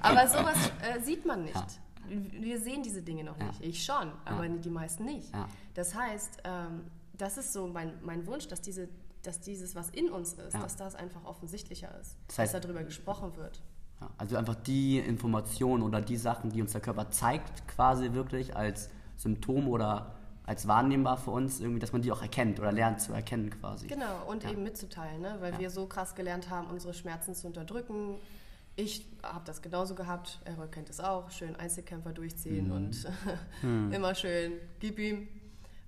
Aber 0.00 0.26
sowas 0.26 0.56
äh, 0.82 1.00
sieht 1.00 1.24
man 1.26 1.44
nicht. 1.44 1.80
Wir 2.08 2.58
sehen 2.60 2.82
diese 2.82 3.02
Dinge 3.02 3.24
noch 3.24 3.38
Ja. 3.38 3.46
nicht. 3.48 3.62
Ich 3.62 3.84
schon, 3.84 4.10
aber 4.24 4.44
Ja. 4.46 4.56
die 4.56 4.70
meisten 4.70 5.04
nicht. 5.04 5.30
Ja. 5.32 5.46
Das 5.74 5.94
heißt, 5.94 6.38
ähm, 6.44 6.84
das 7.16 7.36
ist 7.36 7.52
so 7.52 7.66
mein, 7.66 7.92
mein 8.02 8.26
Wunsch, 8.26 8.48
dass, 8.48 8.62
diese, 8.62 8.88
dass 9.28 9.40
dieses, 9.40 9.74
was 9.74 9.90
in 9.90 10.10
uns 10.10 10.32
ist, 10.32 10.54
Ja. 10.54 10.60
dass 10.60 10.76
das 10.76 10.94
einfach 10.94 11.24
offensichtlicher 11.24 11.96
ist. 12.00 12.16
Das 12.28 12.38
heißt- 12.38 12.52
dass 12.54 12.62
darüber 12.62 12.82
gesprochen 12.82 13.36
wird. 13.36 13.60
Ja, 14.00 14.10
also 14.16 14.36
einfach 14.36 14.54
die 14.54 14.98
Informationen 14.98 15.82
oder 15.82 16.00
die 16.00 16.16
Sachen, 16.16 16.50
die 16.50 16.62
uns 16.62 16.72
der 16.72 16.80
Körper 16.80 17.10
zeigt, 17.10 17.66
quasi 17.68 18.12
wirklich 18.14 18.56
als 18.56 18.88
Symptom 19.16 19.68
oder 19.68 20.14
als 20.46 20.66
wahrnehmbar 20.66 21.18
für 21.18 21.30
uns, 21.32 21.60
irgendwie, 21.60 21.78
dass 21.80 21.92
man 21.92 22.00
die 22.00 22.10
auch 22.10 22.22
erkennt 22.22 22.58
oder 22.58 22.72
lernt 22.72 23.02
zu 23.02 23.12
erkennen 23.12 23.50
quasi. 23.50 23.86
Genau, 23.86 24.24
und 24.28 24.44
Ja. 24.44 24.50
eben 24.50 24.62
mitzuteilen, 24.62 25.20
ne? 25.20 25.36
weil 25.40 25.58
wir 25.58 25.68
so 25.68 25.86
krass 25.86 26.14
gelernt 26.14 26.48
haben, 26.48 26.68
unsere 26.68 26.94
Schmerzen 26.94 27.34
zu 27.34 27.46
unterdrücken. 27.48 28.14
Ich 28.76 29.04
habe 29.22 29.44
das 29.44 29.60
genauso 29.60 29.94
gehabt, 29.96 30.40
Errol 30.44 30.68
kennt 30.68 30.88
es 30.88 31.00
auch, 31.00 31.30
schön 31.32 31.54
Einzelkämpfer 31.56 32.12
durchziehen 32.12 32.66
Mhm. 32.68 32.72
und 32.72 33.06
immer 33.92 34.14
schön, 34.14 34.52
gib 34.78 34.98
ihm, 35.00 35.28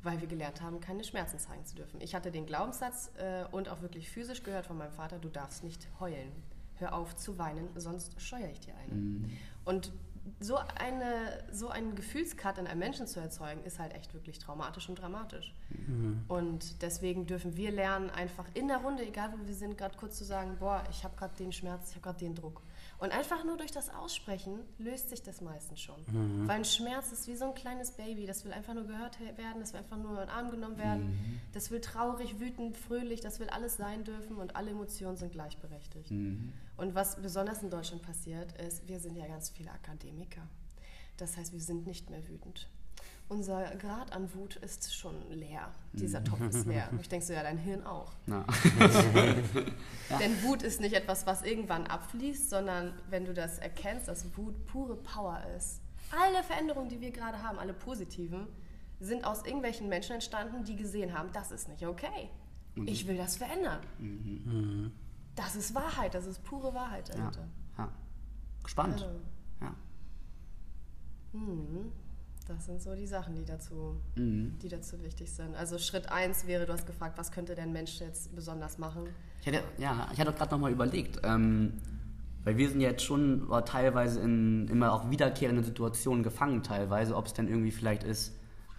weil 0.02 0.20
wir 0.20 0.28
gelernt 0.28 0.62
haben, 0.62 0.80
keine 0.80 1.04
Schmerzen 1.04 1.38
zeigen 1.38 1.64
zu 1.64 1.76
dürfen. 1.76 2.00
Ich 2.00 2.14
hatte 2.14 2.30
den 2.30 2.46
Glaubenssatz 2.46 3.10
äh, 3.18 3.44
und 3.50 3.68
auch 3.68 3.82
wirklich 3.82 4.10
physisch 4.10 4.42
gehört 4.42 4.66
von 4.66 4.78
meinem 4.78 4.92
Vater, 4.92 5.18
du 5.18 5.28
darfst 5.28 5.62
nicht 5.64 5.86
heulen. 5.98 6.32
Hör 6.76 6.94
auf 6.94 7.14
zu 7.16 7.38
weinen, 7.38 7.68
sonst 7.76 8.20
scheuere 8.20 8.50
ich 8.50 8.60
dir 8.60 8.74
eine. 8.76 8.94
Mhm. 8.94 9.30
Und 9.66 9.92
so, 10.38 10.56
eine, 10.56 11.44
so 11.52 11.68
einen 11.68 11.94
Gefühlscut 11.94 12.58
in 12.58 12.66
einem 12.66 12.78
Menschen 12.78 13.06
zu 13.06 13.20
erzeugen, 13.20 13.62
ist 13.64 13.78
halt 13.78 13.94
echt 13.94 14.14
wirklich 14.14 14.38
traumatisch 14.38 14.88
und 14.88 14.96
dramatisch. 14.96 15.54
Mhm. 15.70 16.24
Und 16.28 16.82
deswegen 16.82 17.26
dürfen 17.26 17.56
wir 17.56 17.70
lernen, 17.70 18.10
einfach 18.10 18.46
in 18.54 18.68
der 18.68 18.78
Runde, 18.78 19.06
egal 19.06 19.32
wo 19.32 19.46
wir 19.46 19.54
sind, 19.54 19.76
gerade 19.76 19.96
kurz 19.96 20.16
zu 20.16 20.24
sagen, 20.24 20.56
boah, 20.58 20.82
ich 20.90 21.04
habe 21.04 21.16
gerade 21.16 21.34
den 21.36 21.52
Schmerz, 21.52 21.90
ich 21.90 21.96
habe 21.96 22.04
gerade 22.04 22.18
den 22.18 22.34
Druck. 22.34 22.62
Und 23.00 23.12
einfach 23.12 23.44
nur 23.44 23.56
durch 23.56 23.72
das 23.72 23.88
Aussprechen 23.88 24.60
löst 24.78 25.08
sich 25.08 25.22
das 25.22 25.40
meistens 25.40 25.80
schon. 25.80 26.00
Mhm. 26.06 26.46
Weil 26.46 26.56
ein 26.56 26.64
Schmerz 26.66 27.10
ist 27.12 27.26
wie 27.28 27.34
so 27.34 27.46
ein 27.46 27.54
kleines 27.54 27.92
Baby, 27.92 28.26
das 28.26 28.44
will 28.44 28.52
einfach 28.52 28.74
nur 28.74 28.84
gehört 28.84 29.18
werden, 29.20 29.60
das 29.60 29.72
will 29.72 29.80
einfach 29.80 29.96
nur 29.96 30.10
in 30.10 30.16
den 30.16 30.28
Arm 30.28 30.50
genommen 30.50 30.76
werden, 30.76 31.06
mhm. 31.06 31.40
das 31.52 31.70
will 31.70 31.80
traurig, 31.80 32.38
wütend, 32.38 32.76
fröhlich, 32.76 33.22
das 33.22 33.40
will 33.40 33.48
alles 33.48 33.78
sein 33.78 34.04
dürfen 34.04 34.36
und 34.36 34.54
alle 34.54 34.72
Emotionen 34.72 35.16
sind 35.16 35.32
gleichberechtigt. 35.32 36.10
Mhm. 36.10 36.52
Und 36.76 36.94
was 36.94 37.20
besonders 37.20 37.62
in 37.62 37.70
Deutschland 37.70 38.02
passiert, 38.02 38.52
ist, 38.60 38.86
wir 38.86 39.00
sind 39.00 39.16
ja 39.16 39.26
ganz 39.26 39.48
viele 39.48 39.70
Akademiker. 39.70 40.46
Das 41.16 41.38
heißt, 41.38 41.54
wir 41.54 41.60
sind 41.60 41.86
nicht 41.86 42.10
mehr 42.10 42.28
wütend 42.28 42.68
unser 43.30 43.76
Grad 43.76 44.12
an 44.12 44.32
Wut 44.34 44.56
ist 44.56 44.94
schon 44.94 45.14
leer. 45.30 45.72
Dieser 45.92 46.22
Topf 46.22 46.40
ist 46.40 46.66
leer. 46.66 46.88
Und 46.92 47.00
ich 47.00 47.08
denke 47.08 47.24
so, 47.24 47.32
ja, 47.32 47.42
dein 47.42 47.58
Hirn 47.58 47.84
auch. 47.84 48.12
ja. 48.26 48.44
Denn 50.18 50.42
Wut 50.42 50.62
ist 50.62 50.80
nicht 50.80 50.94
etwas, 50.94 51.26
was 51.26 51.42
irgendwann 51.42 51.86
abfließt, 51.86 52.50
sondern 52.50 52.92
wenn 53.08 53.24
du 53.24 53.32
das 53.32 53.58
erkennst, 53.58 54.08
dass 54.08 54.36
Wut 54.36 54.66
pure 54.66 54.96
Power 54.96 55.40
ist. 55.56 55.80
Alle 56.10 56.42
Veränderungen, 56.42 56.88
die 56.88 57.00
wir 57.00 57.12
gerade 57.12 57.40
haben, 57.42 57.58
alle 57.58 57.72
positiven, 57.72 58.48
sind 58.98 59.24
aus 59.24 59.44
irgendwelchen 59.44 59.88
Menschen 59.88 60.14
entstanden, 60.14 60.64
die 60.64 60.76
gesehen 60.76 61.16
haben, 61.16 61.30
das 61.32 61.52
ist 61.52 61.68
nicht 61.68 61.86
okay. 61.86 62.28
Mhm. 62.74 62.88
Ich 62.88 63.06
will 63.06 63.16
das 63.16 63.36
verändern. 63.36 63.80
Mhm. 63.98 64.92
Das 65.36 65.54
ist 65.54 65.74
Wahrheit, 65.74 66.14
das 66.14 66.26
ist 66.26 66.42
pure 66.42 66.74
Wahrheit 66.74 67.08
dahinter. 67.08 67.46
Ja. 67.78 67.84
ja. 67.84 67.92
Spannend. 68.66 69.08
Ja. 69.60 69.74
Mhm. 71.32 71.92
Das 72.50 72.66
sind 72.66 72.82
so 72.82 72.96
die 72.96 73.06
Sachen, 73.06 73.36
die 73.36 73.44
dazu, 73.44 73.96
mhm. 74.16 74.58
die 74.60 74.68
dazu 74.68 75.00
wichtig 75.04 75.30
sind. 75.30 75.54
Also 75.54 75.78
Schritt 75.78 76.10
1 76.10 76.48
wäre, 76.48 76.66
du 76.66 76.72
hast 76.72 76.84
gefragt, 76.84 77.16
was 77.16 77.30
könnte 77.30 77.54
der 77.54 77.66
Mensch 77.66 78.00
jetzt 78.00 78.34
besonders 78.34 78.76
machen? 78.76 79.04
Ich 79.40 79.46
hatte, 79.46 79.62
ja, 79.78 80.08
ich 80.12 80.18
hatte 80.18 80.32
gerade 80.32 80.50
nochmal 80.50 80.72
überlegt, 80.72 81.20
ähm, 81.22 81.74
weil 82.42 82.56
wir 82.56 82.68
sind 82.68 82.80
jetzt 82.80 83.04
schon 83.04 83.48
teilweise 83.66 84.18
in 84.20 84.66
immer 84.66 84.92
auch 84.92 85.10
wiederkehrenden 85.10 85.64
Situationen 85.64 86.24
gefangen 86.24 86.64
teilweise, 86.64 87.14
ob 87.14 87.26
es 87.26 87.34
dann 87.34 87.46
irgendwie 87.46 87.70
vielleicht 87.70 88.02
ist, 88.02 88.34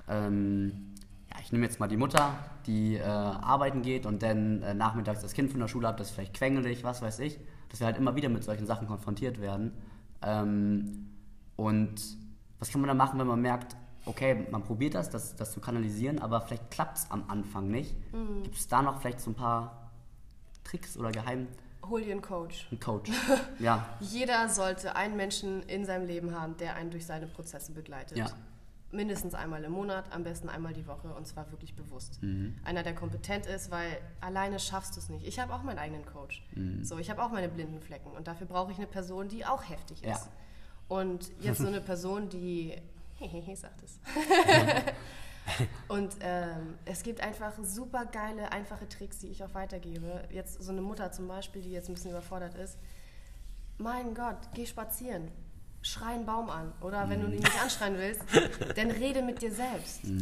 ähm, 0.10 0.91
ja, 1.31 1.38
ich 1.41 1.53
nehme 1.53 1.63
jetzt 1.63 1.79
mal 1.79 1.88
die 1.88 1.97
Mutter, 1.97 2.34
die 2.67 2.95
äh, 2.95 3.03
arbeiten 3.03 3.84
geht 3.84 4.05
und 4.05 4.21
dann 4.21 4.63
äh, 4.63 4.73
nachmittags 4.73 5.21
das 5.21 5.31
Kind 5.31 5.49
von 5.49 5.62
der 5.62 5.69
Schule 5.69 5.88
hat, 5.88 5.97
das 5.97 6.10
ist 6.10 6.13
vielleicht 6.15 6.34
quengelig, 6.34 6.84
was 6.84 7.01
weiß 7.01 7.19
ich, 7.19 7.39
dass 7.69 7.79
wir 7.79 7.88
halt 7.88 7.97
immer 7.97 8.17
wieder 8.17 8.27
mit 8.27 8.43
solchen 8.43 8.65
Sachen 8.65 8.86
konfrontiert 8.86 9.39
werden. 9.39 9.71
Ähm, 10.21 11.07
und 11.55 12.20
was 12.62 12.69
kann 12.69 12.80
man 12.80 12.88
da 12.88 12.93
machen, 12.93 13.19
wenn 13.19 13.28
man 13.28 13.41
merkt, 13.41 13.76
okay, 14.06 14.45
man 14.52 14.63
probiert 14.63 14.93
das, 14.93 15.10
das, 15.10 15.36
das 15.36 15.52
zu 15.52 15.60
kanalisieren, 15.60 16.19
aber 16.19 16.41
vielleicht 16.41 16.69
klappt 16.69 17.00
es 17.00 17.10
am 17.10 17.26
Anfang 17.28 17.69
nicht? 17.69 17.95
Mhm. 18.13 18.43
Gibt 18.43 18.56
es 18.56 18.67
da 18.67 18.84
noch 18.84 19.02
vielleicht 19.02 19.19
so 19.19 19.32
ein 19.32 19.36
paar 19.36 19.91
Tricks 20.63 20.95
oder 20.95 21.12
Geheim? 21.12 21.47
Hol 21.89 22.04
dir 22.04 22.12
einen 22.12 22.21
Coach. 22.21 22.67
Ein 22.71 22.80
Coach, 22.80 23.10
ja. 23.60 23.84
Jeder 24.00 24.47
sollte 24.47 24.95
einen 24.95 25.17
Menschen 25.17 25.63
in 25.63 25.86
seinem 25.86 26.06
Leben 26.06 26.39
haben, 26.39 26.56
der 26.58 26.76
einen 26.76 26.91
durch 26.91 27.08
seine 27.08 27.26
Prozesse 27.26 27.71
begleitet. 27.71 28.15
Ja. 28.15 28.28
Mindestens 28.91 29.34
einmal 29.34 29.63
im 29.63 29.71
Monat, 29.71 30.06
am 30.12 30.24
besten 30.24 30.47
einmal 30.47 30.74
die 30.74 30.86
Woche 30.86 31.12
und 31.15 31.26
zwar 31.26 31.50
wirklich 31.50 31.76
bewusst. 31.76 32.21
Mhm. 32.21 32.60
Einer, 32.63 32.84
der 32.84 32.93
kompetent 32.93 33.47
ist, 33.47 33.71
weil 33.71 33.97
alleine 34.19 34.60
schaffst 34.60 34.95
du 34.95 35.00
es 35.00 35.10
nicht. 35.10 35.26
Ich 35.26 35.39
habe 35.39 35.52
auch 35.52 35.63
meinen 35.63 35.80
eigenen 35.80 36.06
Coach. 36.06 36.45
Mhm. 36.54 36.84
So, 36.84 37.00
ich 37.00 37.10
habe 37.10 37.24
auch 37.24 37.32
meine 37.32 37.50
blinden 37.50 37.82
Flecken 37.82 38.12
und 38.12 38.28
dafür 38.28 38.45
brauche 38.45 38.71
ich 38.71 38.78
eine 38.78 38.88
Person, 38.88 39.30
die 39.30 39.47
auch 39.47 39.67
heftig 39.67 40.04
ist. 40.04 40.10
Ja. 40.10 40.32
Und 40.91 41.32
jetzt 41.39 41.60
so 41.60 41.67
eine 41.67 41.80
Person, 41.80 42.27
die, 42.27 42.75
hehehe, 43.17 43.56
sagt 43.56 43.82
es. 43.82 43.97
und 45.88 46.17
ähm, 46.19 46.77
es 46.84 47.01
gibt 47.01 47.21
einfach 47.21 47.54
super 47.63 48.06
geile, 48.06 48.51
einfache 48.51 48.89
Tricks, 48.89 49.19
die 49.19 49.27
ich 49.27 49.41
auch 49.41 49.54
weitergebe. 49.54 50.27
Jetzt 50.32 50.62
so 50.62 50.69
eine 50.73 50.82
Mutter 50.82 51.13
zum 51.13 51.30
Beispiel, 51.30 51.62
die 51.62 51.71
jetzt 51.71 51.88
ein 51.88 51.93
bisschen 51.93 52.12
überfordert 52.12 52.56
ist. 52.56 52.77
Mein 53.77 54.13
Gott, 54.13 54.36
geh 54.54 54.65
spazieren. 54.65 55.32
Schrei 55.82 56.12
einen 56.12 56.25
Baum 56.25 56.49
an. 56.49 56.73
Oder 56.82 57.10
wenn 57.10 57.21
du 57.21 57.27
ihn 57.27 57.39
nicht 57.39 57.63
anschreien 57.63 57.97
willst, 57.97 58.23
dann 58.75 58.91
rede 58.91 59.21
mit 59.21 59.41
dir 59.41 59.54
selbst. 59.54 60.04
Mhm. 60.04 60.21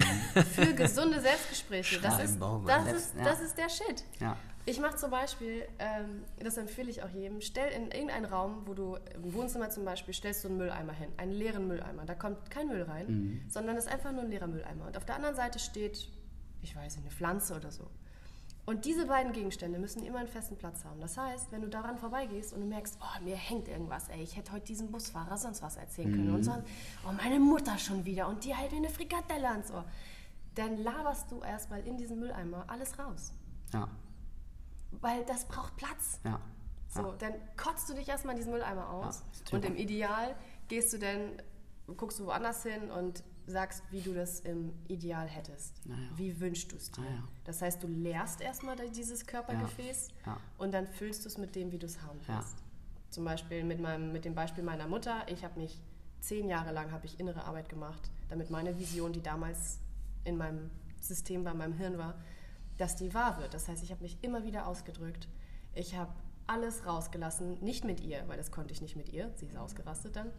Für 0.54 0.76
gesunde 0.76 1.20
Selbstgespräche. 1.20 2.00
Das 2.00 2.24
ist, 2.24 2.38
das, 2.68 2.94
ist, 2.94 3.14
das 3.18 3.42
ist 3.42 3.58
der 3.58 3.70
Shit. 3.70 4.04
Ja. 4.20 4.38
Ich 4.66 4.80
mache 4.80 4.98
zum 4.98 5.10
Beispiel, 5.10 5.68
ähm, 5.80 6.24
das 6.38 6.58
empfehle 6.58 6.90
ich 6.90 7.02
auch 7.02 7.10
jedem, 7.10 7.42
stell 7.42 7.72
in 7.72 7.92
irgendeinen 7.92 8.26
Raum, 8.26 8.64
wo 8.66 8.74
du 8.74 8.98
im 9.16 9.34
Wohnzimmer 9.34 9.70
zum 9.70 9.86
Beispiel 9.86 10.14
stellst 10.14 10.44
du 10.44 10.50
einen 10.50 10.58
Mülleimer 10.58 10.94
hin, 10.94 11.10
einen 11.18 11.32
leeren 11.32 11.68
Mülleimer. 11.68 12.06
Da 12.06 12.14
kommt 12.14 12.52
kein 12.52 12.68
Müll 12.68 12.84
rein, 12.84 13.06
mhm. 13.08 13.42
sondern 13.50 13.78
es 13.78 13.86
ist 13.86 13.92
einfach 13.92 14.12
nur 14.12 14.22
ein 14.22 14.30
leerer 14.30 14.48
Mülleimer. 14.48 14.86
Und 14.88 14.98
auf 14.98 15.06
der 15.06 15.16
anderen 15.16 15.36
Seite 15.36 15.60
steht, 15.60 16.10
ich 16.62 16.76
weiß 16.76 16.98
nicht, 16.98 17.06
eine 17.06 17.16
Pflanze 17.16 17.56
oder 17.56 17.72
so. 17.72 17.88
Und 18.66 18.86
diese 18.86 19.08
beiden 19.08 19.32
Gegenstände 19.32 19.80
müssen 19.80 20.06
immer 20.06 20.20
einen 20.20 20.28
festen 20.28 20.56
Platz 20.56 20.86
haben. 20.86 21.02
Das 21.02 21.18
heißt, 21.18 21.52
wenn 21.52 21.62
du 21.62 21.70
daran 21.70 21.98
vorbeigehst 21.98 22.54
und 22.54 22.60
du 22.60 22.68
merkst, 22.68 23.00
oh, 23.02 23.24
mir 23.24 23.36
hängt 23.36 23.68
irgendwas, 23.68 24.10
ey, 24.10 24.22
ich 24.22 24.38
hätte 24.38 24.52
heute 24.52 24.66
diesem 24.66 24.92
Busfahrer 24.92 25.38
sonst 25.38 25.64
was 25.64 25.78
erzählen 25.78 26.12
können 26.12 26.30
mhm. 26.30 26.36
und 26.36 26.44
sonst, 26.44 26.68
oh, 27.08 27.12
meine 27.14 27.40
Mutter 27.40 27.76
schon 27.80 28.06
wieder 28.06 28.28
und 28.28 28.44
die 28.44 28.54
hält 28.54 28.72
mir 28.72 28.78
eine 28.78 28.90
Frikadelle 28.90 29.50
ans 29.50 29.72
Ohr, 29.72 29.86
dann 30.54 30.78
laberst 30.84 31.32
du 31.32 31.40
erstmal 31.42 31.80
in 31.88 31.98
diesen 31.98 32.20
Mülleimer 32.20 32.66
alles 32.68 33.00
raus. 33.00 33.34
Ja 33.74 33.90
weil 34.92 35.26
das 35.26 35.46
braucht 35.46 35.76
Platz. 35.78 36.20
Ja. 36.24 36.40
So, 36.88 37.02
ja. 37.02 37.16
dann 37.20 37.34
kotzt 37.56 37.90
du 37.90 37.94
dich 37.94 38.08
erstmal 38.08 38.34
in 38.34 38.38
diesen 38.38 38.52
Mülleimer 38.52 38.90
aus 38.90 39.22
ja, 39.50 39.58
und 39.58 39.66
im 39.66 39.76
Ideal 39.76 40.36
gehst 40.68 40.92
du 40.92 40.98
dann, 40.98 41.42
guckst 41.98 42.20
du 42.20 42.26
woanders 42.26 42.64
hin 42.64 42.90
und 42.90 43.24
sagst, 43.46 43.84
wie 43.92 44.02
du 44.02 44.14
das 44.14 44.40
im 44.42 44.74
Ideal 44.88 45.28
hättest. 45.28 45.82
Ja. 45.86 45.96
Wie 46.16 46.40
wünschst 46.40 46.72
du 46.72 46.76
es 46.78 46.92
dir? 46.92 47.04
Ja. 47.04 47.24
Das 47.44 47.62
heißt, 47.62 47.82
du 47.84 47.88
leerst 47.88 48.42
erstmal 48.42 48.76
dieses 48.90 49.26
Körpergefäß 49.26 50.10
und 50.58 50.74
dann 50.74 50.88
füllst 50.88 51.26
du 51.26 51.30
es 51.30 51.38
mit 51.38 51.56
dem, 51.56 51.72
wie 51.72 51.80
du 51.80 51.86
es 51.86 52.02
haben 52.02 52.20
willst. 52.28 52.58
Zum 53.10 53.26
Beispiel 53.26 53.64
mit, 53.64 53.80
meinem, 53.80 54.12
mit 54.12 54.26
dem 54.26 54.36
Beispiel 54.36 54.64
meiner 54.64 54.88
Mutter. 54.88 55.26
Ich 55.28 55.44
habe 55.44 55.60
mich 55.60 55.82
zehn 56.20 56.48
Jahre 56.48 56.72
lang 56.72 56.92
habe 56.92 57.06
ich 57.06 57.20
innere 57.20 57.46
Arbeit 57.46 57.70
gemacht, 57.70 58.12
damit 58.28 58.50
meine 58.50 58.78
Vision, 58.78 59.14
die 59.14 59.22
damals 59.22 59.80
in 60.24 60.38
meinem 60.38 60.70
System 61.00 61.44
bei 61.44 61.54
meinem 61.54 61.74
Hirn 61.74 61.98
war, 61.98 62.16
dass 62.80 62.96
die 62.96 63.14
wahr 63.14 63.38
wird. 63.40 63.54
Das 63.54 63.68
heißt, 63.68 63.84
ich 63.84 63.92
habe 63.92 64.02
mich 64.02 64.18
immer 64.22 64.44
wieder 64.46 64.66
ausgedrückt. 64.66 65.28
Ich 65.76 65.96
habe 65.96 66.12
alles 66.48 66.86
rausgelassen, 66.86 67.64
nicht 67.64 67.84
mit 67.84 68.00
ihr, 68.00 68.24
weil 68.28 68.38
das 68.38 68.52
konnte 68.52 68.74
ich 68.74 68.82
nicht 68.82 68.96
mit 68.96 69.10
ihr. 69.10 69.32
Sie 69.36 69.46
ist 69.46 69.58
ausgerastet 69.58 70.16
dann. 70.16 70.32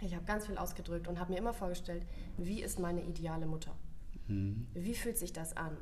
Ich 0.00 0.14
habe 0.14 0.24
ganz 0.24 0.46
viel 0.46 0.56
ausgedrückt 0.56 1.08
und 1.08 1.20
habe 1.20 1.32
mir 1.32 1.38
immer 1.38 1.52
vorgestellt, 1.52 2.06
wie 2.38 2.62
ist 2.62 2.78
meine 2.78 3.02
ideale 3.02 3.46
Mutter? 3.46 3.76
Mhm. 4.28 4.66
Wie 4.74 4.94
fühlt 4.94 5.18
sich 5.18 5.32
das 5.32 5.56
an? 5.56 5.76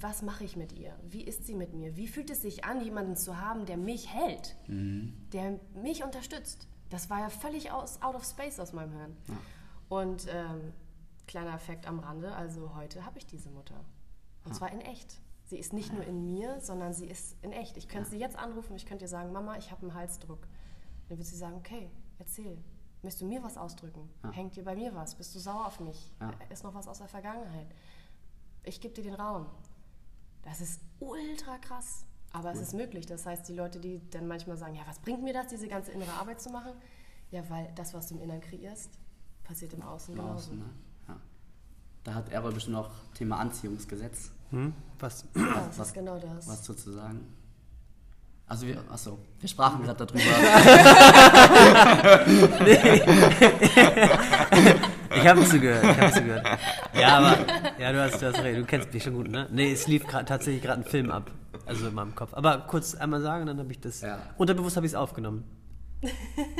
Was 0.00 0.22
mache 0.22 0.44
ich 0.44 0.56
mit 0.56 0.72
ihr? 0.72 0.98
Wie 1.08 1.22
ist 1.22 1.46
sie 1.46 1.54
mit 1.54 1.72
mir? 1.72 1.96
Wie 1.96 2.08
fühlt 2.08 2.30
es 2.30 2.42
sich 2.42 2.64
an, 2.64 2.82
jemanden 2.82 3.16
zu 3.16 3.40
haben, 3.40 3.64
der 3.66 3.76
mich 3.76 4.12
hält, 4.12 4.56
mhm. 4.66 5.14
der 5.32 5.60
mich 5.74 6.02
unterstützt? 6.02 6.66
Das 6.90 7.08
war 7.08 7.20
ja 7.20 7.30
völlig 7.30 7.70
aus, 7.70 8.02
out 8.02 8.14
of 8.14 8.24
space 8.24 8.58
aus 8.58 8.72
meinem 8.72 8.92
Hirn. 8.92 9.16
Ja. 9.28 9.34
Und 9.88 10.26
ähm, 10.28 10.72
kleiner 11.26 11.54
Effekt 11.54 11.86
am 11.86 12.00
Rande, 12.00 12.34
also 12.34 12.74
heute 12.74 13.04
habe 13.06 13.18
ich 13.18 13.26
diese 13.26 13.50
Mutter. 13.50 13.84
Und 14.44 14.50
ja. 14.50 14.58
zwar 14.58 14.72
in 14.72 14.80
echt. 14.80 15.20
Sie 15.52 15.58
ist 15.58 15.74
nicht 15.74 15.92
nur 15.92 16.02
in 16.02 16.24
mir, 16.24 16.62
sondern 16.62 16.94
sie 16.94 17.04
ist 17.04 17.36
in 17.42 17.52
echt. 17.52 17.76
Ich 17.76 17.86
könnte 17.86 18.08
ja. 18.08 18.10
sie 18.12 18.18
jetzt 18.18 18.38
anrufen, 18.38 18.74
ich 18.74 18.86
könnte 18.86 19.04
ihr 19.04 19.08
sagen, 19.08 19.32
Mama, 19.32 19.58
ich 19.58 19.70
habe 19.70 19.82
einen 19.82 19.92
Halsdruck. 19.92 20.48
Dann 21.10 21.18
würde 21.18 21.28
sie 21.28 21.36
sagen, 21.36 21.56
okay, 21.56 21.90
erzähl. 22.18 22.56
Möchtest 23.02 23.20
du 23.20 23.26
mir 23.26 23.42
was 23.42 23.58
ausdrücken? 23.58 24.08
Ja. 24.22 24.30
Hängt 24.32 24.56
dir 24.56 24.64
bei 24.64 24.74
mir 24.74 24.94
was? 24.94 25.14
Bist 25.14 25.34
du 25.34 25.38
sauer 25.38 25.66
auf 25.66 25.78
mich? 25.78 26.10
Ja. 26.22 26.32
Ist 26.48 26.64
noch 26.64 26.72
was 26.72 26.88
aus 26.88 27.00
der 27.00 27.08
Vergangenheit? 27.08 27.66
Ich 28.62 28.80
gebe 28.80 28.94
dir 28.94 29.04
den 29.04 29.12
Raum. 29.12 29.44
Das 30.40 30.62
ist 30.62 30.80
ultra 31.00 31.58
krass. 31.58 32.06
Aber 32.32 32.48
cool. 32.48 32.54
es 32.54 32.62
ist 32.62 32.72
möglich. 32.72 33.04
Das 33.04 33.26
heißt, 33.26 33.46
die 33.46 33.52
Leute, 33.52 33.78
die 33.78 34.00
dann 34.08 34.26
manchmal 34.26 34.56
sagen, 34.56 34.74
ja, 34.74 34.84
was 34.86 35.00
bringt 35.00 35.22
mir 35.22 35.34
das, 35.34 35.48
diese 35.48 35.68
ganze 35.68 35.92
innere 35.92 36.12
Arbeit 36.12 36.40
zu 36.40 36.48
machen? 36.48 36.72
Ja, 37.30 37.42
weil 37.50 37.70
das, 37.74 37.92
was 37.92 38.08
du 38.08 38.14
im 38.14 38.22
Inneren 38.22 38.40
kreierst, 38.40 38.98
passiert 39.44 39.74
im 39.74 39.82
Außen 39.82 40.14
genauso. 40.14 40.34
Außen, 40.34 40.58
ne? 40.60 40.70
ja. 41.08 41.20
Da 42.04 42.14
hat 42.14 42.30
Errol 42.30 42.52
bestimmt 42.52 42.76
auch 42.76 42.90
Thema 43.12 43.36
Anziehungsgesetz. 43.36 44.30
Hm? 44.52 44.72
Was? 45.00 45.26
Ja, 45.34 45.64
das 45.66 45.78
was, 45.78 45.88
ist 45.88 45.94
genau 45.94 46.18
das. 46.18 46.46
Was 46.46 46.64
sozusagen? 46.64 47.26
Also 48.46 48.66
wir, 48.66 48.76
achso, 48.90 49.18
wir 49.40 49.48
sprachen 49.48 49.82
gerade 49.82 50.04
darüber. 50.04 50.20
ich 55.16 55.26
habe 55.26 55.42
zugehört, 55.46 55.84
ich 55.84 56.00
habe 56.00 56.12
zugehört. 56.12 56.46
Ja, 56.92 57.18
aber, 57.18 57.38
ja, 57.78 57.92
du 57.92 58.02
hast, 58.02 58.20
du 58.20 58.26
hast 58.26 58.42
recht, 58.42 58.58
du 58.58 58.64
kennst 58.64 58.92
mich 58.92 59.02
schon 59.02 59.14
gut, 59.14 59.30
ne? 59.30 59.48
Nee, 59.50 59.72
es 59.72 59.86
lief 59.86 60.06
grad, 60.06 60.28
tatsächlich 60.28 60.62
gerade 60.62 60.82
ein 60.82 60.84
Film 60.84 61.10
ab, 61.10 61.30
also 61.64 61.88
in 61.88 61.94
meinemIp. 61.94 62.28
Aber 62.32 62.58
kurz 62.68 62.94
einmal 62.94 63.22
sagen, 63.22 63.46
dann 63.46 63.58
habe 63.58 63.72
ich 63.72 63.80
das, 63.80 64.02
ja. 64.02 64.18
unterbewusst 64.36 64.76
habe 64.76 64.84
ich 64.84 64.92
es 64.92 64.96
aufgenommen. 64.96 65.44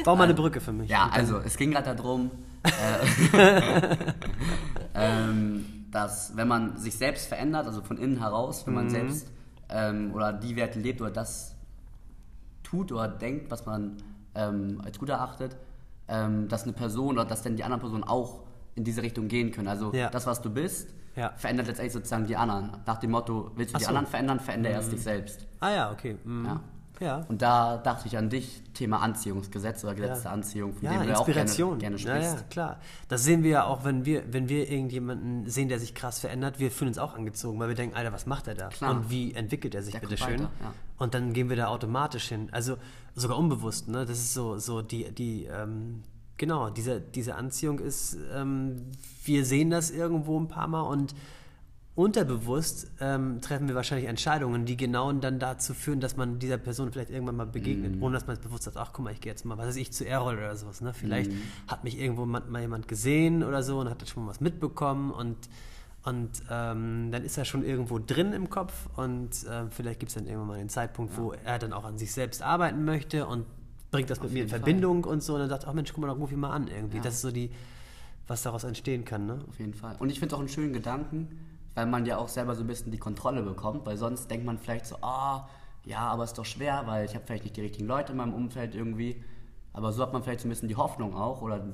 Bau 0.05 0.17
mal 0.17 0.25
eine 0.25 0.35
Brücke 0.35 0.61
für 0.61 0.73
mich. 0.73 0.89
Ja, 0.89 1.11
also 1.13 1.41
es 1.41 1.59
ging 1.59 1.73
gerade 1.73 1.95
darum, 1.95 2.31
äh, 2.65 2.71
ähm, 4.95 5.82
dass 5.93 6.37
wenn 6.37 6.49
man 6.49 6.77
sich 6.77 6.97
selbst 6.97 7.27
verändert, 7.29 7.67
also 7.67 7.83
von 7.83 7.99
innen 7.99 8.19
heraus, 8.19 8.67
wenn 8.67 8.75
man 8.75 8.87
mhm. 8.87 8.91
selbst 8.91 9.31
ähm, 9.69 10.13
oder 10.15 10.33
die 10.33 10.57
Werte 10.57 10.81
lebt 10.81 11.01
oder 11.01 11.11
das 11.11 11.55
tut 12.65 12.91
oder 12.91 13.07
denkt, 13.09 13.51
was 13.51 13.67
man 13.67 13.99
ähm, 14.35 14.81
als 14.85 14.99
gut 14.99 15.11
erachtet, 15.11 15.57
ähm, 16.09 16.49
dass 16.49 16.65
eine 16.65 16.73
Person 16.73 17.13
oder 17.19 17.27
dass 17.27 17.43
dann 17.43 17.57
die 17.57 17.63
anderen 17.65 17.81
Personen 17.81 18.05
auch 18.05 18.41
in 18.75 18.85
diese 18.85 19.03
Richtung 19.03 19.29
gehen 19.29 19.53
können. 19.53 19.69
Also 19.69 19.93
Ja. 19.93 20.09
das, 20.11 20.27
was 20.27 20.41
du 20.41 20.51
bist, 20.51 20.89
Ja. 21.15 21.33
verändert 21.37 21.67
letztendlich 21.67 21.93
sozusagen 21.93 22.27
die 22.27 22.37
anderen. 22.37 22.71
Nach 22.87 22.99
dem 22.99 23.11
Motto, 23.11 23.51
willst 23.55 23.75
du 23.75 23.77
Ach 23.77 23.79
die 23.81 23.85
so. 23.85 23.91
Mhm. 23.91 23.97
anderen 23.99 24.11
verändern, 24.11 24.41
verändere 24.41 24.73
erst 24.73 24.93
dich 24.93 25.03
selbst. 25.03 25.47
Ah 25.61 25.71
ja, 25.71 25.93
okay. 25.93 26.17
Mhm. 26.25 26.47
Ja. 26.47 26.61
Ja. 27.03 27.25
Und 27.29 27.43
da 27.43 27.77
dachte 27.79 28.07
ich 28.07 28.17
an 28.17 28.31
dich, 28.31 28.63
Thema 28.75 29.01
Anziehungsgesetz 29.03 29.83
oder 29.85 29.95
Gesetz 29.95 30.19
Ja. 30.19 30.23
der 30.23 30.33
Anziehung, 30.33 30.73
von 30.75 30.85
Ja, 30.85 30.93
dem 30.93 31.03
du 31.03 31.09
ja 31.09 31.17
auch 31.19 31.27
gerne, 31.27 31.41
Inspiration. 31.43 31.79
gerne 31.79 31.97
ja, 31.97 32.01
sprichst. 32.01 32.35
ja, 32.37 32.43
klar. 32.51 32.81
Das 33.09 33.25
sehen 33.25 33.43
wir 33.43 33.51
ja 33.51 33.65
auch, 33.65 33.85
wenn 33.85 34.05
wir, 34.05 34.33
wenn 34.33 34.49
wir 34.49 34.71
irgendjemanden 34.71 35.49
sehen, 35.51 35.69
der 35.69 35.79
sich 35.79 35.95
krass 35.95 36.21
verändert, 36.21 36.59
wir 36.61 36.71
fühlen 36.71 36.89
uns 36.89 36.99
auch 36.99 37.15
angezogen, 37.15 37.59
weil 37.59 37.69
wir 37.69 37.75
denken, 37.75 37.97
Alter, 37.97 38.13
was 38.13 38.27
macht 38.27 38.47
er 38.49 38.55
da? 38.55 38.69
Klar. 38.69 38.91
Und 38.93 39.11
wie 39.11 39.35
entwickelt 39.35 39.75
er 39.75 39.83
sich 39.83 39.93
Der 39.93 40.01
bitte 40.01 40.17
kommt 40.17 40.31
schön? 40.31 40.41
weiter, 40.41 40.51
ja. 40.61 40.73
Und 40.99 41.15
dann 41.15 41.33
gehen 41.33 41.49
wir 41.49 41.57
da 41.57 41.67
automatisch 41.67 42.29
hin. 42.29 42.49
Also 42.53 42.77
sogar 43.15 43.37
unbewusst, 43.37 43.89
ne? 43.89 44.07
Das 44.07 44.19
ist 44.19 44.33
so, 44.35 44.57
so 44.59 44.81
die, 44.83 45.11
die, 45.13 45.45
ähm, 45.47 46.03
genau, 46.37 46.71
diese, 46.71 47.01
diese 47.01 47.35
Anziehung 47.35 47.79
ist, 47.81 48.17
ähm, 48.35 48.87
wir 49.25 49.45
sehen 49.45 49.71
das 49.71 49.91
irgendwo 49.91 50.39
ein 50.39 50.49
paar 50.49 50.69
Mal 50.69 50.83
und 50.83 51.15
unterbewusst 51.95 52.91
ähm, 53.01 53.41
treffen 53.43 53.69
wir 53.69 53.75
wahrscheinlich 53.75 54.09
Entscheidungen, 54.09 54.65
die 54.65 54.77
genau 54.77 55.13
dann 55.13 55.39
dazu 55.39 55.75
führen, 55.75 56.01
dass 56.01 56.17
man 56.17 56.39
dieser 56.39 56.57
Person 56.59 56.91
vielleicht 56.91 57.11
irgendwann 57.11 57.37
mal 57.37 57.47
begegnet, 57.47 57.97
Mhm. 57.97 58.03
ohne 58.03 58.15
dass 58.15 58.27
man 58.27 58.37
es 58.37 58.43
bewusst 58.43 58.63
sagt, 58.65 58.77
ach 58.79 58.91
guck 58.93 59.05
mal, 59.05 59.13
ich 59.13 59.21
gehe 59.21 59.31
jetzt 59.31 59.45
mal, 59.45 59.59
was 59.59 59.67
weiß 59.69 59.77
ich, 59.77 59.93
zu 59.93 60.07
Errol 60.07 60.35
oder 60.37 60.57
sowas. 60.57 60.81
Ne? 60.81 60.95
Vielleicht 60.95 61.31
Mhm. 61.31 61.43
hat 61.69 61.85
mich 61.85 61.99
irgendwo 61.99 62.25
mal, 62.25 62.43
jemand 62.61 62.89
gesehen 62.89 63.43
oder 63.43 63.63
so 63.63 63.79
und 63.79 63.91
hat 63.91 64.09
schon 64.09 64.25
mal 64.25 64.31
was 64.31 64.41
mitbekommen 64.41 65.11
und, 65.11 65.37
und 66.05 66.31
ähm, 66.51 67.11
dann 67.13 67.23
ist 67.25 67.37
er 67.37 67.45
schon 67.45 67.63
irgendwo 67.63 67.99
drin 67.99 68.33
im 68.33 68.49
Kopf 68.49 68.89
und 68.97 69.31
äh, 69.45 69.65
vielleicht 69.71 70.01
gibt 70.01 70.09
es 70.11 70.15
dann 70.15 70.27
irgendwann 70.27 70.49
mal 70.49 70.59
einen 70.59 70.71
Zeitpunkt, 70.71 71.17
wo 71.19 71.33
er 71.45 71.59
dann 71.59 71.75
auch 71.75 71.85
an 71.85 71.99
sich 71.99 72.13
selbst 72.13 72.41
arbeiten 72.43 72.85
möchte 72.87 73.27
und 73.27 73.45
bringt 73.91 74.09
das 74.09 74.19
mit 74.21 74.29
Auf 74.29 74.33
mir 74.33 74.39
in 74.39 74.47
jeden 74.47 74.51
Fall. 74.51 74.59
Verbindung 74.61 75.05
und 75.05 75.23
so 75.23 75.35
und 75.35 75.41
dann 75.41 75.51
sagt, 75.51 75.67
ach 75.69 75.75
Mensch, 75.75 75.93
guck 75.93 76.01
mal, 76.01 76.07
doch 76.09 76.19
ruf 76.19 76.33
ihn 76.33 76.41
mal 76.41 76.51
an 76.53 76.69
irgendwie. 76.69 76.97
Ja. 76.97 77.03
Das 77.03 77.15
ist 77.17 77.21
so 77.21 77.31
die, 77.31 77.51
was 78.27 78.43
daraus 78.43 78.65
entstehen 78.65 79.05
kann. 79.05 79.27
Ne? 79.27 79.41
Auf 79.47 79.59
jeden 79.59 79.75
Fall. 79.75 79.97
Und 79.99 80.09
ich 80.11 80.19
finde 80.19 80.33
es 80.33 80.37
auch 80.37 80.41
einen 80.41 80.49
schönen 80.49 80.73
Gedanken, 80.73 81.29
weil 81.75 81.87
man 81.87 82.07
ja 82.07 82.19
auch 82.19 82.29
selber 82.29 82.55
so 82.55 82.63
ein 82.63 82.67
bisschen 82.67 82.93
die 82.93 82.99
Kontrolle 82.99 83.43
bekommt, 83.43 83.87
weil 83.87 83.97
sonst 83.97 84.31
denkt 84.31 84.45
man 84.45 84.59
vielleicht 84.59 84.87
so, 84.87 84.97
ah, 85.03 85.49
ja, 85.85 86.01
aber 86.01 86.25
ist 86.25 86.39
doch 86.39 86.45
schwer, 86.45 86.83
weil 86.87 87.05
ich 87.05 87.15
habe 87.15 87.25
vielleicht 87.27 87.45
nicht 87.45 87.57
die 87.57 87.63
richtigen 87.63 87.87
Leute 87.87 88.13
in 88.13 88.19
meinem 88.19 88.35
Umfeld 88.35 88.75
irgendwie. 88.75 89.23
Aber 89.73 89.93
so 89.93 90.03
hat 90.03 90.13
man 90.13 90.23
vielleicht 90.23 90.41
so 90.41 90.49
ein 90.49 90.51
bisschen 90.51 90.69
die 90.69 90.77
Hoffnung 90.77 91.15
auch 91.15 91.43
oder 91.43 91.65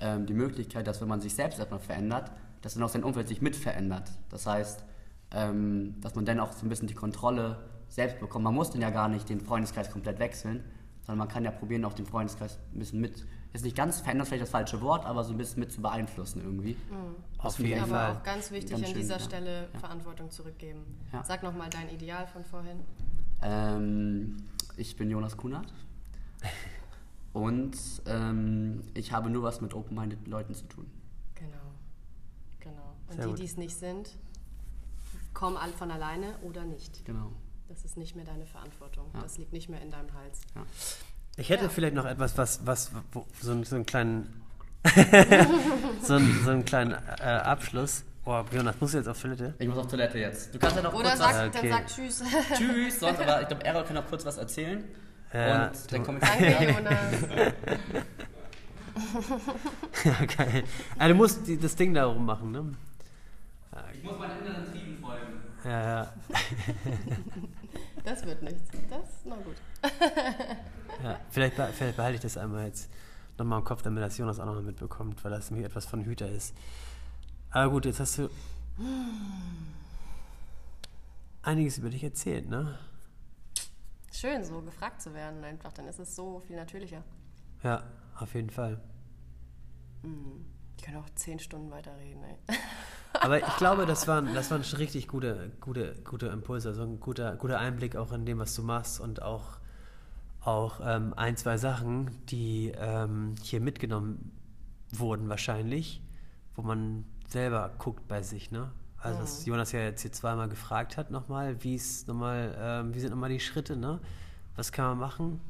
ähm, 0.00 0.26
die 0.26 0.34
Möglichkeit, 0.34 0.86
dass 0.86 1.00
wenn 1.00 1.08
man 1.08 1.20
sich 1.20 1.34
selbst 1.34 1.58
erstmal 1.58 1.80
verändert, 1.80 2.32
dass 2.62 2.74
dann 2.74 2.82
auch 2.82 2.88
sein 2.88 3.04
Umfeld 3.04 3.28
sich 3.28 3.42
mit 3.42 3.54
verändert. 3.54 4.10
Das 4.30 4.46
heißt, 4.46 4.84
ähm, 5.32 5.96
dass 6.00 6.14
man 6.14 6.24
dann 6.24 6.40
auch 6.40 6.52
so 6.52 6.64
ein 6.64 6.68
bisschen 6.68 6.88
die 6.88 6.94
Kontrolle 6.94 7.58
selbst 7.88 8.18
bekommt. 8.18 8.44
Man 8.44 8.54
muss 8.54 8.70
dann 8.70 8.80
ja 8.80 8.90
gar 8.90 9.08
nicht 9.08 9.28
den 9.28 9.40
Freundeskreis 9.40 9.90
komplett 9.90 10.18
wechseln, 10.18 10.64
sondern 11.02 11.18
man 11.18 11.28
kann 11.28 11.44
ja 11.44 11.50
probieren, 11.50 11.84
auch 11.84 11.92
den 11.92 12.06
Freundeskreis 12.06 12.58
ein 12.72 12.78
bisschen 12.78 13.00
mit, 13.00 13.24
jetzt 13.52 13.64
nicht 13.64 13.76
ganz 13.76 14.00
verändern, 14.00 14.26
vielleicht 14.26 14.42
das 14.42 14.50
falsche 14.50 14.80
Wort, 14.80 15.04
aber 15.04 15.22
so 15.22 15.32
ein 15.32 15.36
bisschen 15.36 15.60
mit 15.60 15.70
zu 15.70 15.82
beeinflussen 15.82 16.40
irgendwie. 16.42 16.76
Das 17.30 17.33
Auf 17.44 17.58
jeden 17.58 17.80
Aber 17.82 17.88
Fall. 17.90 18.12
auch 18.16 18.22
ganz 18.22 18.50
wichtig 18.50 18.70
Ganz 18.72 18.82
an 18.84 18.88
schön, 18.92 19.00
dieser 19.00 19.18
ja. 19.18 19.24
Stelle 19.24 19.68
Ja. 19.72 19.78
Verantwortung 19.80 20.30
zurückgeben. 20.30 20.80
Ja. 21.12 21.22
Sag 21.24 21.42
nochmal 21.42 21.70
dein 21.70 21.88
Ideal 21.90 22.26
von 22.26 22.44
vorhin. 22.44 22.80
Ähm, 23.42 24.36
ich 24.76 24.96
bin 24.96 25.10
Jonas 25.10 25.36
Kunert 25.36 25.72
und 27.32 27.76
ähm, 28.06 28.82
ich 28.94 29.12
habe 29.12 29.30
nur 29.30 29.42
was 29.42 29.60
mit 29.60 29.74
open-minded 29.74 30.26
Leuten 30.28 30.54
zu 30.54 30.66
tun. 30.66 30.90
Genau. 31.34 31.50
Genau. 32.60 32.94
Und 33.08 33.16
Sehr 33.16 33.26
die, 33.28 33.34
die 33.34 33.44
es 33.44 33.56
nicht 33.56 33.76
sind, 33.76 34.10
kommen 35.32 35.56
alle 35.56 35.72
von 35.72 35.90
alleine 35.90 36.36
oder 36.42 36.64
nicht. 36.64 37.04
Genau. 37.04 37.32
Das 37.68 37.84
ist 37.84 37.96
nicht 37.96 38.14
mehr 38.14 38.24
deine 38.24 38.46
Verantwortung. 38.46 39.06
Ja. 39.14 39.22
Das 39.22 39.36
liegt 39.38 39.52
nicht 39.52 39.68
mehr 39.68 39.80
in 39.82 39.90
deinem 39.90 40.12
Hals. 40.14 40.40
Ja. 40.54 40.62
Ich 41.36 41.48
hätte 41.48 41.64
Ja. 41.64 41.68
vielleicht 41.68 41.94
noch 41.96 42.04
etwas, 42.04 42.38
was, 42.38 42.64
was, 42.66 42.92
wo, 43.12 43.26
so, 43.40 43.50
einen- 43.52 43.64
so 43.64 43.74
einen 43.74 43.86
kleinen, 43.86 44.43
so, 46.02 46.14
einen, 46.14 46.44
so 46.44 46.50
einen 46.50 46.64
kleinen 46.64 46.92
äh, 47.20 47.24
Abschluss. 47.24 48.04
Boah, 48.24 48.44
Jonas, 48.50 48.76
musst 48.80 48.94
du 48.94 48.98
jetzt 48.98 49.08
auf 49.08 49.20
Toilette? 49.20 49.54
Ich 49.58 49.68
muss 49.68 49.78
auf 49.78 49.86
Toilette 49.86 50.18
jetzt. 50.18 50.54
Du 50.54 50.58
kannst 50.58 50.76
ja 50.76 50.82
noch 50.82 50.94
Oder 50.94 51.10
kurz 51.10 51.18
sag, 51.18 51.34
was... 51.34 51.56
Okay. 51.56 51.68
dann 51.68 51.78
sag 51.78 51.86
Tschüss. 51.86 52.22
Tschüss, 52.56 53.00
sonst, 53.00 53.20
aber 53.20 53.42
ich 53.42 53.48
glaube, 53.48 53.64
Errol 53.64 53.84
kann 53.84 53.94
noch 53.94 54.06
kurz 54.06 54.24
was 54.24 54.36
erzählen. 54.38 54.84
Ja, 55.32 55.66
und 55.66 55.92
dann 55.92 56.02
komme 56.04 56.18
ich 56.22 56.28
Danke, 56.28 56.72
Jonas. 56.72 56.94
Ja, 60.04 60.24
geil. 60.36 60.64
Ah, 60.98 61.08
du 61.08 61.14
musst 61.14 61.46
die, 61.46 61.58
das 61.58 61.74
Ding 61.74 61.92
da 61.94 62.06
oben 62.06 62.24
machen, 62.24 62.52
ne? 62.52 62.74
Ich 63.92 64.02
muss 64.04 64.18
meinen 64.18 64.46
inneren 64.46 64.70
Trieben 64.70 64.98
folgen. 65.02 65.40
Ja, 65.64 65.82
ja. 65.82 66.12
Das 68.04 68.24
wird 68.24 68.42
nichts. 68.42 68.62
Das, 68.88 69.00
na 69.24 69.34
gut. 69.36 69.56
ja. 71.02 71.18
Vielleicht, 71.30 71.56
be- 71.56 71.70
vielleicht 71.76 71.96
behalte 71.96 72.14
ich 72.16 72.20
das 72.20 72.36
einmal 72.36 72.66
jetzt 72.66 72.88
nochmal 73.38 73.60
im 73.60 73.64
Kopf, 73.64 73.82
damit 73.82 74.02
das 74.02 74.16
Jonas 74.18 74.40
auch 74.40 74.46
noch 74.46 74.60
mitbekommt, 74.62 75.22
weil 75.24 75.30
das 75.30 75.50
nämlich 75.50 75.66
etwas 75.66 75.86
von 75.86 76.04
Hüter 76.04 76.28
ist. 76.28 76.54
Aber 77.50 77.70
gut, 77.70 77.86
jetzt 77.86 78.00
hast 78.00 78.18
du 78.18 78.28
einiges 81.42 81.78
über 81.78 81.90
dich 81.90 82.02
erzählt, 82.02 82.48
ne? 82.48 82.78
Schön, 84.12 84.44
so 84.44 84.60
gefragt 84.62 85.02
zu 85.02 85.12
werden 85.12 85.42
einfach. 85.44 85.72
Dann 85.72 85.86
ist 85.86 85.98
es 85.98 86.14
so 86.14 86.40
viel 86.40 86.56
natürlicher. 86.56 87.02
Ja, 87.62 87.82
auf 88.18 88.34
jeden 88.34 88.50
Fall. 88.50 88.80
Ich 90.76 90.82
kann 90.84 90.96
auch 90.96 91.08
zehn 91.14 91.38
Stunden 91.38 91.70
weiterreden, 91.70 92.22
ey. 92.24 92.38
Aber 93.20 93.38
ich 93.38 93.56
glaube, 93.56 93.86
das 93.86 94.06
waren, 94.08 94.34
das 94.34 94.50
waren 94.50 94.64
schon 94.64 94.78
richtig 94.78 95.08
gute, 95.08 95.52
gute, 95.60 95.94
gute 96.04 96.26
Impulse, 96.26 96.68
also 96.70 96.82
ein 96.82 97.00
guter, 97.00 97.36
guter 97.36 97.58
Einblick 97.58 97.96
auch 97.96 98.12
in 98.12 98.26
dem, 98.26 98.38
was 98.38 98.54
du 98.54 98.62
machst 98.62 99.00
und 99.00 99.22
auch, 99.22 99.58
auch 100.46 100.80
ähm, 100.84 101.14
ein, 101.16 101.36
zwei 101.36 101.56
Sachen, 101.56 102.10
die 102.26 102.72
ähm, 102.76 103.34
hier 103.42 103.60
mitgenommen 103.60 104.32
wurden 104.90 105.28
wahrscheinlich, 105.28 106.02
wo 106.54 106.62
man 106.62 107.04
selber 107.28 107.72
guckt 107.78 108.06
bei 108.08 108.22
sich, 108.22 108.50
ne? 108.50 108.70
Also 108.98 109.20
was 109.20 109.44
Jonas 109.44 109.72
ja 109.72 109.80
jetzt 109.80 110.00
hier 110.02 110.12
zweimal 110.12 110.48
gefragt 110.48 110.96
hat 110.96 111.10
nochmal, 111.10 111.62
wie 111.62 111.74
ist 111.74 112.08
nochmal, 112.08 112.54
ähm, 112.58 112.94
wie 112.94 113.00
sind 113.00 113.10
nochmal 113.10 113.28
die 113.28 113.40
Schritte, 113.40 113.76
ne? 113.76 114.00
Was 114.56 114.72
kann 114.72 114.86
man 114.86 114.98
machen? 114.98 115.40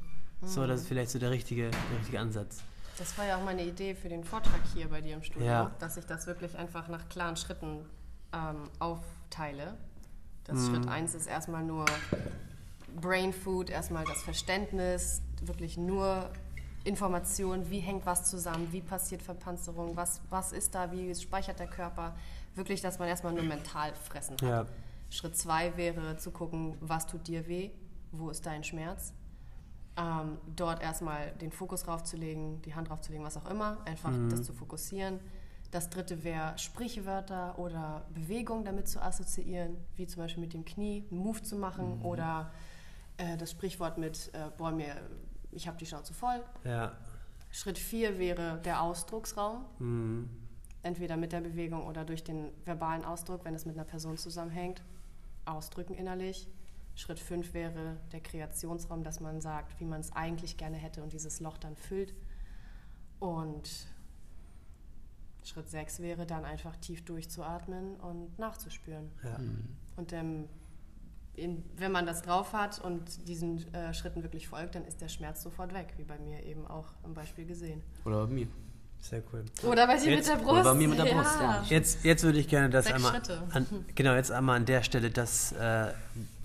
So, 0.43 0.67
das 0.67 0.83
ist 0.83 0.89
vielleicht 0.89 1.11
so 1.11 1.19
der 1.19 1.31
richtige, 1.31 1.71
der 1.71 1.99
richtige 1.99 2.21
Ansatz. 2.21 2.63
Das 2.99 3.17
war 3.19 3.27
ja 3.27 3.37
auch 3.37 3.45
meine 3.45 3.65
Idee 3.65 3.95
für 3.95 4.09
den 4.09 4.25
Vortrag 4.25 4.61
hier 4.75 4.89
bei 4.89 5.01
dir 5.01 5.15
im 5.15 5.23
Studio, 5.23 5.47
Ja. 5.47 5.71
dass 5.79 5.97
ich 5.97 6.05
das 6.07 6.27
wirklich 6.27 6.57
einfach 6.57 6.89
nach 6.89 7.09
klaren 7.09 7.37
Schritten 7.37 7.85
ähm, 8.33 8.57
aufteile. 8.79 9.77
Das 10.45 10.67
Schritt 10.67 10.87
1 10.87 11.15
ist 11.15 11.27
erstmal 11.27 11.65
nur 11.65 11.87
Brain 13.01 13.33
Food, 13.33 13.71
erstmal 13.71 14.05
das 14.05 14.23
Verständnis, 14.23 15.23
wirklich 15.43 15.77
nur 15.77 16.31
Information, 16.85 17.71
wie 17.71 17.81
hängt 17.81 18.05
was 18.07 18.31
zusammen, 18.31 18.69
wie 18.71 18.83
passiert 18.83 19.23
Verpanzerung, 19.23 19.97
was, 19.97 20.21
was 20.31 20.53
ist 20.53 20.75
da, 20.75 20.93
wie 20.93 21.15
speichert 21.15 21.59
der 21.59 21.67
Körper. 21.67 22.15
Wirklich, 22.55 22.83
dass 22.83 22.99
man 22.99 23.09
erstmal 23.09 23.33
nur 23.33 23.43
mental 23.43 23.95
fressen 23.95 24.35
hat. 24.35 24.43
Ja. 24.43 24.67
Schritt 25.11 25.37
2 25.37 25.77
wäre 25.77 26.17
zu 26.19 26.31
gucken, 26.31 26.77
was 26.81 27.07
tut 27.07 27.27
dir 27.27 27.47
weh, 27.49 27.71
wo 28.13 28.31
ist 28.31 28.45
dein 28.47 28.65
Schmerz. 28.65 29.13
Ähm, 29.97 30.39
dort 30.55 30.83
erstmal 30.83 31.31
den 31.41 31.53
Fokus 31.53 31.85
draufzulegen, 31.85 32.61
die 32.63 32.75
Hand 32.75 32.89
draufzulegen, 32.89 33.25
was 33.25 33.37
auch 33.37 33.49
immer, 33.49 33.79
einfach 33.85 34.13
das 34.29 34.43
zu 34.43 34.53
fokussieren. 34.53 35.21
Das 35.71 35.89
dritte 35.89 36.23
wäre 36.23 36.57
Sprichwörter 36.59 37.59
oder 37.59 38.05
Bewegungen 38.13 38.65
damit 38.65 38.89
zu 38.89 39.03
assoziieren, 39.03 39.77
wie 39.97 40.07
zum 40.07 40.23
Beispiel 40.23 40.43
mit 40.43 40.53
dem 40.53 40.65
Knie 40.65 41.05
einen 41.11 41.21
Move 41.21 41.43
zu 41.43 41.57
machen 41.57 42.01
oder 42.03 42.53
äh, 43.17 43.37
das 43.37 43.51
Sprichwort 43.51 43.99
mit, 43.99 44.31
äh, 44.35 44.51
boah, 44.57 44.71
mir, 44.73 44.95
ich 45.53 45.67
habe 45.69 45.77
die 45.79 45.87
Schnauze 45.87 46.15
voll. 46.15 46.43
Ja. 46.65 46.93
Schritt 47.51 47.79
4 47.79 48.19
wäre 48.19 48.61
der 48.65 48.83
Ausdrucksraum, 48.83 49.65
Mhm. 49.79 50.29
entweder 50.83 51.17
mit 51.17 51.33
der 51.33 51.41
Bewegung 51.41 51.87
oder 51.87 52.05
durch 52.05 52.25
den 52.25 52.51
verbalen 52.65 53.05
Ausdruck, 53.05 53.45
wenn 53.45 53.55
es 53.55 53.65
mit 53.65 53.77
einer 53.77 53.85
Person 53.85 54.17
zusammenhängt, 54.19 54.83
ausdrücken 55.45 55.95
innerlich. 55.95 56.49
Schritt 56.97 57.19
5 57.21 57.55
wäre 57.55 57.97
der 58.13 58.21
Kreationsraum, 58.21 59.03
dass 59.05 59.21
man 59.21 59.41
sagt, 59.41 59.79
wie 59.81 59.85
man 59.85 60.01
es 60.01 60.13
eigentlich 60.13 60.57
gerne 60.57 60.77
hätte 60.77 61.03
und 61.03 61.13
dieses 61.13 61.41
Loch 61.41 61.59
dann 61.59 61.77
füllt. 61.77 62.15
Und 63.21 63.69
Schritt 65.45 65.69
6 65.69 66.01
wäre 66.01 66.25
dann 66.27 66.45
einfach 66.45 66.75
tief 66.77 67.05
durchzuatmen 67.05 67.97
und 67.97 68.39
nachzuspüren. 68.39 69.11
Ja. 69.23 69.37
Und 69.97 70.13
ähm, 70.13 70.49
in, 71.37 71.65
wenn 71.77 71.93
man 71.93 72.07
das 72.07 72.23
drauf 72.23 72.53
hat 72.53 72.81
und 72.81 73.27
diesen 73.29 73.73
äh, 73.75 73.93
Schritten 73.95 74.23
wirklich 74.23 74.49
folgt, 74.49 74.75
dann 74.75 74.85
ist 74.85 75.01
der 75.01 75.09
Schmerz 75.09 75.43
sofort 75.43 75.75
weg, 75.75 75.95
wie 75.97 76.05
bei 76.05 76.19
mir 76.19 76.43
eben 76.45 76.67
auch 76.67 76.87
im 77.05 77.15
Beispiel 77.15 77.45
gesehen. 77.47 77.83
Oder 78.05 78.27
bei 78.27 78.33
mir. 78.33 78.47
Sehr 79.01 79.23
cool. 79.35 79.45
Oder 79.65 79.87
bei 79.87 79.99
dir 79.99 80.13
Jetzt- 80.15 80.29
mit 80.31 80.39
der 80.39 80.43
Brust. 80.43 80.61
oder 80.61 80.63
bei 80.63 80.75
mir 80.75 80.89
mit 80.89 80.99
der 80.99 81.05
Brust, 81.13 81.39
ja. 81.39 81.63
Jetzt, 81.69 82.05
jetzt 82.07 82.23
würde 82.25 82.39
ich 82.39 82.49
gerne 82.49 82.71
das 82.71 82.87
Sechs 82.87 82.97
einmal 82.97 83.13
Schritte. 83.13 83.43
an, 83.53 83.67
genau 83.95 84.15
jetzt 84.15 84.31
einmal 84.33 84.57
an 84.57 84.65
der 84.65 84.83
Stelle 84.83 85.11
das, 85.11 85.53
äh, 85.53 85.93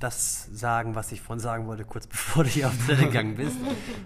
das 0.01 0.49
sagen, 0.51 0.93
was 0.93 1.13
ich 1.13 1.21
vorhin 1.21 1.39
sagen 1.39 1.67
wollte, 1.67 1.85
kurz 1.85 2.05
bevor 2.07 2.43
du 2.43 2.49
hier 2.49 2.67
auf 2.67 2.73
Toilette 2.85 3.05
gegangen 3.05 3.35
bist, 3.37 3.55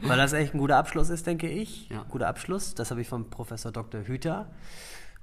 weil 0.04 0.18
das 0.18 0.34
echt 0.34 0.54
ein 0.54 0.60
guter 0.60 0.78
Abschluss 0.78 1.10
ist, 1.10 1.26
denke 1.26 1.50
ich. 1.50 1.90
Ja. 1.90 2.06
Guter 2.10 2.28
Abschluss. 2.28 2.76
Das 2.76 2.92
habe 2.92 3.02
ich 3.02 3.08
vom 3.10 3.28
Professor 3.32 3.72
Dr. 3.72 4.02
Hüter 4.04 4.52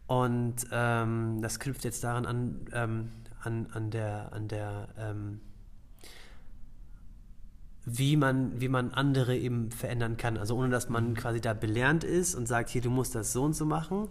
und 0.08 0.56
ähm, 0.72 1.38
das 1.40 1.60
knüpft 1.60 1.84
jetzt 1.84 2.02
daran 2.02 2.26
an, 2.26 2.66
ähm, 2.72 3.12
an, 3.42 3.68
an 3.72 3.90
der, 3.92 4.32
an 4.32 4.48
der 4.48 4.88
ähm, 4.98 5.40
wie 7.92 8.16
man, 8.16 8.60
wie 8.60 8.68
man 8.68 8.92
andere 8.92 9.36
eben 9.36 9.70
verändern 9.70 10.16
kann. 10.16 10.36
Also 10.36 10.56
ohne 10.56 10.70
dass 10.70 10.88
man 10.88 11.14
quasi 11.14 11.40
da 11.40 11.54
belernt 11.54 12.04
ist 12.04 12.34
und 12.34 12.46
sagt, 12.46 12.70
hier, 12.70 12.82
du 12.82 12.90
musst 12.90 13.14
das 13.14 13.32
so 13.32 13.42
und 13.42 13.54
so 13.54 13.64
machen. 13.64 14.08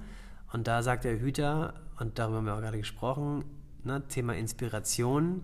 Und 0.52 0.68
da 0.68 0.84
sagt 0.84 1.04
der 1.04 1.20
Hüter, 1.20 1.76
und 2.00 2.20
darüber 2.20 2.38
haben 2.38 2.46
wir 2.46 2.56
auch 2.56 2.62
gerade 2.62 2.78
gesprochen, 2.78 3.46
ne, 3.84 4.04
Thema 4.08 4.36
Inspiration, 4.36 5.44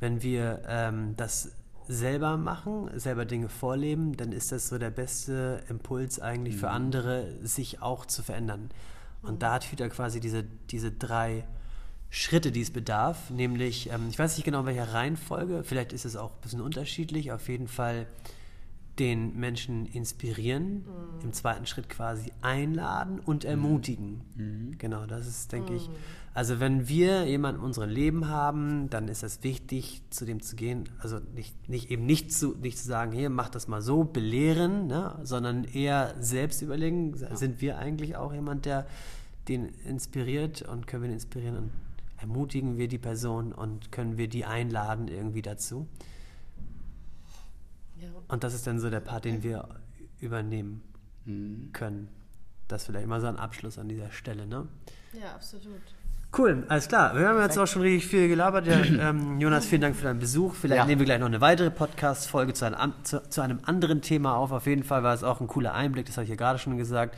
wenn 0.00 0.22
wir 0.22 0.62
ähm, 0.68 1.14
das 1.16 1.52
selber 1.86 2.36
machen, 2.36 2.90
selber 2.98 3.24
Dinge 3.24 3.48
vorleben, 3.48 4.16
dann 4.16 4.32
ist 4.32 4.52
das 4.52 4.68
so 4.68 4.78
der 4.78 4.90
beste 4.90 5.62
Impuls 5.68 6.20
eigentlich 6.20 6.56
mhm. 6.56 6.60
für 6.60 6.70
andere, 6.70 7.32
sich 7.42 7.82
auch 7.82 8.06
zu 8.06 8.22
verändern. 8.22 8.70
Und 9.22 9.42
da 9.42 9.54
hat 9.54 9.64
Hüter 9.64 9.88
quasi 9.88 10.20
diese, 10.20 10.44
diese 10.70 10.92
drei 10.92 11.44
Schritte, 12.14 12.52
die 12.52 12.60
es 12.60 12.70
bedarf, 12.70 13.30
nämlich, 13.30 13.90
ähm, 13.90 14.06
ich 14.08 14.16
weiß 14.16 14.36
nicht 14.36 14.44
genau 14.44 14.60
in 14.60 14.66
welcher 14.66 14.92
Reihenfolge, 14.92 15.64
vielleicht 15.64 15.92
ist 15.92 16.04
es 16.04 16.14
auch 16.14 16.30
ein 16.30 16.40
bisschen 16.42 16.60
unterschiedlich, 16.60 17.32
auf 17.32 17.48
jeden 17.48 17.66
Fall 17.66 18.06
den 19.00 19.36
Menschen 19.36 19.86
inspirieren, 19.86 20.84
mhm. 20.84 21.24
im 21.24 21.32
zweiten 21.32 21.66
Schritt 21.66 21.88
quasi 21.88 22.30
einladen 22.40 23.18
und 23.18 23.42
mhm. 23.42 23.50
ermutigen. 23.50 24.20
Mhm. 24.36 24.78
Genau, 24.78 25.06
das 25.06 25.26
ist, 25.26 25.50
denke 25.50 25.74
ich, 25.74 25.88
mhm. 25.88 25.94
also 26.34 26.60
wenn 26.60 26.86
wir 26.86 27.24
jemanden 27.26 27.62
in 27.62 27.66
unserem 27.66 27.90
Leben 27.90 28.28
haben, 28.28 28.88
dann 28.90 29.08
ist 29.08 29.24
es 29.24 29.42
wichtig, 29.42 30.02
zu 30.10 30.24
dem 30.24 30.40
zu 30.40 30.54
gehen, 30.54 30.88
also 31.00 31.18
nicht, 31.34 31.68
nicht 31.68 31.90
eben 31.90 32.06
nicht 32.06 32.32
zu, 32.32 32.54
nicht 32.54 32.78
zu 32.78 32.86
sagen, 32.86 33.10
hier, 33.10 33.28
mach 33.28 33.48
das 33.48 33.66
mal 33.66 33.82
so, 33.82 34.04
belehren, 34.04 34.86
ne, 34.86 35.18
sondern 35.24 35.64
eher 35.64 36.14
selbst 36.20 36.62
überlegen, 36.62 37.16
ja. 37.16 37.34
sind 37.34 37.60
wir 37.60 37.76
eigentlich 37.78 38.14
auch 38.14 38.32
jemand, 38.32 38.66
der 38.66 38.86
den 39.48 39.70
inspiriert 39.84 40.62
und 40.62 40.86
können 40.86 41.02
wir 41.02 41.08
den 41.08 41.14
inspirieren 41.14 41.56
und 41.56 41.70
ermutigen 42.24 42.78
wir 42.78 42.88
die 42.88 42.98
Person 42.98 43.52
und 43.52 43.92
können 43.92 44.16
wir 44.16 44.28
die 44.28 44.46
einladen 44.46 45.08
irgendwie 45.08 45.42
dazu. 45.42 45.86
Ja. 48.00 48.08
Und 48.28 48.42
das 48.42 48.54
ist 48.54 48.66
dann 48.66 48.80
so 48.80 48.88
der 48.88 49.00
Part, 49.00 49.26
den 49.26 49.42
wir 49.42 49.68
übernehmen 50.20 50.82
mhm. 51.26 51.68
können. 51.74 52.08
Das 52.66 52.86
vielleicht 52.86 53.04
immer 53.04 53.20
so 53.20 53.26
ein 53.26 53.36
Abschluss 53.36 53.78
an 53.78 53.90
dieser 53.90 54.10
Stelle, 54.10 54.46
ne? 54.46 54.66
Ja, 55.12 55.34
absolut. 55.34 55.82
Cool, 56.36 56.64
alles 56.68 56.88
klar. 56.88 57.14
Wir 57.14 57.28
haben 57.28 57.38
jetzt 57.42 57.58
auch 57.58 57.66
schon 57.66 57.82
richtig 57.82 58.06
viel 58.06 58.26
gelabert. 58.28 58.66
Ja, 58.66 58.82
ähm, 59.10 59.38
Jonas, 59.38 59.66
vielen 59.66 59.82
Dank 59.82 59.94
für 59.94 60.04
deinen 60.04 60.18
Besuch. 60.18 60.54
Vielleicht 60.54 60.78
ja. 60.78 60.86
nehmen 60.86 61.00
wir 61.00 61.04
gleich 61.04 61.20
noch 61.20 61.26
eine 61.26 61.42
weitere 61.42 61.70
Podcast-Folge 61.70 62.54
zu, 62.54 62.74
zu, 63.02 63.28
zu, 63.28 63.40
einem 63.42 63.60
anderen 63.64 64.00
Thema 64.00 64.36
auf. 64.36 64.50
Auf 64.50 64.66
jeden 64.66 64.82
Fall 64.82 65.02
war 65.02 65.12
es 65.12 65.22
auch 65.22 65.42
ein 65.42 65.46
cooler 65.46 65.74
Einblick, 65.74 66.06
das 66.06 66.16
habe 66.16 66.24
ich 66.24 66.30
ja 66.30 66.36
gerade 66.36 66.58
schon 66.58 66.78
gesagt 66.78 67.16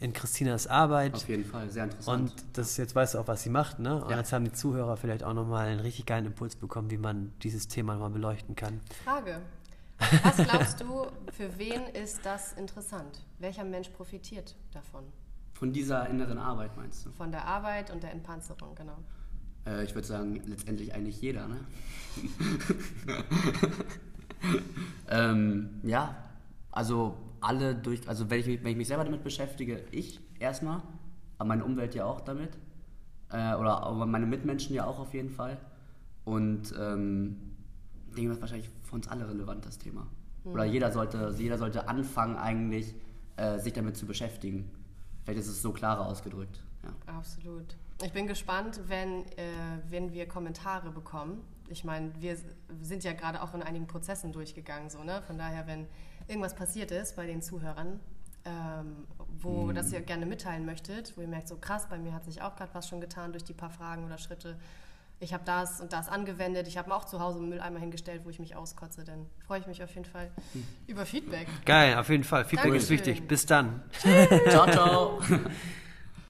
in 0.00 0.12
Christinas 0.12 0.66
Arbeit. 0.66 1.14
Auf 1.14 1.28
jeden 1.28 1.44
Fall, 1.44 1.70
sehr 1.70 1.84
interessant. 1.84 2.32
Und 2.32 2.44
das 2.52 2.76
jetzt 2.76 2.94
weißt 2.94 3.14
du 3.14 3.18
auch, 3.18 3.28
was 3.28 3.42
sie 3.42 3.50
macht, 3.50 3.78
ne? 3.78 4.02
Und 4.02 4.10
ja. 4.10 4.18
jetzt 4.18 4.32
haben 4.32 4.44
die 4.44 4.52
Zuhörer 4.52 4.96
vielleicht 4.96 5.24
auch 5.24 5.34
nochmal 5.34 5.68
einen 5.68 5.80
richtig 5.80 6.06
geilen 6.06 6.26
Impuls 6.26 6.56
bekommen, 6.56 6.90
wie 6.90 6.98
man 6.98 7.32
dieses 7.42 7.68
Thema 7.68 7.96
mal 7.96 8.10
beleuchten 8.10 8.54
kann. 8.54 8.80
Frage. 9.04 9.40
Was 10.22 10.36
glaubst 10.36 10.80
du, 10.80 11.06
für 11.32 11.58
wen 11.58 11.82
ist 11.92 12.24
das 12.24 12.52
interessant? 12.52 13.24
Welcher 13.40 13.64
Mensch 13.64 13.88
profitiert 13.88 14.54
davon? 14.72 15.04
Von 15.54 15.72
dieser 15.72 16.08
inneren 16.08 16.38
Arbeit 16.38 16.76
meinst 16.76 17.04
du? 17.04 17.10
Von 17.10 17.32
der 17.32 17.44
Arbeit 17.44 17.90
und 17.90 18.04
der 18.04 18.12
Entpanzerung, 18.12 18.76
genau. 18.76 18.98
Äh, 19.66 19.82
ich 19.82 19.94
würde 19.96 20.06
sagen, 20.06 20.40
letztendlich 20.46 20.94
eigentlich 20.94 21.20
jeder, 21.20 21.48
ne? 21.48 21.58
ähm, 25.10 25.80
ja, 25.82 26.14
also 26.70 27.16
alle 27.40 27.74
durch, 27.74 28.08
also 28.08 28.30
wenn 28.30 28.40
ich, 28.40 28.46
wenn 28.46 28.70
ich 28.72 28.76
mich 28.76 28.88
selber 28.88 29.04
damit 29.04 29.24
beschäftige, 29.24 29.84
ich 29.90 30.20
erstmal, 30.38 30.82
aber 31.38 31.48
meine 31.48 31.64
Umwelt 31.64 31.94
ja 31.94 32.04
auch 32.04 32.20
damit. 32.20 32.58
Äh, 33.30 33.54
oder 33.54 33.94
meine 34.06 34.26
Mitmenschen 34.26 34.74
ja 34.74 34.86
auch 34.86 34.98
auf 34.98 35.14
jeden 35.14 35.30
Fall. 35.30 35.58
Und 36.24 36.74
ähm, 36.78 37.36
ich 38.08 38.14
denke, 38.14 38.28
das 38.28 38.36
ist 38.38 38.42
wahrscheinlich 38.42 38.70
für 38.82 38.94
uns 38.94 39.08
alle 39.08 39.28
relevant, 39.28 39.64
das 39.64 39.78
Thema. 39.78 40.06
Mhm. 40.44 40.52
Oder 40.52 40.64
jeder 40.64 40.90
sollte, 40.92 41.34
jeder 41.38 41.58
sollte 41.58 41.88
anfangen, 41.88 42.36
eigentlich 42.36 42.94
äh, 43.36 43.58
sich 43.58 43.72
damit 43.72 43.96
zu 43.96 44.06
beschäftigen. 44.06 44.70
Vielleicht 45.24 45.40
ist 45.40 45.48
es 45.48 45.62
so 45.62 45.72
klarer 45.72 46.06
ausgedrückt. 46.06 46.62
Ja. 46.82 47.14
Absolut. 47.14 47.76
Ich 48.02 48.12
bin 48.12 48.26
gespannt, 48.26 48.80
wenn, 48.86 49.24
äh, 49.32 49.78
wenn 49.90 50.12
wir 50.12 50.26
Kommentare 50.26 50.90
bekommen. 50.90 51.42
Ich 51.68 51.84
meine, 51.84 52.12
wir 52.20 52.36
sind 52.80 53.04
ja 53.04 53.12
gerade 53.12 53.42
auch 53.42 53.54
in 53.54 53.62
einigen 53.62 53.86
Prozessen 53.86 54.32
durchgegangen, 54.32 54.88
so, 54.88 55.02
ne? 55.02 55.20
Von 55.26 55.36
daher, 55.36 55.66
wenn 55.66 55.86
irgendwas 56.28 56.54
passiert 56.54 56.90
ist 56.90 57.16
bei 57.16 57.26
den 57.26 57.42
Zuhörern, 57.42 58.00
ähm, 58.44 59.06
wo 59.40 59.66
mhm. 59.66 59.74
das 59.74 59.92
ihr 59.92 60.00
gerne 60.00 60.26
mitteilen 60.26 60.64
möchtet, 60.64 61.16
wo 61.16 61.22
ihr 61.22 61.28
merkt, 61.28 61.48
so 61.48 61.56
krass, 61.56 61.86
bei 61.88 61.98
mir 61.98 62.12
hat 62.12 62.24
sich 62.24 62.42
auch 62.42 62.54
gerade 62.56 62.70
was 62.74 62.88
schon 62.88 63.00
getan 63.00 63.32
durch 63.32 63.44
die 63.44 63.54
paar 63.54 63.70
Fragen 63.70 64.04
oder 64.04 64.18
Schritte. 64.18 64.56
Ich 65.20 65.34
habe 65.34 65.42
das 65.44 65.80
und 65.80 65.92
das 65.92 66.08
angewendet. 66.08 66.68
Ich 66.68 66.78
habe 66.78 66.90
mir 66.90 66.94
auch 66.94 67.04
zu 67.04 67.18
Hause 67.18 67.38
einen 67.38 67.48
Mülleimer 67.48 67.80
hingestellt, 67.80 68.22
wo 68.24 68.30
ich 68.30 68.38
mich 68.38 68.54
auskotze. 68.54 69.02
Dann 69.02 69.26
freue 69.44 69.58
ich 69.58 69.66
mich 69.66 69.82
auf 69.82 69.92
jeden 69.92 70.04
Fall 70.04 70.30
mhm. 70.54 70.64
über 70.86 71.04
Feedback. 71.06 71.48
Geil, 71.64 71.96
auf 71.96 72.08
jeden 72.08 72.22
Fall. 72.22 72.44
Feedback 72.44 72.70
Dankeschön. 72.70 72.84
ist 72.84 72.90
wichtig. 72.90 73.26
Bis 73.26 73.44
dann. 73.44 73.82
ciao, 74.48 74.70
ciao. 74.70 75.20